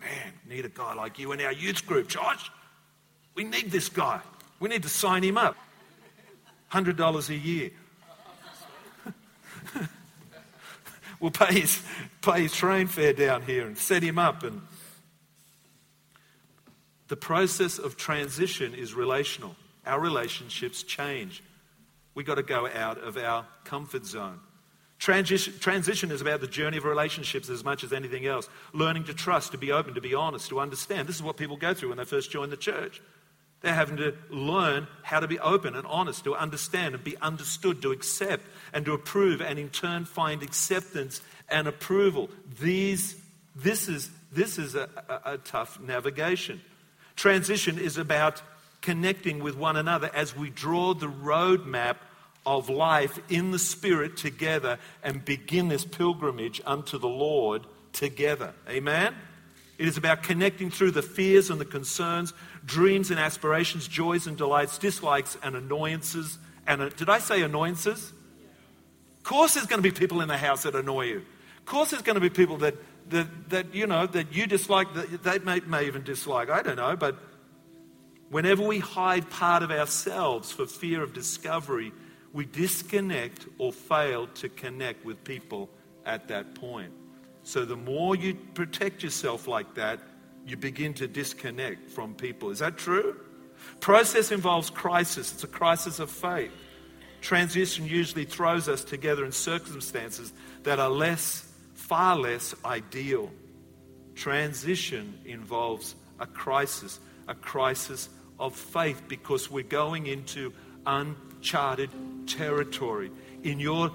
Man, 0.00 0.32
need 0.48 0.64
a 0.64 0.68
guy 0.68 0.94
like 0.94 1.18
you 1.18 1.32
in 1.32 1.40
our 1.40 1.52
youth 1.52 1.86
group, 1.86 2.08
Josh. 2.08 2.50
We 3.34 3.44
need 3.44 3.70
this 3.70 3.88
guy. 3.88 4.20
We 4.60 4.68
need 4.68 4.82
to 4.82 4.88
sign 4.88 5.22
him 5.22 5.38
up. 5.38 5.56
$100 6.72 7.28
a 7.28 7.34
year. 7.34 7.70
we'll 11.20 11.30
pay 11.30 11.60
his, 11.60 11.82
pay 12.20 12.42
his 12.42 12.52
train 12.52 12.86
fare 12.86 13.12
down 13.12 13.42
here 13.42 13.66
and 13.66 13.78
set 13.78 14.02
him 14.02 14.18
up. 14.18 14.42
And 14.42 14.60
The 17.08 17.16
process 17.16 17.78
of 17.78 17.96
transition 17.96 18.74
is 18.74 18.94
relational. 18.94 19.56
Our 19.86 19.98
relationships 20.00 20.82
change. 20.82 21.42
We've 22.14 22.26
got 22.26 22.34
to 22.34 22.42
go 22.42 22.68
out 22.68 22.98
of 22.98 23.16
our 23.16 23.46
comfort 23.64 24.04
zone. 24.04 24.40
Transition, 24.98 25.54
transition 25.60 26.10
is 26.10 26.20
about 26.20 26.40
the 26.40 26.48
journey 26.48 26.76
of 26.76 26.84
relationships 26.84 27.48
as 27.48 27.64
much 27.64 27.84
as 27.84 27.92
anything 27.92 28.26
else. 28.26 28.48
Learning 28.72 29.04
to 29.04 29.14
trust, 29.14 29.52
to 29.52 29.58
be 29.58 29.70
open, 29.70 29.94
to 29.94 30.00
be 30.00 30.14
honest, 30.14 30.48
to 30.48 30.60
understand. 30.60 31.08
This 31.08 31.16
is 31.16 31.22
what 31.22 31.36
people 31.36 31.56
go 31.56 31.72
through 31.72 31.90
when 31.90 31.98
they 31.98 32.04
first 32.04 32.30
join 32.30 32.50
the 32.50 32.56
church. 32.56 33.00
They're 33.60 33.74
having 33.74 33.96
to 33.98 34.14
learn 34.28 34.86
how 35.02 35.20
to 35.20 35.28
be 35.28 35.38
open 35.38 35.74
and 35.74 35.86
honest, 35.86 36.24
to 36.24 36.34
understand 36.34 36.94
and 36.94 37.02
be 37.02 37.16
understood, 37.18 37.80
to 37.82 37.92
accept 37.92 38.44
and 38.72 38.84
to 38.84 38.92
approve, 38.92 39.40
and 39.40 39.58
in 39.58 39.70
turn 39.70 40.04
find 40.04 40.42
acceptance 40.42 41.20
and 41.48 41.66
approval. 41.66 42.28
These, 42.60 43.16
this 43.56 43.88
is, 43.88 44.10
this 44.32 44.58
is 44.58 44.74
a, 44.74 44.88
a, 45.08 45.34
a 45.34 45.38
tough 45.38 45.80
navigation. 45.80 46.60
Transition 47.18 47.78
is 47.80 47.98
about 47.98 48.40
connecting 48.80 49.42
with 49.42 49.56
one 49.56 49.76
another 49.76 50.08
as 50.14 50.36
we 50.36 50.50
draw 50.50 50.94
the 50.94 51.08
roadmap 51.08 51.96
of 52.46 52.68
life 52.68 53.18
in 53.28 53.50
the 53.50 53.58
Spirit 53.58 54.16
together 54.16 54.78
and 55.02 55.24
begin 55.24 55.66
this 55.66 55.84
pilgrimage 55.84 56.60
unto 56.64 56.96
the 56.96 57.08
Lord 57.08 57.66
together. 57.92 58.54
Amen? 58.68 59.16
It 59.78 59.88
is 59.88 59.96
about 59.96 60.22
connecting 60.22 60.70
through 60.70 60.92
the 60.92 61.02
fears 61.02 61.50
and 61.50 61.60
the 61.60 61.64
concerns, 61.64 62.32
dreams 62.64 63.10
and 63.10 63.18
aspirations, 63.18 63.88
joys 63.88 64.28
and 64.28 64.36
delights, 64.36 64.78
dislikes 64.78 65.36
and 65.42 65.56
annoyances. 65.56 66.38
And 66.68 66.82
uh, 66.82 66.88
did 66.90 67.08
I 67.08 67.18
say 67.18 67.42
annoyances? 67.42 68.12
Of 69.16 69.24
course, 69.24 69.54
there's 69.54 69.66
going 69.66 69.82
to 69.82 69.90
be 69.90 69.90
people 69.90 70.20
in 70.20 70.28
the 70.28 70.38
house 70.38 70.62
that 70.62 70.76
annoy 70.76 71.06
you. 71.06 71.16
Of 71.16 71.64
course, 71.66 71.90
there's 71.90 72.02
going 72.02 72.14
to 72.14 72.20
be 72.20 72.30
people 72.30 72.58
that, 72.58 72.76
that, 73.10 73.50
that 73.50 73.74
you 73.74 73.86
know 73.86 74.06
that 74.06 74.34
you 74.34 74.46
dislike, 74.46 74.92
that 74.94 75.22
they 75.22 75.38
may, 75.38 75.60
may 75.60 75.86
even 75.86 76.02
dislike. 76.02 76.50
I 76.50 76.62
don't 76.62 76.76
know, 76.76 76.96
but 76.96 77.16
whenever 78.30 78.62
we 78.62 78.78
hide 78.78 79.28
part 79.30 79.62
of 79.62 79.70
ourselves 79.70 80.52
for 80.52 80.66
fear 80.66 81.02
of 81.02 81.12
discovery, 81.12 81.92
we 82.32 82.44
disconnect 82.44 83.46
or 83.58 83.72
fail 83.72 84.26
to 84.28 84.48
connect 84.48 85.04
with 85.04 85.22
people 85.24 85.70
at 86.04 86.28
that 86.28 86.54
point. 86.54 86.92
So 87.42 87.64
the 87.64 87.76
more 87.76 88.14
you 88.14 88.34
protect 88.54 89.02
yourself 89.02 89.48
like 89.48 89.74
that, 89.74 90.00
you 90.46 90.56
begin 90.56 90.94
to 90.94 91.06
disconnect 91.06 91.90
from 91.90 92.14
people. 92.14 92.50
Is 92.50 92.58
that 92.58 92.76
true? 92.76 93.16
Process 93.80 94.30
involves 94.30 94.70
crisis. 94.70 95.32
It's 95.32 95.44
a 95.44 95.48
crisis 95.48 95.98
of 95.98 96.10
faith. 96.10 96.52
Transition 97.20 97.86
usually 97.86 98.24
throws 98.24 98.68
us 98.68 98.84
together 98.84 99.24
in 99.24 99.32
circumstances 99.32 100.32
that 100.62 100.78
are 100.78 100.90
less, 100.90 101.47
far 101.88 102.16
less 102.16 102.54
ideal. 102.66 103.30
Transition 104.14 105.18
involves 105.24 105.94
a 106.20 106.26
crisis, 106.26 107.00
a 107.26 107.34
crisis 107.34 108.10
of 108.38 108.54
faith, 108.54 109.02
because 109.08 109.50
we're 109.50 109.62
going 109.64 110.06
into 110.06 110.52
uncharted 110.86 111.90
territory. 112.26 113.10
In 113.42 113.58
your 113.58 113.90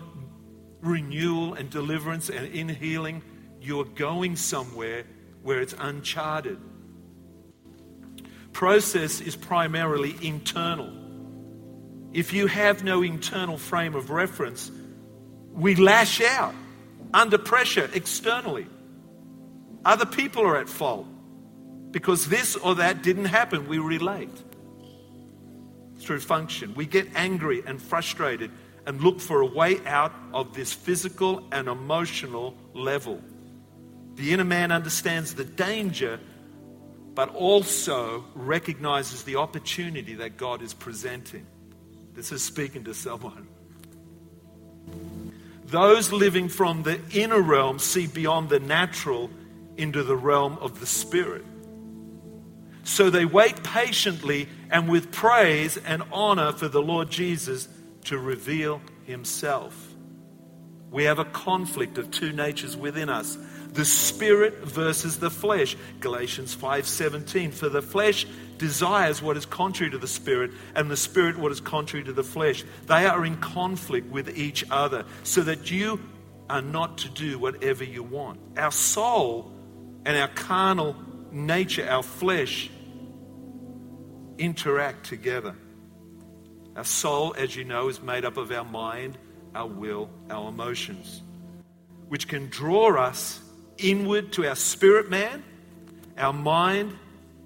renewal 0.81 1.53
and 1.53 1.69
deliverance 1.69 2.29
and 2.29 2.47
in 2.47 2.67
healing, 2.67 3.21
you're 3.61 3.85
going 3.85 4.37
somewhere 4.37 5.05
where 5.43 5.61
it's 5.61 5.75
uncharted. 5.77 6.57
Process 8.53 9.21
is 9.21 9.35
primarily 9.35 10.15
internal. 10.21 10.91
If 12.11 12.33
you 12.33 12.47
have 12.47 12.83
no 12.83 13.03
internal 13.03 13.57
frame 13.57 13.93
of 13.93 14.09
reference, 14.09 14.71
we 15.53 15.75
lash 15.75 16.21
out 16.21 16.55
under 17.13 17.37
pressure 17.37 17.89
externally. 17.93 18.67
Other 19.85 20.05
people 20.05 20.43
are 20.43 20.57
at 20.57 20.69
fault 20.69 21.07
because 21.91 22.27
this 22.27 22.55
or 22.55 22.75
that 22.75 23.03
didn't 23.03 23.25
happen. 23.25 23.67
We 23.67 23.77
relate 23.77 24.43
through 25.97 26.19
function. 26.19 26.73
We 26.75 26.85
get 26.85 27.07
angry 27.15 27.63
and 27.65 27.81
frustrated 27.81 28.51
and 28.85 29.01
look 29.01 29.19
for 29.19 29.41
a 29.41 29.45
way 29.45 29.79
out 29.85 30.13
of 30.33 30.53
this 30.53 30.73
physical 30.73 31.47
and 31.51 31.67
emotional 31.67 32.55
level. 32.73 33.21
The 34.15 34.33
inner 34.33 34.43
man 34.43 34.71
understands 34.71 35.33
the 35.33 35.45
danger, 35.45 36.19
but 37.13 37.29
also 37.29 38.25
recognizes 38.35 39.23
the 39.23 39.37
opportunity 39.37 40.15
that 40.15 40.37
God 40.37 40.61
is 40.61 40.73
presenting. 40.73 41.45
This 42.13 42.31
is 42.31 42.43
speaking 42.43 42.83
to 42.83 42.93
someone. 42.93 43.47
Those 45.73 46.11
living 46.11 46.49
from 46.49 46.83
the 46.83 46.99
inner 47.13 47.41
realm 47.41 47.79
see 47.79 48.05
beyond 48.05 48.49
the 48.49 48.59
natural 48.59 49.31
into 49.75 50.03
the 50.03 50.15
realm 50.15 50.59
of 50.61 50.79
the 50.79 50.85
spirit. 50.85 51.43
So 52.83 53.09
they 53.09 53.25
wait 53.25 53.63
patiently 53.63 54.49
and 54.69 54.87
with 54.87 55.11
praise 55.11 55.77
and 55.77 56.03
honor 56.11 56.51
for 56.51 56.67
the 56.67 56.79
Lord 56.79 57.09
Jesus 57.09 57.67
to 58.03 58.19
reveal 58.19 58.81
himself. 59.07 59.95
We 60.91 61.05
have 61.05 61.17
a 61.17 61.25
conflict 61.25 61.97
of 61.97 62.11
two 62.11 62.31
natures 62.33 62.77
within 62.77 63.09
us 63.09 63.35
the 63.71 63.83
spirit 63.83 64.59
versus 64.59 65.17
the 65.17 65.31
flesh 65.31 65.75
galatians 65.99 66.53
5:17 66.55 67.51
for 67.51 67.67
the 67.69 67.81
flesh 67.81 68.27
desires 68.63 69.21
what 69.21 69.35
is 69.35 69.45
contrary 69.45 69.91
to 69.91 69.97
the 69.97 70.07
spirit 70.07 70.51
and 70.73 70.89
the 70.89 70.95
spirit 70.95 71.37
what 71.37 71.51
is 71.51 71.59
contrary 71.59 72.05
to 72.05 72.13
the 72.13 72.23
flesh. 72.23 72.63
They 72.85 73.05
are 73.05 73.25
in 73.25 73.35
conflict 73.37 74.09
with 74.09 74.37
each 74.37 74.63
other 74.71 75.03
so 75.23 75.41
that 75.41 75.69
you 75.69 75.99
are 76.49 76.61
not 76.61 76.99
to 76.99 77.09
do 77.09 77.37
whatever 77.37 77.83
you 77.83 78.03
want. 78.03 78.39
Our 78.55 78.71
soul 78.71 79.51
and 80.05 80.15
our 80.17 80.29
carnal 80.29 80.95
nature 81.29 81.85
our 81.89 82.03
flesh 82.03 82.69
interact 84.37 85.05
together. 85.05 85.55
Our 86.77 86.85
soul 86.85 87.35
as 87.37 87.55
you 87.55 87.65
know 87.65 87.89
is 87.89 88.01
made 88.01 88.23
up 88.23 88.37
of 88.37 88.49
our 88.51 88.65
mind 88.65 89.17
our 89.53 89.67
will 89.67 90.09
our 90.31 90.49
emotions 90.49 91.21
which 92.07 92.27
can 92.27 92.47
draw 92.49 92.95
us 92.95 93.39
inward 93.77 94.31
to 94.33 94.47
our 94.47 94.55
spirit 94.55 95.09
man, 95.09 95.43
our 96.17 96.33
mind, 96.33 96.97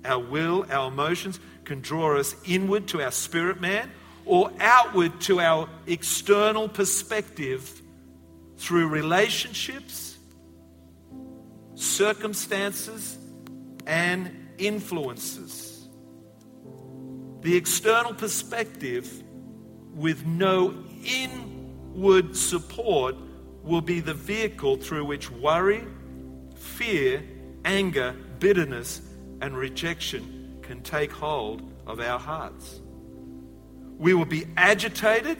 our 0.08 0.20
will, 0.20 0.66
our 0.72 0.88
emotions 0.88 1.40
can 1.66 1.82
draw 1.82 2.18
us 2.18 2.36
inward 2.46 2.88
to 2.88 3.02
our 3.02 3.12
spirit 3.12 3.60
man 3.60 3.92
or 4.26 4.52
outward 4.60 5.20
to 5.22 5.40
our 5.40 5.70
external 5.86 6.68
perspective 6.68 7.82
through 8.58 8.88
relationships, 8.88 10.18
circumstances, 11.76 13.18
and 13.86 14.32
influences. 14.58 15.88
The 17.42 17.56
external 17.56 18.14
perspective 18.14 19.24
with 19.94 20.26
no 20.26 20.74
inward 21.06 22.36
support 22.36 23.16
will 23.64 23.82
be 23.82 24.00
the 24.00 24.14
vehicle 24.14 24.78
through 24.78 25.06
which 25.06 25.32
worry, 25.32 25.86
fear, 26.56 27.24
anger, 27.64 28.16
bitterness, 28.40 29.02
and 29.42 29.56
rejection 29.56 30.60
can 30.62 30.82
take 30.82 31.12
hold 31.12 31.62
of 31.86 32.00
our 32.00 32.20
hearts. 32.20 32.82
We 33.98 34.14
will 34.14 34.26
be 34.26 34.46
agitated, 34.58 35.38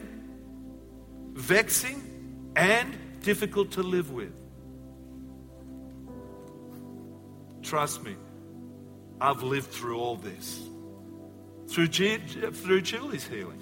vexing, 1.32 2.52
and 2.56 2.96
difficult 3.20 3.72
to 3.72 3.82
live 3.82 4.10
with. 4.10 4.32
Trust 7.62 8.02
me, 8.02 8.16
I've 9.20 9.42
lived 9.42 9.70
through 9.70 9.98
all 9.98 10.16
this. 10.16 10.60
Through, 11.68 11.88
G- 11.88 12.16
through 12.16 12.80
Julie's 12.80 13.26
healing. 13.26 13.60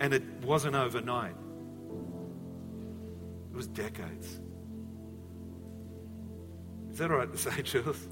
And 0.00 0.14
it 0.14 0.22
wasn't 0.42 0.76
overnight, 0.76 1.34
it 3.50 3.56
was 3.56 3.66
decades. 3.66 4.40
Is 6.90 6.98
that 6.98 7.10
all 7.10 7.16
right 7.16 7.30
to 7.30 7.38
say, 7.38 7.62
Jules? 7.62 8.06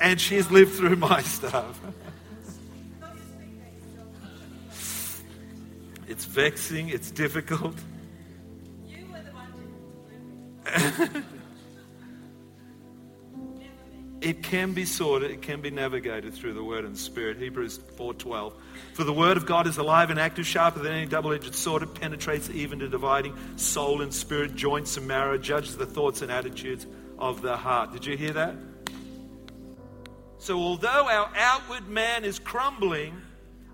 And 0.00 0.20
she's 0.20 0.50
lived 0.50 0.74
through 0.74 0.96
my 0.96 1.22
stuff. 1.22 1.80
it's 6.08 6.24
vexing, 6.24 6.90
it's 6.90 7.10
difficult. 7.10 7.74
it 14.20 14.42
can 14.42 14.72
be 14.72 14.84
sorted, 14.84 15.30
it 15.30 15.42
can 15.42 15.60
be 15.60 15.70
navigated 15.70 16.34
through 16.34 16.52
the 16.54 16.62
word 16.62 16.84
and 16.84 16.98
spirit. 16.98 17.38
Hebrews 17.38 17.78
4:12. 17.96 18.52
For 18.94 19.04
the 19.04 19.12
word 19.12 19.36
of 19.36 19.46
God 19.46 19.66
is 19.66 19.78
alive 19.78 20.10
and 20.10 20.18
active, 20.18 20.46
sharper 20.46 20.80
than 20.80 20.92
any 20.92 21.06
double-edged 21.06 21.54
sword. 21.54 21.82
It 21.82 21.94
penetrates 21.94 22.50
even 22.50 22.78
to 22.80 22.88
dividing 22.88 23.34
soul 23.56 24.02
and 24.02 24.12
spirit, 24.12 24.54
joints 24.54 24.96
and 24.96 25.06
marrow, 25.06 25.38
judges 25.38 25.76
the 25.76 25.86
thoughts 25.86 26.22
and 26.22 26.30
attitudes 26.30 26.86
of 27.18 27.42
the 27.42 27.56
heart. 27.56 27.92
Did 27.92 28.04
you 28.06 28.16
hear 28.16 28.32
that? 28.32 28.54
So, 30.46 30.60
although 30.60 31.08
our 31.08 31.28
outward 31.36 31.88
man 31.88 32.24
is 32.24 32.38
crumbling 32.38 33.20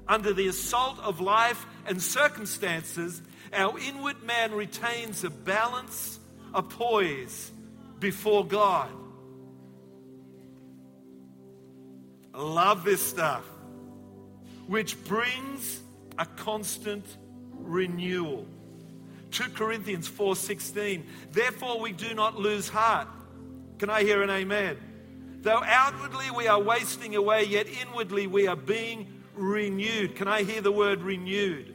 under 0.08 0.32
the 0.32 0.46
assault 0.46 0.98
of 1.00 1.20
life 1.20 1.66
and 1.84 2.00
circumstances, 2.00 3.20
our 3.52 3.78
inward 3.78 4.22
man 4.22 4.52
retains 4.54 5.22
a 5.22 5.28
balance, 5.28 6.18
a 6.54 6.62
poise 6.62 7.52
before 7.98 8.46
God. 8.46 8.88
I 12.32 12.40
love 12.40 12.84
this 12.84 13.02
stuff. 13.02 13.44
Which 14.66 15.04
brings 15.04 15.82
a 16.18 16.24
constant 16.24 17.04
renewal. 17.52 18.46
2 19.30 19.50
Corinthians 19.50 20.08
4:16 20.08 21.04
Therefore 21.32 21.80
we 21.80 21.92
do 21.92 22.14
not 22.14 22.36
lose 22.36 22.70
heart. 22.70 23.08
Can 23.76 23.90
I 23.90 24.04
hear 24.04 24.22
an 24.22 24.30
amen? 24.30 24.91
Though 25.42 25.62
outwardly 25.64 26.30
we 26.30 26.46
are 26.46 26.60
wasting 26.60 27.16
away, 27.16 27.44
yet 27.44 27.66
inwardly 27.66 28.28
we 28.28 28.46
are 28.46 28.56
being 28.56 29.22
renewed. 29.34 30.14
Can 30.14 30.28
I 30.28 30.44
hear 30.44 30.60
the 30.60 30.70
word 30.70 31.02
renewed? 31.02 31.74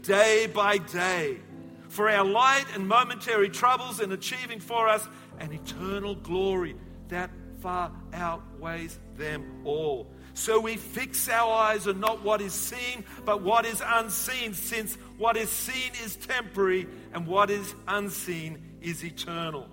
Day 0.00 0.46
by 0.46 0.78
day. 0.78 1.40
For 1.88 2.08
our 2.08 2.24
light 2.24 2.64
and 2.74 2.88
momentary 2.88 3.50
troubles 3.50 4.00
in 4.00 4.12
achieving 4.12 4.60
for 4.60 4.88
us 4.88 5.06
an 5.38 5.52
eternal 5.52 6.14
glory 6.14 6.76
that 7.08 7.30
far 7.60 7.92
outweighs 8.14 8.98
them 9.16 9.60
all. 9.64 10.10
So 10.32 10.58
we 10.58 10.76
fix 10.76 11.28
our 11.28 11.52
eyes 11.52 11.86
on 11.86 12.00
not 12.00 12.22
what 12.22 12.40
is 12.40 12.54
seen, 12.54 13.04
but 13.26 13.42
what 13.42 13.66
is 13.66 13.82
unseen, 13.84 14.54
since 14.54 14.96
what 15.18 15.36
is 15.36 15.50
seen 15.50 15.92
is 16.02 16.16
temporary 16.16 16.88
and 17.12 17.26
what 17.26 17.50
is 17.50 17.74
unseen 17.88 18.78
is 18.80 19.04
eternal. 19.04 19.68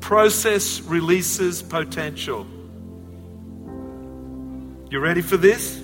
Process 0.00 0.80
releases 0.80 1.62
potential. 1.62 2.46
You 4.90 4.98
ready 4.98 5.22
for 5.22 5.36
this? 5.36 5.78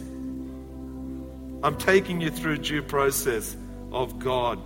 I'm 1.62 1.76
taking 1.78 2.20
you 2.20 2.30
through 2.30 2.58
due 2.58 2.82
process 2.82 3.56
of 3.92 4.18
God 4.18 4.58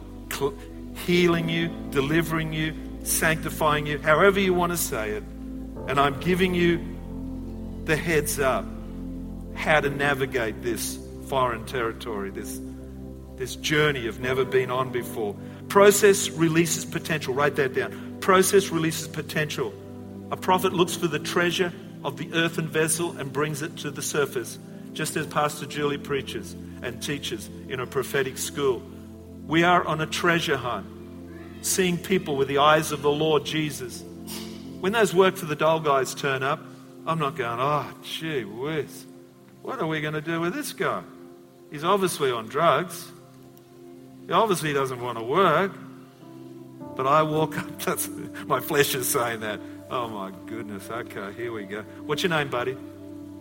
healing 1.07 1.49
you, 1.49 1.71
delivering 1.91 2.53
you, 2.53 2.75
sanctifying 3.03 3.87
you, 3.87 3.99
however 3.99 4.41
you 4.41 4.55
want 4.55 4.73
to 4.73 4.79
say 4.79 5.11
it. 5.11 5.25
And 5.89 5.99
I'm 5.99 6.19
giving 6.21 6.55
you 6.55 6.81
the 7.85 7.97
heads 7.97 8.39
up 8.39 8.65
how 9.55 9.81
to 9.81 9.91
navigate 9.91 10.63
this 10.63 10.99
foreign 11.27 11.65
territory, 11.67 12.31
this, 12.31 12.61
this 13.37 13.57
journey 13.57 14.01
you've 14.01 14.21
never 14.21 14.45
been 14.45 14.71
on 14.71 14.91
before. 14.91 15.35
Process 15.69 16.31
releases 16.31 16.85
potential. 16.85 17.35
Write 17.35 17.57
that 17.57 17.75
down. 17.75 18.10
Process 18.21 18.71
releases 18.71 19.09
potential. 19.09 19.73
A 20.31 20.37
prophet 20.37 20.73
looks 20.73 20.95
for 20.95 21.09
the 21.09 21.19
treasure 21.19 21.73
of 22.05 22.17
the 22.17 22.33
earthen 22.35 22.69
vessel 22.69 23.17
and 23.19 23.33
brings 23.33 23.63
it 23.63 23.77
to 23.79 23.91
the 23.91 24.03
surface, 24.03 24.59
just 24.93 25.17
as 25.17 25.27
Pastor 25.27 25.67
Julie 25.67 25.99
preaches 25.99 26.55
and 26.83 27.03
teaches 27.03 27.49
in 27.69 27.81
a 27.81 27.87
prophetic 27.87 28.39
school. 28.39 28.83
We 29.47 29.65
are 29.65 29.85
on 29.85 30.01
a 30.01 30.07
treasure 30.07 30.57
hunt, 30.57 30.87
seeing 31.63 31.99
people 31.99 32.37
with 32.37 32.49
the 32.49 32.59
eyes 32.59 32.93
of 32.93 33.03
the 33.03 33.11
Lord 33.11 33.45
Jesus. 33.45 34.05
When 34.81 34.93
those 34.93 35.15
work 35.15 35.37
for 35.37 35.47
the 35.47 35.57
dole 35.57 35.81
guys 35.81 36.15
turn 36.15 36.43
up, 36.43 36.61
I'm 37.07 37.19
not 37.19 37.37
going, 37.37 37.59
oh, 37.61 37.91
gee 38.03 38.45
whiz, 38.45 39.07
what 39.63 39.81
are 39.81 39.87
we 39.87 40.01
going 40.01 40.15
to 40.15 40.21
do 40.21 40.41
with 40.41 40.55
this 40.55 40.73
guy? 40.73 41.03
He's 41.71 41.85
obviously 41.85 42.31
on 42.31 42.47
drugs. 42.47 43.11
He 44.27 44.33
obviously 44.33 44.73
doesn't 44.73 45.01
want 45.01 45.19
to 45.19 45.25
work. 45.25 45.73
But 46.97 47.07
I 47.07 47.23
walk 47.23 47.59
up, 47.59 47.79
that's, 47.85 48.09
my 48.47 48.61
flesh 48.61 48.95
is 48.95 49.09
saying 49.09 49.41
that. 49.41 49.61
Oh 49.91 50.09
my 50.09 50.33
goodness, 50.47 50.89
okay, 50.89 51.33
here 51.33 51.53
we 51.53 51.65
go. 51.65 51.83
What's 52.07 52.23
your 52.23 52.31
name, 52.31 52.49
buddy? 52.49 52.77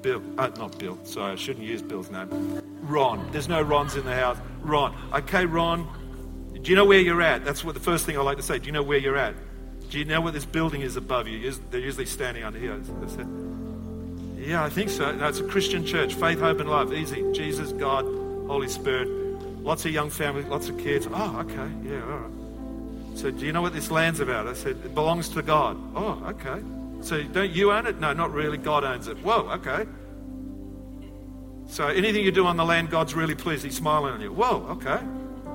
Bill. 0.02 0.22
Uh, 0.38 0.48
not 0.58 0.78
Bill, 0.80 0.98
sorry, 1.04 1.34
I 1.34 1.36
shouldn't 1.36 1.66
use 1.66 1.82
Bill's 1.82 2.10
name. 2.10 2.62
Ron. 2.82 3.30
There's 3.32 3.48
no 3.48 3.62
Rons 3.62 3.96
in 3.96 4.06
the 4.06 4.16
house. 4.16 4.38
Ron. 4.62 4.96
Okay, 5.14 5.46
Ron, 5.46 5.88
do 6.54 6.70
you 6.70 6.76
know 6.76 6.86
where 6.86 7.00
you're 7.00 7.22
at? 7.22 7.46
That's 7.46 7.64
what 7.64 7.74
the 7.74 7.82
first 7.82 8.06
thing 8.06 8.18
I 8.18 8.22
like 8.22 8.38
to 8.38 8.44
say. 8.44 8.60
Do 8.60 8.66
you 8.66 8.72
know 8.72 8.84
where 8.84 8.98
you're 8.98 9.18
at? 9.18 9.36
Do 9.90 10.00
you 10.00 10.06
know 10.06 10.22
what 10.22 10.34
this 10.34 10.46
building 10.46 10.82
is 10.82 10.96
above 10.96 11.28
you? 11.28 11.52
They're 11.72 11.80
usually 11.80 12.06
standing 12.06 12.44
under 12.44 12.60
here. 12.60 12.80
Yeah, 14.38 14.64
I 14.64 14.70
think 14.70 14.90
so. 14.90 15.12
No, 15.12 15.28
it's 15.28 15.40
a 15.40 15.44
Christian 15.44 15.86
church. 15.86 16.14
Faith, 16.14 16.40
hope, 16.40 16.60
and 16.60 16.70
love. 16.70 16.94
Easy. 16.94 17.30
Jesus, 17.34 17.72
God, 17.74 18.06
Holy 18.06 18.68
Spirit. 18.68 19.08
Lots 19.62 19.86
of 19.86 19.92
young 19.92 20.10
families, 20.10 20.46
lots 20.46 20.70
of 20.70 20.78
kids. 20.80 21.08
Oh, 21.12 21.40
okay. 21.40 21.72
Yeah, 21.84 22.02
all 22.04 22.18
right. 22.18 22.39
So, 23.16 23.32
do 23.32 23.46
you 23.46 23.52
know 23.52 23.62
what 23.62 23.74
this 23.74 23.92
land's 23.92 24.20
about? 24.20 24.48
I 24.48 24.54
said, 24.54 24.78
it 24.86 24.96
belongs 24.96 25.30
to 25.30 25.42
God. 25.42 25.78
Oh, 25.96 26.24
okay. 26.28 26.64
So, 27.02 27.24
don't 27.24 27.52
you 27.52 27.72
own 27.72 27.86
it? 27.86 28.00
No, 28.00 28.14
not 28.14 28.34
really. 28.34 28.58
God 28.58 28.84
owns 28.84 29.08
it. 29.08 29.18
Whoa, 29.18 29.50
okay. 29.52 29.86
So, 31.68 31.88
anything 31.88 32.24
you 32.24 32.32
do 32.32 32.46
on 32.46 32.58
the 32.58 32.66
land, 32.66 32.90
God's 32.90 33.14
really 33.14 33.36
pleased. 33.36 33.64
He's 33.64 33.76
smiling 33.76 34.14
on 34.14 34.22
you. 34.22 34.32
Whoa, 34.32 34.66
okay. 34.72 35.00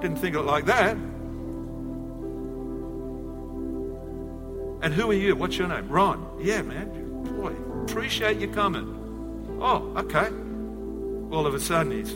Didn't 0.01 0.19
think 0.19 0.37
of 0.37 0.45
it 0.45 0.47
like 0.47 0.67
that. 0.67 0.97
And 4.85 4.93
who 4.93 5.11
are 5.11 5.15
you? 5.15 5.35
What's 5.35 5.57
your 5.57 5.69
name? 5.69 5.89
Ron. 5.89 6.39
Yeah, 6.43 6.61
man. 6.61 6.89
Boy, 7.41 7.55
appreciate 7.85 8.39
you 8.39 8.49
coming. 8.49 8.87
Oh, 9.61 9.95
okay. 9.97 10.29
All 11.35 11.47
of 11.47 11.55
a 11.55 11.61
sudden, 11.61 11.93
he's. 11.93 12.15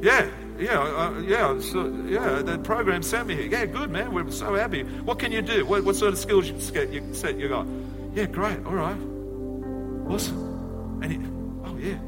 Yeah, 0.00 0.30
yeah, 0.60 0.78
uh, 0.78 1.18
yeah, 1.20 1.58
so, 1.60 1.86
yeah. 2.06 2.42
The 2.42 2.58
program 2.58 3.02
sent 3.02 3.28
me 3.28 3.34
here. 3.34 3.46
Yeah, 3.46 3.66
good 3.66 3.90
man. 3.90 4.12
We're 4.12 4.30
so 4.30 4.54
happy. 4.54 4.84
What 4.84 5.18
can 5.18 5.32
you 5.32 5.42
do? 5.42 5.64
What, 5.64 5.84
what 5.84 5.96
sort 5.96 6.12
of 6.12 6.18
skills 6.18 6.48
you 6.48 6.60
set 6.60 6.92
you, 6.92 7.02
set 7.12 7.38
you 7.38 7.48
got? 7.48 7.66
Yeah, 8.14 8.26
great. 8.26 8.64
All 8.66 8.74
right, 8.74 8.96
awesome. 10.08 11.00
And 11.02 11.12
he, 11.12 11.18
oh 11.64 11.76
yeah, 11.78 11.98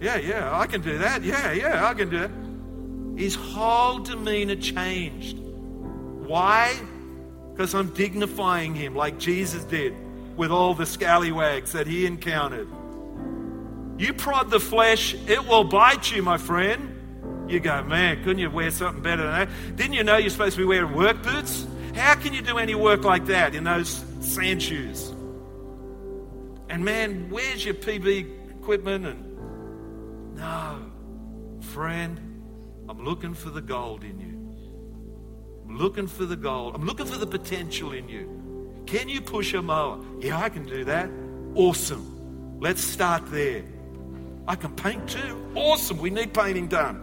yeah, 0.00 0.16
yeah, 0.16 0.16
yeah. 0.16 0.58
I 0.58 0.66
can 0.66 0.80
do 0.80 0.98
that. 0.98 1.22
Yeah, 1.22 1.52
yeah, 1.52 1.86
I 1.88 1.94
can 1.94 2.10
do 2.10 2.18
that. 2.20 2.30
His 3.18 3.34
whole 3.34 4.00
demeanor 4.00 4.56
changed. 4.56 5.38
Why? 5.38 6.74
Because 7.52 7.74
I'm 7.74 7.94
dignifying 7.94 8.74
him 8.74 8.94
like 8.94 9.18
Jesus 9.18 9.64
did 9.64 9.94
with 10.36 10.50
all 10.50 10.74
the 10.74 10.84
scallywags 10.84 11.72
that 11.72 11.86
he 11.86 12.04
encountered. 12.04 12.68
You 13.98 14.12
prod 14.12 14.50
the 14.50 14.60
flesh, 14.60 15.14
it 15.26 15.46
will 15.46 15.64
bite 15.64 16.12
you, 16.14 16.22
my 16.22 16.36
friend. 16.38 16.92
You 17.48 17.60
go, 17.60 17.82
man, 17.84 18.22
couldn't 18.24 18.38
you 18.38 18.50
wear 18.50 18.70
something 18.70 19.02
better 19.02 19.22
than 19.22 19.32
that? 19.32 19.76
Didn't 19.76 19.92
you 19.94 20.04
know 20.04 20.16
you're 20.16 20.30
supposed 20.30 20.56
to 20.56 20.62
be 20.62 20.66
wearing 20.66 20.94
work 20.94 21.22
boots? 21.22 21.66
How 21.94 22.14
can 22.14 22.34
you 22.34 22.42
do 22.42 22.58
any 22.58 22.74
work 22.74 23.04
like 23.04 23.26
that 23.26 23.54
in 23.54 23.64
those 23.64 24.04
sand 24.20 24.62
shoes? 24.62 25.08
And 26.68 26.84
man, 26.84 27.30
where's 27.30 27.64
your 27.64 27.74
PB 27.74 28.60
equipment? 28.60 29.06
And 29.06 30.36
no, 30.36 30.90
friend, 31.60 32.18
I'm 32.88 33.02
looking 33.02 33.32
for 33.32 33.50
the 33.50 33.62
gold 33.62 34.04
in 34.04 34.20
you. 34.20 34.26
I'm 35.68 35.78
looking 35.78 36.06
for 36.06 36.24
the 36.24 36.36
gold. 36.36 36.74
I'm 36.74 36.84
looking 36.84 37.06
for 37.06 37.16
the 37.16 37.26
potential 37.26 37.92
in 37.92 38.08
you. 38.08 38.82
Can 38.86 39.08
you 39.08 39.20
push 39.20 39.54
a 39.54 39.62
mower? 39.62 40.04
Yeah, 40.20 40.38
I 40.38 40.48
can 40.48 40.64
do 40.64 40.84
that. 40.84 41.08
Awesome. 41.54 42.58
Let's 42.60 42.82
start 42.82 43.30
there. 43.30 43.64
I 44.48 44.54
can 44.54 44.74
paint 44.76 45.08
too. 45.08 45.44
Awesome. 45.54 45.98
We 45.98 46.10
need 46.10 46.32
painting 46.32 46.68
done. 46.68 47.02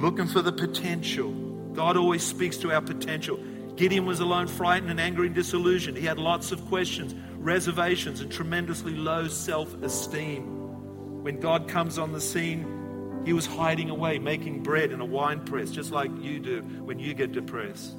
Looking 0.00 0.28
for 0.28 0.42
the 0.42 0.52
potential. 0.52 1.32
God 1.72 1.96
always 1.96 2.22
speaks 2.22 2.56
to 2.58 2.72
our 2.72 2.80
potential. 2.80 3.38
Gideon 3.76 4.06
was 4.06 4.20
alone, 4.20 4.46
frightened 4.46 4.90
and 4.90 5.00
angry 5.00 5.26
and 5.26 5.34
disillusioned. 5.34 5.96
He 5.96 6.06
had 6.06 6.18
lots 6.18 6.52
of 6.52 6.64
questions, 6.66 7.14
reservations, 7.36 8.20
and 8.20 8.30
tremendously 8.30 8.94
low 8.94 9.28
self 9.28 9.74
esteem. 9.82 11.22
When 11.22 11.40
God 11.40 11.68
comes 11.68 11.98
on 11.98 12.12
the 12.12 12.20
scene, 12.20 13.22
he 13.24 13.32
was 13.32 13.44
hiding 13.44 13.90
away, 13.90 14.18
making 14.18 14.62
bread 14.62 14.92
in 14.92 15.00
a 15.00 15.04
wine 15.04 15.44
press, 15.44 15.70
just 15.70 15.90
like 15.90 16.10
you 16.22 16.38
do 16.38 16.62
when 16.62 17.00
you 17.00 17.12
get 17.12 17.32
depressed. 17.32 17.96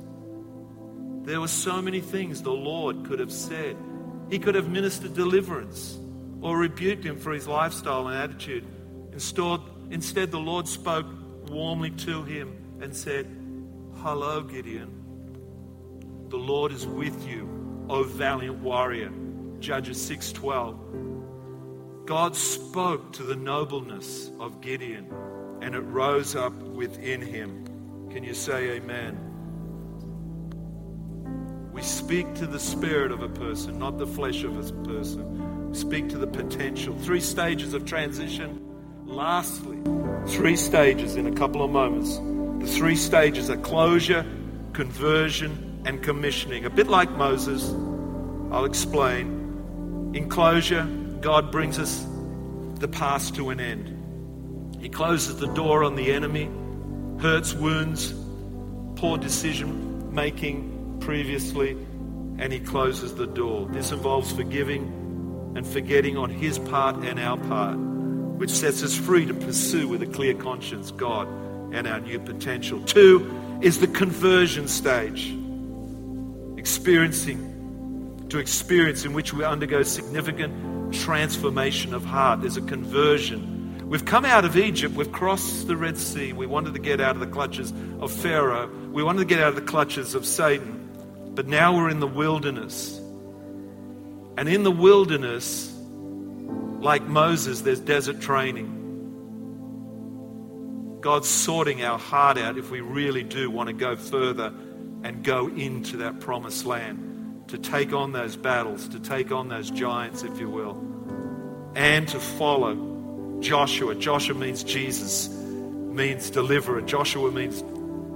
There 1.23 1.41
were 1.41 1.49
so 1.49 1.81
many 1.81 1.99
things 1.99 2.41
the 2.41 2.51
Lord 2.51 3.05
could 3.05 3.19
have 3.19 3.33
said. 3.33 3.75
He 4.29 4.39
could 4.39 4.55
have 4.55 4.69
ministered 4.69 5.13
deliverance 5.13 5.99
or 6.41 6.57
rebuked 6.57 7.03
him 7.03 7.17
for 7.17 7.33
his 7.33 7.47
lifestyle 7.47 8.07
and 8.07 8.17
attitude. 8.17 8.65
Instead, 9.13 10.31
the 10.31 10.39
Lord 10.39 10.67
spoke 10.67 11.05
warmly 11.49 11.91
to 11.91 12.23
him 12.23 12.55
and 12.81 12.95
said, 12.95 13.25
Hello, 13.95 14.41
Gideon. 14.43 14.93
The 16.29 16.38
Lord 16.38 16.71
is 16.71 16.85
with 16.85 17.27
you, 17.27 17.49
O 17.89 18.03
valiant 18.03 18.59
warrior. 18.59 19.11
Judges 19.59 19.97
6:12. 19.97 20.77
God 22.05 22.35
spoke 22.35 23.11
to 23.13 23.23
the 23.23 23.35
nobleness 23.35 24.31
of 24.39 24.61
Gideon, 24.61 25.07
and 25.61 25.73
it 25.73 25.81
rose 25.81 26.35
up 26.35 26.53
within 26.53 27.21
him. 27.21 27.65
Can 28.11 28.23
you 28.23 28.33
say 28.33 28.77
amen? 28.77 29.17
We 31.73 31.81
speak 31.81 32.33
to 32.35 32.45
the 32.45 32.59
spirit 32.59 33.11
of 33.11 33.23
a 33.23 33.29
person, 33.29 33.79
not 33.79 33.97
the 33.97 34.07
flesh 34.07 34.43
of 34.43 34.57
a 34.57 34.73
person 34.83 35.56
speak 35.74 36.09
to 36.09 36.18
the 36.18 36.28
potential. 36.28 36.95
Three 36.99 37.20
stages 37.20 37.74
of 37.74 37.86
transition. 37.86 38.63
Lastly, 39.05 39.78
three 40.28 40.55
stages 40.55 41.15
in 41.15 41.28
a 41.28 41.32
couple 41.32 41.63
of 41.63 41.72
moments. 41.72 42.18
The 42.65 42.72
three 42.72 42.95
stages 42.95 43.49
are 43.49 43.57
closure, 43.57 44.26
conversion, 44.74 45.82
and 45.86 46.03
commissioning. 46.03 46.65
A 46.65 46.70
bit 46.70 46.88
like 46.88 47.09
Moses, 47.11 47.70
I'll 48.51 48.65
explain. 48.65 50.11
In 50.13 50.30
closure, 50.30 50.84
God 51.22 51.51
brings 51.51 51.80
us 51.80 52.05
the 52.80 52.88
past 52.88 53.36
to 53.36 53.49
an 53.49 53.59
end. 53.59 54.78
He 54.82 54.89
closes 54.89 55.38
the 55.38 55.47
door 55.47 55.84
on 55.84 55.95
the 55.95 56.11
enemy, 56.11 56.49
hurts, 57.20 57.53
wounds, 57.53 58.13
poor 58.95 59.18
decision 59.18 60.13
making 60.13 60.97
previously, 60.99 61.72
and 62.39 62.51
he 62.51 62.59
closes 62.59 63.15
the 63.15 63.28
door. 63.28 63.68
This 63.70 63.91
involves 63.91 64.32
forgiving 64.32 64.96
and 65.57 65.65
forgetting 65.65 66.17
on 66.17 66.29
his 66.29 66.59
part 66.59 66.95
and 66.97 67.19
our 67.19 67.35
part, 67.35 67.75
which 67.75 68.51
sets 68.51 68.83
us 68.83 68.95
free 68.95 69.25
to 69.25 69.33
pursue 69.33 69.87
with 69.87 70.03
a 70.03 70.05
clear 70.05 70.35
conscience 70.35 70.91
God 70.91 71.27
and 71.73 71.87
our 71.87 71.99
new 71.99 72.19
potential. 72.19 72.79
Two 72.83 73.59
is 73.61 73.79
the 73.79 73.87
conversion 73.87 74.67
stage, 74.67 75.35
experiencing 76.57 78.27
to 78.29 78.37
experience 78.37 79.03
in 79.03 79.13
which 79.13 79.33
we 79.33 79.43
undergo 79.43 79.81
significant 79.81 80.93
transformation 80.93 81.93
of 81.93 82.05
heart. 82.05 82.41
There's 82.41 82.57
a 82.57 82.61
conversion. 82.61 83.89
We've 83.89 84.05
come 84.05 84.25
out 84.25 84.45
of 84.45 84.57
Egypt, 84.57 84.93
we've 84.95 85.11
crossed 85.11 85.67
the 85.67 85.75
Red 85.75 85.97
Sea, 85.97 86.33
we 86.33 86.45
wanted 86.45 86.73
to 86.73 86.79
get 86.79 87.01
out 87.01 87.15
of 87.15 87.19
the 87.19 87.27
clutches 87.27 87.73
of 87.99 88.11
Pharaoh, 88.11 88.69
we 88.91 89.01
wanted 89.01 89.19
to 89.19 89.25
get 89.25 89.39
out 89.39 89.49
of 89.49 89.55
the 89.55 89.61
clutches 89.61 90.13
of 90.13 90.25
Satan, 90.25 90.87
but 91.33 91.47
now 91.47 91.75
we're 91.75 91.89
in 91.89 91.99
the 91.99 92.07
wilderness. 92.07 92.96
And 94.38 94.47
in 94.47 94.61
the 94.61 94.71
wilderness, 94.71 95.73
like 96.79 97.01
Moses, 97.03 97.61
there's 97.61 97.79
desert 97.79 98.21
training. 98.21 98.75
God's 101.01 101.27
sorting 101.27 101.83
our 101.83 101.97
heart 101.97 102.38
out 102.38 102.57
if 102.57 102.69
we 102.69 102.81
really 102.81 103.23
do 103.23 103.49
want 103.49 103.67
to 103.67 103.73
go 103.73 103.95
further 103.95 104.53
and 105.03 105.23
go 105.23 105.47
into 105.47 105.97
that 105.97 106.19
promised 106.19 106.65
land, 106.65 107.45
to 107.47 107.57
take 107.57 107.93
on 107.93 108.11
those 108.11 108.35
battles, 108.35 108.88
to 108.89 108.99
take 108.99 109.31
on 109.31 109.47
those 109.47 109.71
giants, 109.71 110.23
if 110.23 110.39
you 110.39 110.49
will, 110.49 110.77
and 111.75 112.07
to 112.09 112.19
follow 112.19 113.39
Joshua. 113.39 113.95
Joshua 113.95 114.35
means 114.35 114.63
Jesus, 114.63 115.29
means 115.29 116.29
deliverer. 116.29 116.81
Joshua 116.81 117.31
means, 117.31 117.63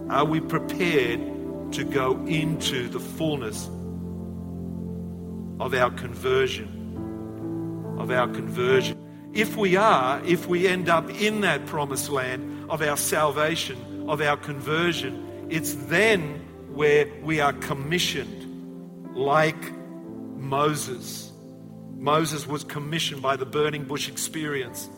are 0.10 0.26
we 0.26 0.40
prepared 0.40 1.20
to 1.74 1.84
go 1.84 2.18
into 2.26 2.90
the 2.90 3.00
fullness 3.00 3.70
of 5.62 5.76
our 5.76 5.92
conversion? 5.92 6.68
Of 8.00 8.10
our 8.10 8.28
conversion. 8.28 8.98
If 9.32 9.56
we 9.56 9.78
are, 9.78 10.20
if 10.26 10.48
we 10.48 10.68
end 10.68 10.90
up 10.90 11.10
in 11.12 11.42
that 11.42 11.68
promised 11.68 12.10
land 12.10 12.66
of 12.70 12.82
our 12.82 12.98
salvation, 12.98 14.10
of 14.10 14.22
our 14.22 14.38
conversion, 14.38 15.48
it's 15.50 15.76
then 15.76 16.42
where 16.74 17.08
we 17.22 17.40
are 17.40 17.54
commissioned 17.54 19.16
like 19.16 19.72
Moses. 20.36 21.32
Moses 21.96 22.48
was 22.48 22.64
commissioned 22.64 23.22
by 23.22 23.36
the 23.36 23.46
burning 23.46 23.84
bush 23.84 24.10
experience. 24.10 24.90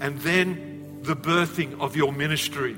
And 0.00 0.18
then 0.20 0.98
the 1.02 1.14
birthing 1.14 1.78
of 1.78 1.94
your 1.94 2.12
ministry, 2.12 2.76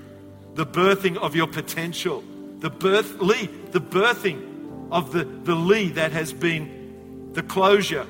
the 0.54 0.66
birthing 0.66 1.16
of 1.16 1.34
your 1.34 1.46
potential, 1.46 2.22
the 2.58 2.68
birth, 2.68 3.20
Lee, 3.20 3.46
the 3.70 3.80
birthing 3.80 4.92
of 4.92 5.12
the, 5.12 5.24
the 5.24 5.54
Lee 5.54 5.88
that 5.92 6.12
has 6.12 6.34
been 6.34 6.79
the 7.32 7.42
closure 7.42 8.06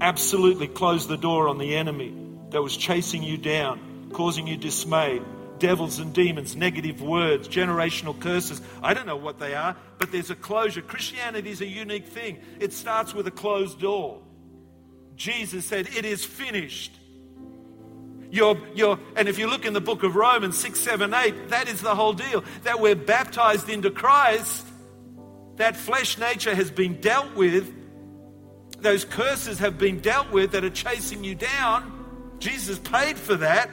absolutely 0.00 0.68
closed 0.68 1.08
the 1.08 1.16
door 1.16 1.48
on 1.48 1.58
the 1.58 1.76
enemy 1.76 2.14
that 2.50 2.62
was 2.62 2.76
chasing 2.76 3.22
you 3.22 3.36
down, 3.36 4.10
causing 4.12 4.46
you 4.46 4.56
dismay, 4.56 5.20
devils 5.58 5.98
and 5.98 6.12
demons, 6.12 6.56
negative 6.56 7.00
words, 7.00 7.48
generational 7.48 8.18
curses. 8.18 8.60
I 8.82 8.94
don't 8.94 9.06
know 9.06 9.16
what 9.16 9.38
they 9.38 9.54
are, 9.54 9.76
but 9.98 10.12
there's 10.12 10.30
a 10.30 10.34
closure. 10.34 10.82
Christianity 10.82 11.50
is 11.50 11.60
a 11.60 11.66
unique 11.66 12.06
thing. 12.06 12.38
It 12.60 12.72
starts 12.72 13.14
with 13.14 13.26
a 13.26 13.30
closed 13.30 13.80
door. 13.80 14.20
Jesus 15.16 15.64
said, 15.64 15.88
It 15.96 16.04
is 16.04 16.24
finished. 16.24 16.92
You're, 18.30 18.60
you're, 18.74 18.98
and 19.14 19.28
if 19.28 19.38
you 19.38 19.46
look 19.46 19.64
in 19.64 19.74
the 19.74 19.80
book 19.80 20.02
of 20.02 20.16
Romans 20.16 20.58
6, 20.58 20.80
7, 20.80 21.14
8, 21.14 21.50
that 21.50 21.68
is 21.68 21.80
the 21.80 21.94
whole 21.94 22.12
deal. 22.12 22.42
That 22.64 22.80
we're 22.80 22.96
baptized 22.96 23.68
into 23.68 23.90
Christ, 23.90 24.66
that 25.56 25.76
flesh 25.76 26.18
nature 26.18 26.52
has 26.52 26.70
been 26.70 27.00
dealt 27.00 27.36
with, 27.36 27.72
those 28.84 29.04
curses 29.04 29.58
have 29.58 29.78
been 29.78 30.00
dealt 30.00 30.30
with 30.30 30.52
that 30.52 30.64
are 30.64 30.70
chasing 30.70 31.24
you 31.24 31.34
down. 31.34 32.36
Jesus 32.38 32.78
paid 32.78 33.18
for 33.18 33.36
that. 33.36 33.70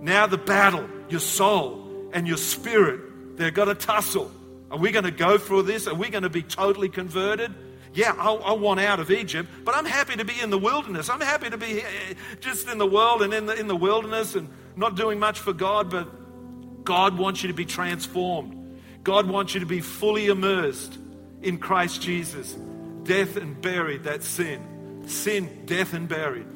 Now 0.00 0.26
the 0.26 0.38
battle, 0.38 0.88
your 1.08 1.20
soul 1.20 2.10
and 2.12 2.26
your 2.26 2.36
spirit, 2.36 3.36
they've 3.38 3.54
got 3.54 3.66
to 3.66 3.74
tussle. 3.74 4.30
Are 4.70 4.78
we 4.78 4.90
going 4.90 5.04
to 5.04 5.10
go 5.10 5.38
through 5.38 5.62
this? 5.62 5.86
Are 5.86 5.94
we 5.94 6.10
going 6.10 6.24
to 6.24 6.30
be 6.30 6.42
totally 6.42 6.88
converted? 6.88 7.54
Yeah, 7.94 8.14
I, 8.18 8.32
I, 8.32 8.52
want 8.52 8.80
out 8.80 9.00
of 9.00 9.10
Egypt, 9.10 9.50
but 9.64 9.76
I'm 9.76 9.84
happy 9.84 10.16
to 10.16 10.24
be 10.24 10.40
in 10.40 10.48
the 10.48 10.58
wilderness. 10.58 11.10
I'm 11.10 11.20
happy 11.20 11.50
to 11.50 11.58
be 11.58 11.82
eh, 11.82 12.14
just 12.40 12.66
in 12.68 12.78
the 12.78 12.86
world 12.86 13.20
and 13.20 13.34
in 13.34 13.44
the, 13.44 13.54
in 13.54 13.68
the 13.68 13.76
wilderness 13.76 14.34
and 14.34 14.48
not 14.76 14.96
doing 14.96 15.18
much 15.18 15.38
for 15.40 15.52
God, 15.52 15.90
but 15.90 16.84
God 16.84 17.18
wants 17.18 17.42
you 17.42 17.48
to 17.48 17.54
be 17.54 17.66
transformed. 17.66 18.80
God 19.04 19.28
wants 19.28 19.52
you 19.52 19.60
to 19.60 19.66
be 19.66 19.82
fully 19.82 20.28
immersed 20.28 20.96
in 21.42 21.58
Christ 21.58 22.00
Jesus. 22.00 22.56
Death 23.04 23.36
and 23.36 23.60
buried, 23.60 24.04
that 24.04 24.22
sin. 24.22 25.04
Sin, 25.06 25.64
death 25.66 25.94
and 25.94 26.08
buried. 26.08 26.46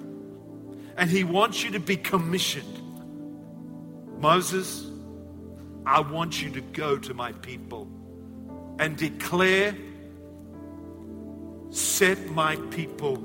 And 0.96 1.10
He 1.10 1.24
wants 1.24 1.64
you 1.64 1.72
to 1.72 1.80
be 1.80 1.96
commissioned. 1.96 2.80
Moses, 4.18 4.86
I 5.84 6.00
want 6.00 6.42
you 6.42 6.50
to 6.50 6.60
go 6.60 6.98
to 6.98 7.14
my 7.14 7.32
people 7.32 7.88
and 8.78 8.96
declare, 8.96 9.74
set 11.70 12.26
my 12.30 12.56
people 12.70 13.22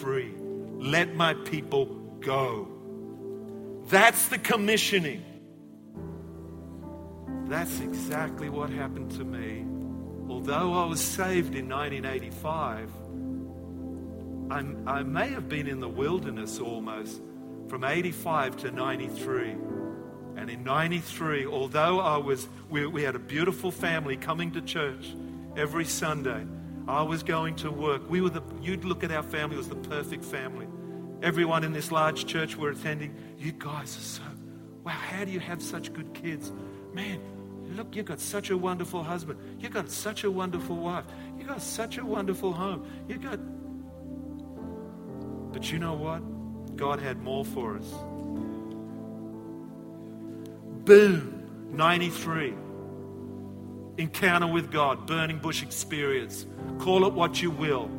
free. 0.00 0.32
Let 0.78 1.14
my 1.14 1.34
people 1.34 1.86
go. 2.20 2.68
That's 3.88 4.28
the 4.28 4.38
commissioning. 4.38 5.24
That's 7.46 7.80
exactly 7.80 8.48
what 8.48 8.70
happened 8.70 9.10
to 9.12 9.24
me. 9.24 9.66
Although 10.42 10.74
I 10.74 10.86
was 10.86 11.00
saved 11.00 11.54
in 11.54 11.68
1985, 11.68 12.90
I, 14.50 14.98
I 14.98 15.02
may 15.04 15.28
have 15.28 15.48
been 15.48 15.68
in 15.68 15.78
the 15.78 15.88
wilderness 15.88 16.58
almost 16.58 17.22
from 17.68 17.84
85 17.84 18.56
to 18.56 18.72
93. 18.72 19.50
And 20.34 20.50
in 20.50 20.64
93, 20.64 21.46
although 21.46 22.00
I 22.00 22.16
was, 22.16 22.48
we, 22.68 22.84
we 22.86 23.04
had 23.04 23.14
a 23.14 23.20
beautiful 23.20 23.70
family 23.70 24.16
coming 24.16 24.50
to 24.50 24.60
church 24.60 25.14
every 25.56 25.84
Sunday, 25.84 26.44
I 26.88 27.02
was 27.02 27.22
going 27.22 27.54
to 27.56 27.70
work. 27.70 28.10
We 28.10 28.20
were 28.20 28.30
the, 28.30 28.42
you'd 28.60 28.84
look 28.84 29.04
at 29.04 29.12
our 29.12 29.22
family, 29.22 29.56
was 29.56 29.68
the 29.68 29.76
perfect 29.76 30.24
family. 30.24 30.66
Everyone 31.22 31.62
in 31.62 31.72
this 31.72 31.92
large 31.92 32.26
church 32.26 32.56
were 32.56 32.70
attending. 32.70 33.14
You 33.38 33.52
guys 33.52 33.96
are 33.96 34.00
so, 34.00 34.22
wow, 34.82 34.90
how 34.90 35.24
do 35.24 35.30
you 35.30 35.38
have 35.38 35.62
such 35.62 35.92
good 35.92 36.12
kids? 36.14 36.50
Man, 36.92 37.20
look, 37.76 37.94
you've 37.94 38.06
got 38.06 38.20
such 38.20 38.50
a 38.50 38.56
wonderful 38.56 39.02
husband. 39.02 39.38
You've 39.60 39.72
got 39.72 39.90
such 39.90 40.24
a 40.24 40.30
wonderful 40.30 40.76
wife. 40.76 41.04
You've 41.38 41.48
got 41.48 41.62
such 41.62 41.98
a 41.98 42.04
wonderful 42.04 42.52
home. 42.52 42.86
You've 43.08 43.22
got. 43.22 43.38
But 45.52 45.70
you 45.70 45.78
know 45.78 45.94
what? 45.94 46.76
God 46.76 47.00
had 47.00 47.22
more 47.22 47.44
for 47.44 47.76
us. 47.76 47.90
Boom, 50.84 51.68
93. 51.72 52.54
Encounter 53.98 54.46
with 54.46 54.70
God, 54.70 55.06
burning 55.06 55.38
bush 55.38 55.62
experience. 55.62 56.46
Call 56.78 57.06
it 57.06 57.12
what 57.12 57.40
you 57.42 57.50
will. 57.50 57.90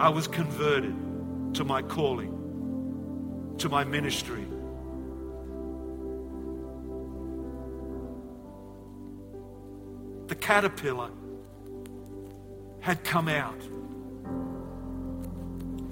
I 0.00 0.08
was 0.08 0.26
converted 0.26 0.94
to 1.54 1.64
my 1.64 1.80
calling, 1.82 3.54
to 3.58 3.68
my 3.68 3.84
ministry. 3.84 4.44
The 10.26 10.34
caterpillar 10.34 11.10
had 12.80 13.04
come 13.04 13.28
out. 13.28 13.60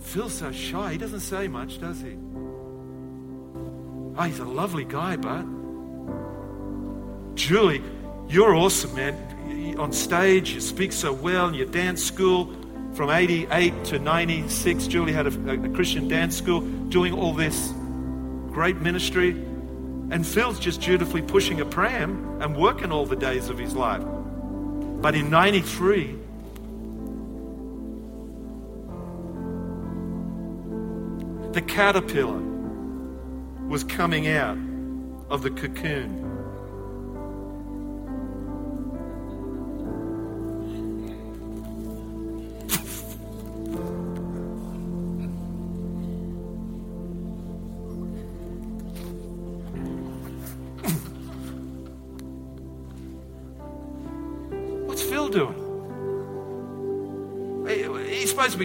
Feels 0.01 0.35
so 0.35 0.53
shy. 0.53 0.93
He 0.93 0.99
doesn't 0.99 1.21
say 1.21 1.49
much, 1.49 1.81
does 1.81 2.01
he? 2.01 2.17
Oh, 4.15 4.23
he's 4.25 4.41
a 4.41 4.45
lovely 4.45 4.85
guy, 4.85 5.17
but 5.17 5.45
Julie, 7.35 7.83
you're 8.29 8.55
awesome, 8.55 8.95
man. 8.95 9.77
On 9.79 9.91
stage, 9.93 10.53
you 10.53 10.61
speak 10.61 10.93
so 10.93 11.13
well, 11.13 11.47
and 11.47 11.57
your 11.57 11.67
dance 11.67 12.05
school 12.05 12.55
from 12.95 13.09
88 13.09 13.85
to 13.85 13.99
96. 13.99 14.87
Julie 14.87 15.13
had 15.13 15.27
a, 15.27 15.51
a 15.51 15.69
Christian 15.71 16.09
dance 16.09 16.37
school 16.37 16.61
doing 16.61 17.15
all 17.15 17.33
this 17.33 17.73
great 18.51 18.77
ministry. 18.77 19.31
And 19.31 20.27
Phil's 20.27 20.61
just 20.61 20.83
dutifully 20.83 21.23
pushing 21.23 21.61
a 21.63 21.65
pram 21.65 22.39
and 22.43 22.55
working 22.55 22.93
all 22.93 23.07
the 23.07 23.17
days 23.17 23.49
of 23.49 23.59
his 23.59 23.75
life. 23.75 24.03
But 25.03 25.17
in 25.17 25.31
93, 25.31 26.17
the 31.51 31.61
caterpillar 31.61 32.41
was 33.67 33.83
coming 33.83 34.29
out 34.29 34.57
of 35.29 35.43
the 35.43 35.51
cocoon. 35.51 36.32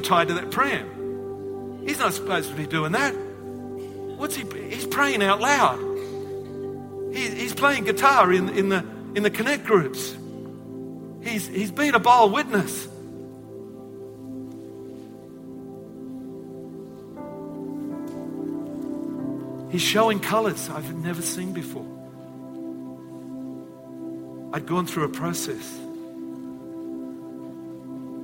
Tied 0.08 0.30
to 0.30 0.36
that 0.36 0.52
pram. 0.52 1.84
He's 1.86 2.00
not 2.00 2.14
supposed 2.14 2.50
to 2.50 2.56
be 2.56 2.66
doing 2.66 2.94
that. 2.94 3.12
What's 3.12 4.36
he? 4.36 4.46
He's 4.70 4.86
praying 4.88 5.22
out 5.22 5.42
loud. 5.42 5.80
He, 7.14 7.30
he's 7.30 7.54
playing 7.54 7.84
guitar 7.84 8.32
in, 8.32 8.50
in, 8.50 8.70
the, 8.70 8.86
in 9.16 9.24
the 9.24 9.30
connect 9.30 9.66
groups. 9.66 10.16
He's, 11.22 11.48
he's 11.48 11.72
been 11.72 11.94
a 11.94 12.00
bold 12.00 12.32
witness. 12.32 12.88
He's 19.72 19.82
showing 19.82 20.20
colors 20.22 20.70
I've 20.70 20.96
never 20.96 21.22
seen 21.22 21.52
before. 21.52 21.86
I'd 24.54 24.66
gone 24.66 24.88
through 24.88 25.04
a 25.04 25.10
process 25.10 25.78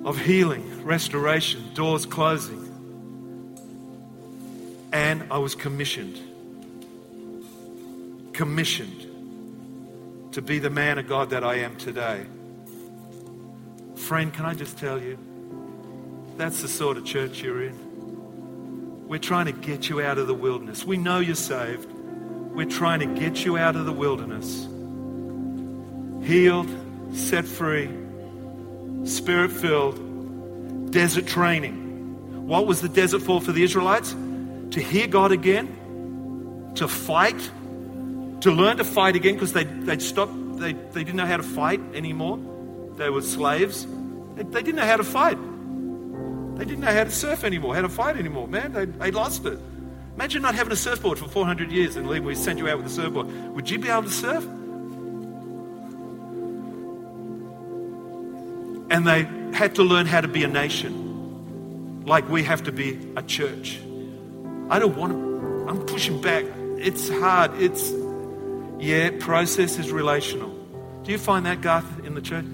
of 0.05 0.17
healing, 0.19 0.83
restoration, 0.83 1.73
doors 1.73 2.05
closing. 2.05 2.59
And 4.91 5.25
I 5.31 5.37
was 5.37 5.55
commissioned. 5.55 6.19
Commissioned 8.33 9.07
to 10.33 10.41
be 10.41 10.59
the 10.59 10.69
man 10.69 10.97
of 10.97 11.07
God 11.07 11.29
that 11.29 11.43
I 11.43 11.55
am 11.55 11.75
today. 11.77 12.25
Friend, 13.95 14.33
can 14.33 14.45
I 14.45 14.53
just 14.53 14.77
tell 14.77 14.99
you? 14.99 15.17
That's 16.37 16.61
the 16.61 16.67
sort 16.67 16.97
of 16.97 17.05
church 17.05 17.41
you're 17.41 17.63
in. 17.63 19.07
We're 19.07 19.19
trying 19.19 19.45
to 19.45 19.51
get 19.51 19.89
you 19.89 20.01
out 20.01 20.17
of 20.17 20.27
the 20.27 20.33
wilderness. 20.33 20.83
We 20.83 20.97
know 20.97 21.19
you're 21.19 21.35
saved. 21.35 21.89
We're 21.91 22.69
trying 22.69 22.99
to 22.99 23.19
get 23.19 23.45
you 23.45 23.57
out 23.57 23.75
of 23.75 23.85
the 23.85 23.93
wilderness. 23.93 24.67
Healed, 26.27 26.69
set 27.13 27.45
free, 27.45 27.89
spirit 29.03 29.51
filled, 29.51 30.91
desert 30.91 31.27
training. 31.27 32.47
What 32.47 32.67
was 32.67 32.81
the 32.81 32.89
desert 32.89 33.21
for 33.21 33.41
for 33.41 33.51
the 33.51 33.63
Israelites? 33.63 34.11
To 34.71 34.81
hear 34.81 35.07
God 35.07 35.31
again, 35.31 36.71
to 36.75 36.87
fight, 36.87 37.39
to 38.41 38.51
learn 38.51 38.77
to 38.77 38.83
fight 38.83 39.15
again 39.15 39.35
because 39.35 39.53
they, 39.53 39.63
they'd 39.63 40.01
stopped, 40.01 40.33
they, 40.59 40.73
they 40.73 41.03
didn't 41.03 41.15
know 41.15 41.25
how 41.25 41.37
to 41.37 41.43
fight 41.43 41.81
anymore. 41.93 42.39
They 42.95 43.09
were 43.09 43.21
slaves. 43.21 43.87
They, 44.35 44.43
they 44.43 44.61
didn't 44.63 44.75
know 44.75 44.85
how 44.85 44.97
to 44.97 45.03
fight. 45.03 45.37
They 46.57 46.65
didn't 46.65 46.81
know 46.81 46.93
how 46.93 47.03
to 47.03 47.11
surf 47.11 47.43
anymore, 47.43 47.75
how 47.75 47.81
to 47.81 47.89
fight 47.89 48.17
anymore, 48.17 48.47
man. 48.47 48.73
They, 48.73 48.85
they 48.85 49.11
lost 49.11 49.45
it. 49.45 49.59
Imagine 50.15 50.43
not 50.43 50.53
having 50.53 50.71
a 50.71 50.75
surfboard 50.75 51.17
for 51.17 51.27
400 51.27 51.71
years 51.71 51.95
and 51.95 52.07
we 52.07 52.35
send 52.35 52.59
you 52.59 52.69
out 52.69 52.77
with 52.77 52.85
a 52.85 52.89
surfboard. 52.89 53.27
Would 53.55 53.69
you 53.69 53.79
be 53.79 53.89
able 53.89 54.03
to 54.03 54.09
surf? 54.09 54.45
And 58.93 59.07
they 59.07 59.23
had 59.57 59.73
to 59.75 59.83
learn 59.83 60.05
how 60.05 60.21
to 60.21 60.27
be 60.27 60.43
a 60.43 60.47
nation, 60.47 62.05
like 62.05 62.29
we 62.29 62.43
have 62.43 62.65
to 62.65 62.71
be 62.71 62.99
a 63.15 63.23
church. 63.23 63.79
I 64.69 64.77
don't 64.77 64.95
want 64.95 65.13
to, 65.13 65.65
I'm 65.67 65.83
pushing 65.87 66.21
back. 66.21 66.45
It's 66.77 67.09
hard. 67.09 67.59
It's, 67.59 67.91
yeah, 68.77 69.09
process 69.19 69.79
is 69.79 69.91
relational. 69.91 70.51
Do 71.01 71.11
you 71.11 71.17
find 71.17 71.47
that, 71.47 71.61
Garth, 71.61 72.05
in 72.05 72.13
the 72.13 72.21
church? 72.21 72.45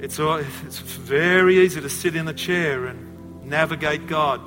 It's, 0.00 0.18
all, 0.18 0.38
it's 0.38 0.80
very 0.80 1.60
easy 1.60 1.80
to 1.80 1.88
sit 1.88 2.16
in 2.16 2.24
the 2.24 2.34
chair 2.34 2.86
and 2.86 3.44
navigate 3.44 4.08
God. 4.08 4.40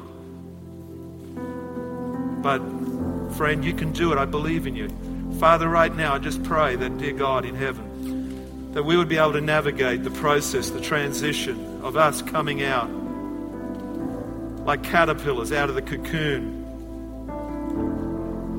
But, 2.44 2.60
friend, 3.38 3.64
you 3.64 3.74
can 3.74 3.94
do 3.94 4.12
it. 4.12 4.18
I 4.18 4.26
believe 4.26 4.68
in 4.68 4.76
you. 4.76 4.90
Father, 5.40 5.70
right 5.70 5.96
now, 5.96 6.16
I 6.16 6.20
just 6.20 6.44
pray 6.44 6.76
that, 6.76 6.98
dear 6.98 7.14
God 7.14 7.46
in 7.46 7.56
heaven, 7.56 7.89
that 8.72 8.84
we 8.84 8.96
would 8.98 9.10
be 9.10 9.18
able 9.18 9.34
to 9.34 9.42
navigate 9.42 10.04
the 10.04 10.12
process, 10.12 10.70
the 10.70 10.82
transition 10.82 11.82
of 11.82 11.98
us 11.98 12.22
coming 12.22 12.64
out 12.64 12.90
like 14.66 14.84
caterpillars 14.84 15.52
out 15.52 15.68
of 15.70 15.76
the 15.76 15.82
cocoon. 15.82 16.56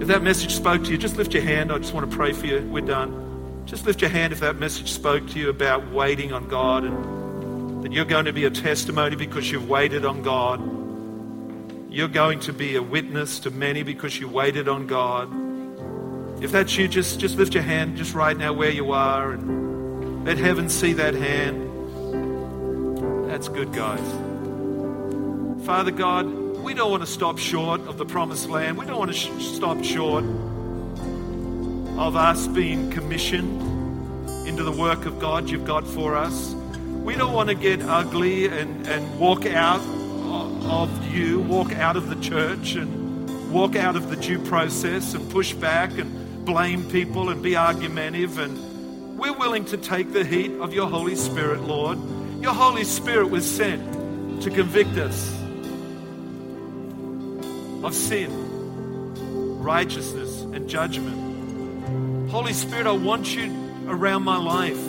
If 0.01 0.09
that 0.09 0.23
message 0.23 0.55
spoke 0.55 0.83
to 0.85 0.91
you, 0.91 0.99
just 0.99 1.17
lift 1.17 1.35
your 1.35 1.45
hand. 1.45 1.71
I 1.71 1.79
just 1.79 1.95
want 1.95 2.11
to 2.11 2.17
pray 2.17 2.33
for 2.33 2.47
you. 2.47 2.69
We're 2.69 2.81
done. 2.81 3.63
Just 3.67 3.87
lift 3.87 4.01
your 4.01 4.11
hand 4.11 4.33
if 4.33 4.41
that 4.41 4.57
message 4.57 4.91
spoke 4.91 5.29
to 5.29 5.39
you 5.39 5.51
about 5.51 5.93
waiting 5.93 6.33
on 6.33 6.49
God 6.49 6.83
and 6.83 7.85
that 7.85 7.93
you're 7.93 8.05
going 8.05 8.25
to 8.25 8.33
be 8.33 8.45
a 8.45 8.51
testimony 8.51 9.15
because 9.15 9.53
you've 9.53 9.69
waited 9.69 10.05
on 10.05 10.23
God. 10.23 10.61
You're 11.93 12.09
going 12.09 12.41
to 12.41 12.53
be 12.53 12.75
a 12.75 12.83
witness 12.83 13.39
to 13.41 13.51
many 13.51 13.85
because 13.85 14.19
you 14.19 14.29
waited 14.29 14.69
on 14.69 14.89
God. 14.89 15.31
If 16.43 16.51
that's 16.51 16.77
you, 16.77 16.89
just, 16.89 17.21
just 17.21 17.37
lift 17.37 17.55
your 17.55 17.63
hand 17.63 17.97
just 17.97 18.15
right 18.15 18.37
now 18.37 18.53
where 18.53 18.71
you 18.71 18.91
are 18.91 19.33
and 19.33 19.70
let 20.25 20.39
heaven 20.39 20.69
see 20.69 20.93
that 20.95 21.15
hand. 21.15 21.69
That's 23.31 23.49
good, 23.49 23.73
guys. 23.73 24.01
Father 25.65 25.91
God, 25.91 26.27
we 26.63 26.75
don't 26.75 26.91
want 26.91 27.03
to 27.03 27.07
stop 27.07 27.39
short 27.39 27.81
of 27.83 27.97
the 27.97 28.05
promised 28.05 28.49
land. 28.49 28.77
We 28.77 28.87
don't 28.87 28.99
want 28.99 29.11
to 29.13 29.17
sh- 29.17 29.31
stop 29.43 29.83
short 29.83 30.25
of 30.25 32.17
us 32.17 32.47
being 32.49 32.91
commissioned 32.91 33.61
into 34.47 34.63
the 34.63 34.73
work 34.73 35.07
of 35.07 35.19
God 35.19 35.49
you've 35.49 35.65
got 35.65 35.87
for 35.87 36.17
us. 36.17 36.55
We 37.03 37.15
don't 37.15 37.33
want 37.33 37.49
to 37.49 37.55
get 37.55 37.81
ugly 37.83 38.47
and, 38.47 38.87
and 38.87 39.19
walk 39.19 39.47
out 39.47 39.81
of 39.81 41.15
you, 41.15 41.41
walk 41.41 41.73
out 41.73 41.97
of 41.97 42.09
the 42.09 42.17
church 42.17 42.75
and 42.75 43.51
walk 43.51 43.75
out 43.75 43.97
of 43.97 44.11
the 44.11 44.17
due 44.17 44.39
process 44.39 45.15
and 45.15 45.31
push 45.31 45.53
back 45.55 45.99
and 45.99 46.45
blame 46.45 46.89
people 46.91 47.31
and 47.31 47.43
be 47.43 47.57
argumentative. 47.57 48.39
And 48.39 48.70
we're 49.21 49.35
willing 49.35 49.67
to 49.67 49.77
take 49.77 50.15
the 50.15 50.25
heat 50.25 50.51
of 50.61 50.73
your 50.73 50.89
Holy 50.89 51.15
Spirit, 51.15 51.61
Lord. 51.61 51.99
Your 52.41 52.55
Holy 52.55 52.85
Spirit 52.85 53.29
was 53.29 53.49
sent 53.49 54.43
to 54.43 54.51
convict 54.51 54.97
us 54.97 55.31
of 57.85 57.95
sin, 57.95 59.63
righteousness, 59.63 60.41
and 60.41 60.67
judgment. 60.67 62.31
Holy 62.31 62.55
Spirit, 62.55 62.87
I 62.87 62.93
want 62.93 63.37
you 63.37 63.55
around 63.89 64.23
my 64.23 64.39
life. 64.39 64.81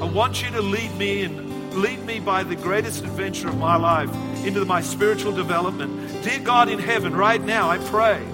I 0.00 0.06
want 0.06 0.42
you 0.42 0.50
to 0.52 0.62
lead 0.62 0.96
me 0.96 1.20
in, 1.20 1.78
lead 1.82 2.02
me 2.06 2.18
by 2.18 2.44
the 2.44 2.56
greatest 2.56 3.04
adventure 3.04 3.48
of 3.48 3.58
my 3.58 3.76
life 3.76 4.08
into 4.46 4.64
my 4.64 4.80
spiritual 4.80 5.32
development. 5.32 6.24
Dear 6.24 6.38
God 6.38 6.70
in 6.70 6.78
heaven, 6.78 7.14
right 7.14 7.42
now 7.42 7.68
I 7.68 7.76
pray 7.76 8.24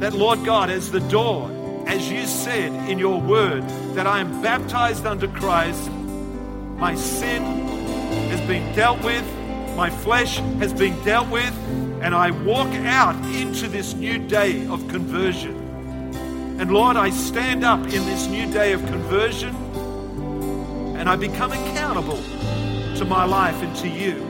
that, 0.00 0.14
Lord 0.14 0.44
God, 0.44 0.68
as 0.68 0.90
the 0.90 1.00
door, 1.00 1.48
as 1.86 2.10
you 2.10 2.26
said 2.26 2.72
in 2.90 2.98
your 2.98 3.20
word, 3.20 3.62
that 3.94 4.06
I 4.06 4.20
am 4.20 4.42
baptized 4.42 5.06
unto 5.06 5.28
Christ, 5.28 5.90
my 6.76 6.94
sin 6.94 7.42
has 8.28 8.40
been 8.48 8.74
dealt 8.74 9.02
with, 9.04 9.24
my 9.76 9.88
flesh 9.88 10.38
has 10.58 10.72
been 10.72 11.00
dealt 11.04 11.28
with, 11.30 11.54
and 12.02 12.14
I 12.14 12.32
walk 12.32 12.68
out 12.68 13.16
into 13.34 13.68
this 13.68 13.94
new 13.94 14.18
day 14.18 14.66
of 14.66 14.86
conversion. 14.88 15.54
And 16.60 16.72
Lord, 16.72 16.96
I 16.96 17.10
stand 17.10 17.64
up 17.64 17.80
in 17.80 18.04
this 18.04 18.26
new 18.26 18.50
day 18.52 18.72
of 18.72 18.84
conversion 18.86 19.54
and 20.96 21.08
I 21.08 21.16
become 21.16 21.52
accountable 21.52 22.16
to 22.96 23.04
my 23.04 23.24
life 23.24 23.62
and 23.62 23.76
to 23.76 23.88
you. 23.88 24.22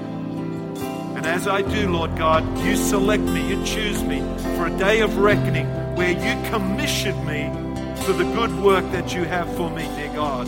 And 1.16 1.24
as 1.24 1.46
I 1.46 1.62
do, 1.62 1.88
Lord 1.88 2.16
God, 2.18 2.44
you 2.58 2.76
select 2.76 3.22
me, 3.22 3.48
you 3.48 3.64
choose 3.64 4.02
me 4.02 4.20
for 4.56 4.66
a 4.66 4.78
day 4.78 5.00
of 5.00 5.16
reckoning 5.18 5.85
where 5.96 6.12
you 6.12 6.50
commissioned 6.50 7.26
me 7.26 7.50
for 8.02 8.12
the 8.12 8.24
good 8.34 8.54
work 8.62 8.84
that 8.92 9.14
you 9.14 9.24
have 9.24 9.52
for 9.56 9.70
me, 9.70 9.82
dear 9.96 10.12
God. 10.14 10.46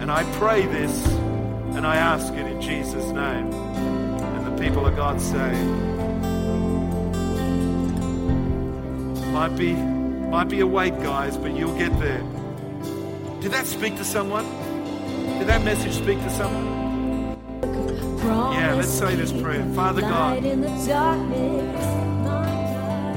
And 0.00 0.10
I 0.10 0.24
pray 0.38 0.66
this 0.66 1.06
and 1.74 1.86
I 1.86 1.96
ask 1.96 2.32
it 2.34 2.46
in 2.46 2.60
Jesus' 2.60 3.06
name. 3.06 3.52
And 3.52 4.46
the 4.46 4.62
people 4.62 4.86
of 4.86 4.94
God 4.94 5.20
say, 5.20 5.52
might 9.32 9.56
be 9.56 9.72
might 10.32 10.48
be 10.48 10.60
a 10.60 10.66
wait, 10.66 10.98
guys, 11.00 11.36
but 11.36 11.54
you'll 11.54 11.76
get 11.76 11.98
there. 11.98 12.22
Did 13.40 13.52
that 13.52 13.66
speak 13.66 13.96
to 13.96 14.04
someone? 14.04 14.44
Did 15.38 15.46
that 15.48 15.62
message 15.62 15.94
speak 15.94 16.18
to 16.18 16.30
someone? 16.30 17.36
Yeah, 18.54 18.74
let's 18.74 18.88
say 18.88 19.14
this 19.14 19.32
prayer. 19.32 19.64
Father 19.74 20.00
God, 20.00 20.42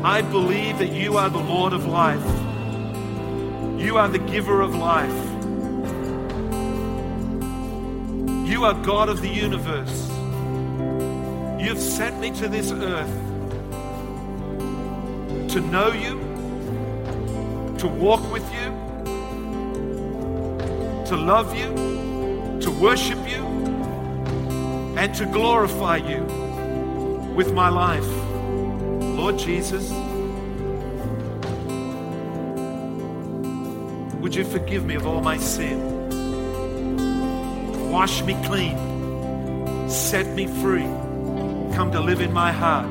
I 0.05 0.21
believe 0.21 0.77
that 0.77 0.91
you 0.91 1.17
are 1.17 1.31
the 1.31 1.39
Lord 1.39 1.73
of 1.73 1.87
life. 1.87 2.23
You 3.81 3.97
are 3.97 4.07
the 4.07 4.19
giver 4.19 4.61
of 4.61 4.75
life. 4.75 5.11
You 8.47 8.65
are 8.65 8.75
God 8.83 9.09
of 9.09 9.21
the 9.21 9.29
universe. 9.29 10.07
You've 11.59 11.79
sent 11.79 12.19
me 12.19 12.29
to 12.39 12.47
this 12.47 12.71
earth 12.71 13.15
to 15.53 15.59
know 15.59 15.91
you 15.91 16.19
to 17.79 17.87
walk 17.87 18.31
with 18.31 18.45
you, 18.53 18.69
to 21.07 21.17
love 21.17 21.57
you, 21.57 21.73
to 22.61 22.69
worship 22.69 23.17
you, 23.27 23.43
and 24.99 25.15
to 25.15 25.25
glorify 25.25 25.97
you 25.97 26.23
with 27.35 27.51
my 27.53 27.69
life. 27.69 28.24
Lord 29.25 29.39
Jesus, 29.39 29.89
would 34.21 34.35
you 34.35 34.45
forgive 34.45 34.85
me 34.85 34.93
of 34.93 35.07
all 35.07 35.19
my 35.19 35.37
sin? 35.37 35.79
Wash 37.89 38.21
me 38.21 38.35
clean. 38.43 39.89
Set 39.89 40.27
me 40.35 40.45
free. 40.45 40.83
Come 41.73 41.91
to 41.93 42.01
live 42.01 42.21
in 42.21 42.31
my 42.33 42.51
heart. 42.51 42.87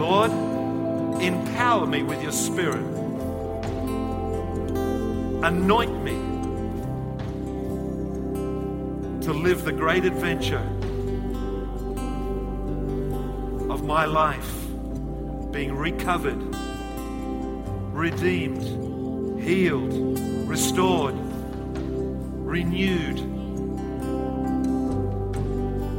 Lord, 0.00 0.32
empower 1.22 1.86
me 1.86 2.02
with 2.02 2.20
your 2.24 2.32
spirit. 2.32 2.84
Anoint 5.44 6.02
me 6.02 6.16
to 9.24 9.32
live 9.32 9.64
the 9.64 9.72
great 9.72 10.04
adventure 10.04 10.73
my 13.84 14.06
life 14.06 14.50
being 15.50 15.74
recovered, 15.76 16.40
redeemed, 17.92 18.62
healed, 19.42 20.18
restored, 20.48 21.14
renewed, 22.44 23.18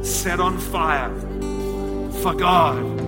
set 0.04 0.40
on 0.40 0.58
fire 0.58 1.14
for 2.22 2.34
God. 2.34 2.98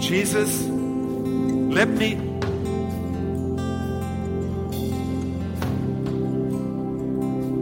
Jesus, 0.00 0.64
let 0.64 1.88
me 1.88 2.16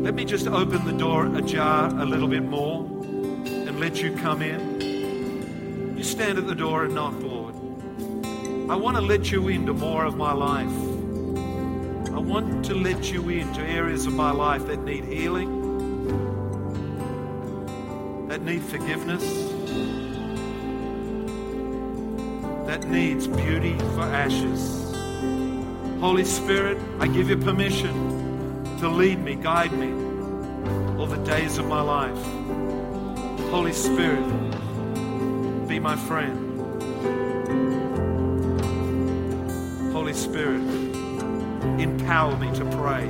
let 0.02 0.14
me 0.14 0.24
just 0.24 0.46
open 0.46 0.84
the 0.84 0.92
door 0.92 1.26
ajar 1.36 1.88
a 2.00 2.04
little 2.04 2.28
bit 2.28 2.44
more 2.44 2.84
and 2.84 3.80
let 3.80 4.00
you 4.00 4.14
come 4.16 4.40
in. 4.40 4.75
Stand 6.16 6.38
at 6.38 6.46
the 6.46 6.54
door 6.54 6.84
and 6.84 6.94
knock, 6.94 7.12
Lord. 7.20 7.54
I 8.70 8.74
want 8.74 8.96
to 8.96 9.02
let 9.02 9.30
you 9.30 9.48
into 9.48 9.74
more 9.74 10.06
of 10.06 10.16
my 10.16 10.32
life. 10.32 10.72
I 12.10 12.18
want 12.18 12.64
to 12.64 12.74
let 12.74 13.12
you 13.12 13.28
into 13.28 13.60
areas 13.60 14.06
of 14.06 14.14
my 14.14 14.30
life 14.30 14.66
that 14.68 14.82
need 14.82 15.04
healing, 15.04 15.50
that 18.28 18.40
need 18.40 18.62
forgiveness, 18.62 19.22
that 22.66 22.88
needs 22.88 23.26
beauty 23.26 23.76
for 23.76 24.00
ashes. 24.00 24.96
Holy 26.00 26.24
Spirit, 26.24 26.78
I 26.98 27.08
give 27.08 27.28
you 27.28 27.36
permission 27.36 28.78
to 28.80 28.88
lead 28.88 29.22
me, 29.22 29.34
guide 29.34 29.74
me 29.74 29.92
all 30.98 31.06
the 31.06 31.22
days 31.26 31.58
of 31.58 31.66
my 31.66 31.82
life. 31.82 32.22
Holy 33.50 33.74
Spirit, 33.74 34.45
my 35.86 35.94
friend. 35.94 36.34
Holy 39.92 40.12
Spirit, 40.12 40.60
empower 41.78 42.36
me 42.38 42.52
to 42.56 42.64
pray, 42.72 43.04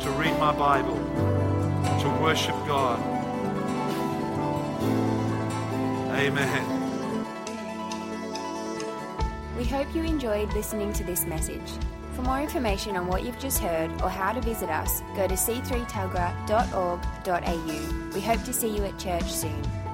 to 0.00 0.10
read 0.12 0.38
my 0.38 0.56
Bible, 0.56 0.96
to 2.00 2.08
worship 2.22 2.54
God. 2.66 2.98
Amen. 6.16 6.64
We 9.58 9.66
hope 9.66 9.94
you 9.94 10.02
enjoyed 10.02 10.50
listening 10.54 10.94
to 10.94 11.04
this 11.04 11.26
message. 11.26 11.70
For 12.14 12.22
more 12.22 12.40
information 12.40 12.96
on 12.96 13.06
what 13.06 13.22
you've 13.22 13.38
just 13.38 13.58
heard 13.58 13.90
or 14.00 14.08
how 14.08 14.32
to 14.32 14.40
visit 14.40 14.70
us, 14.70 15.02
go 15.14 15.28
to 15.28 15.34
c3tuggerah.org.au. 15.34 18.14
We 18.14 18.20
hope 18.22 18.42
to 18.44 18.52
see 18.54 18.74
you 18.74 18.82
at 18.84 18.98
church 18.98 19.30
soon. 19.30 19.85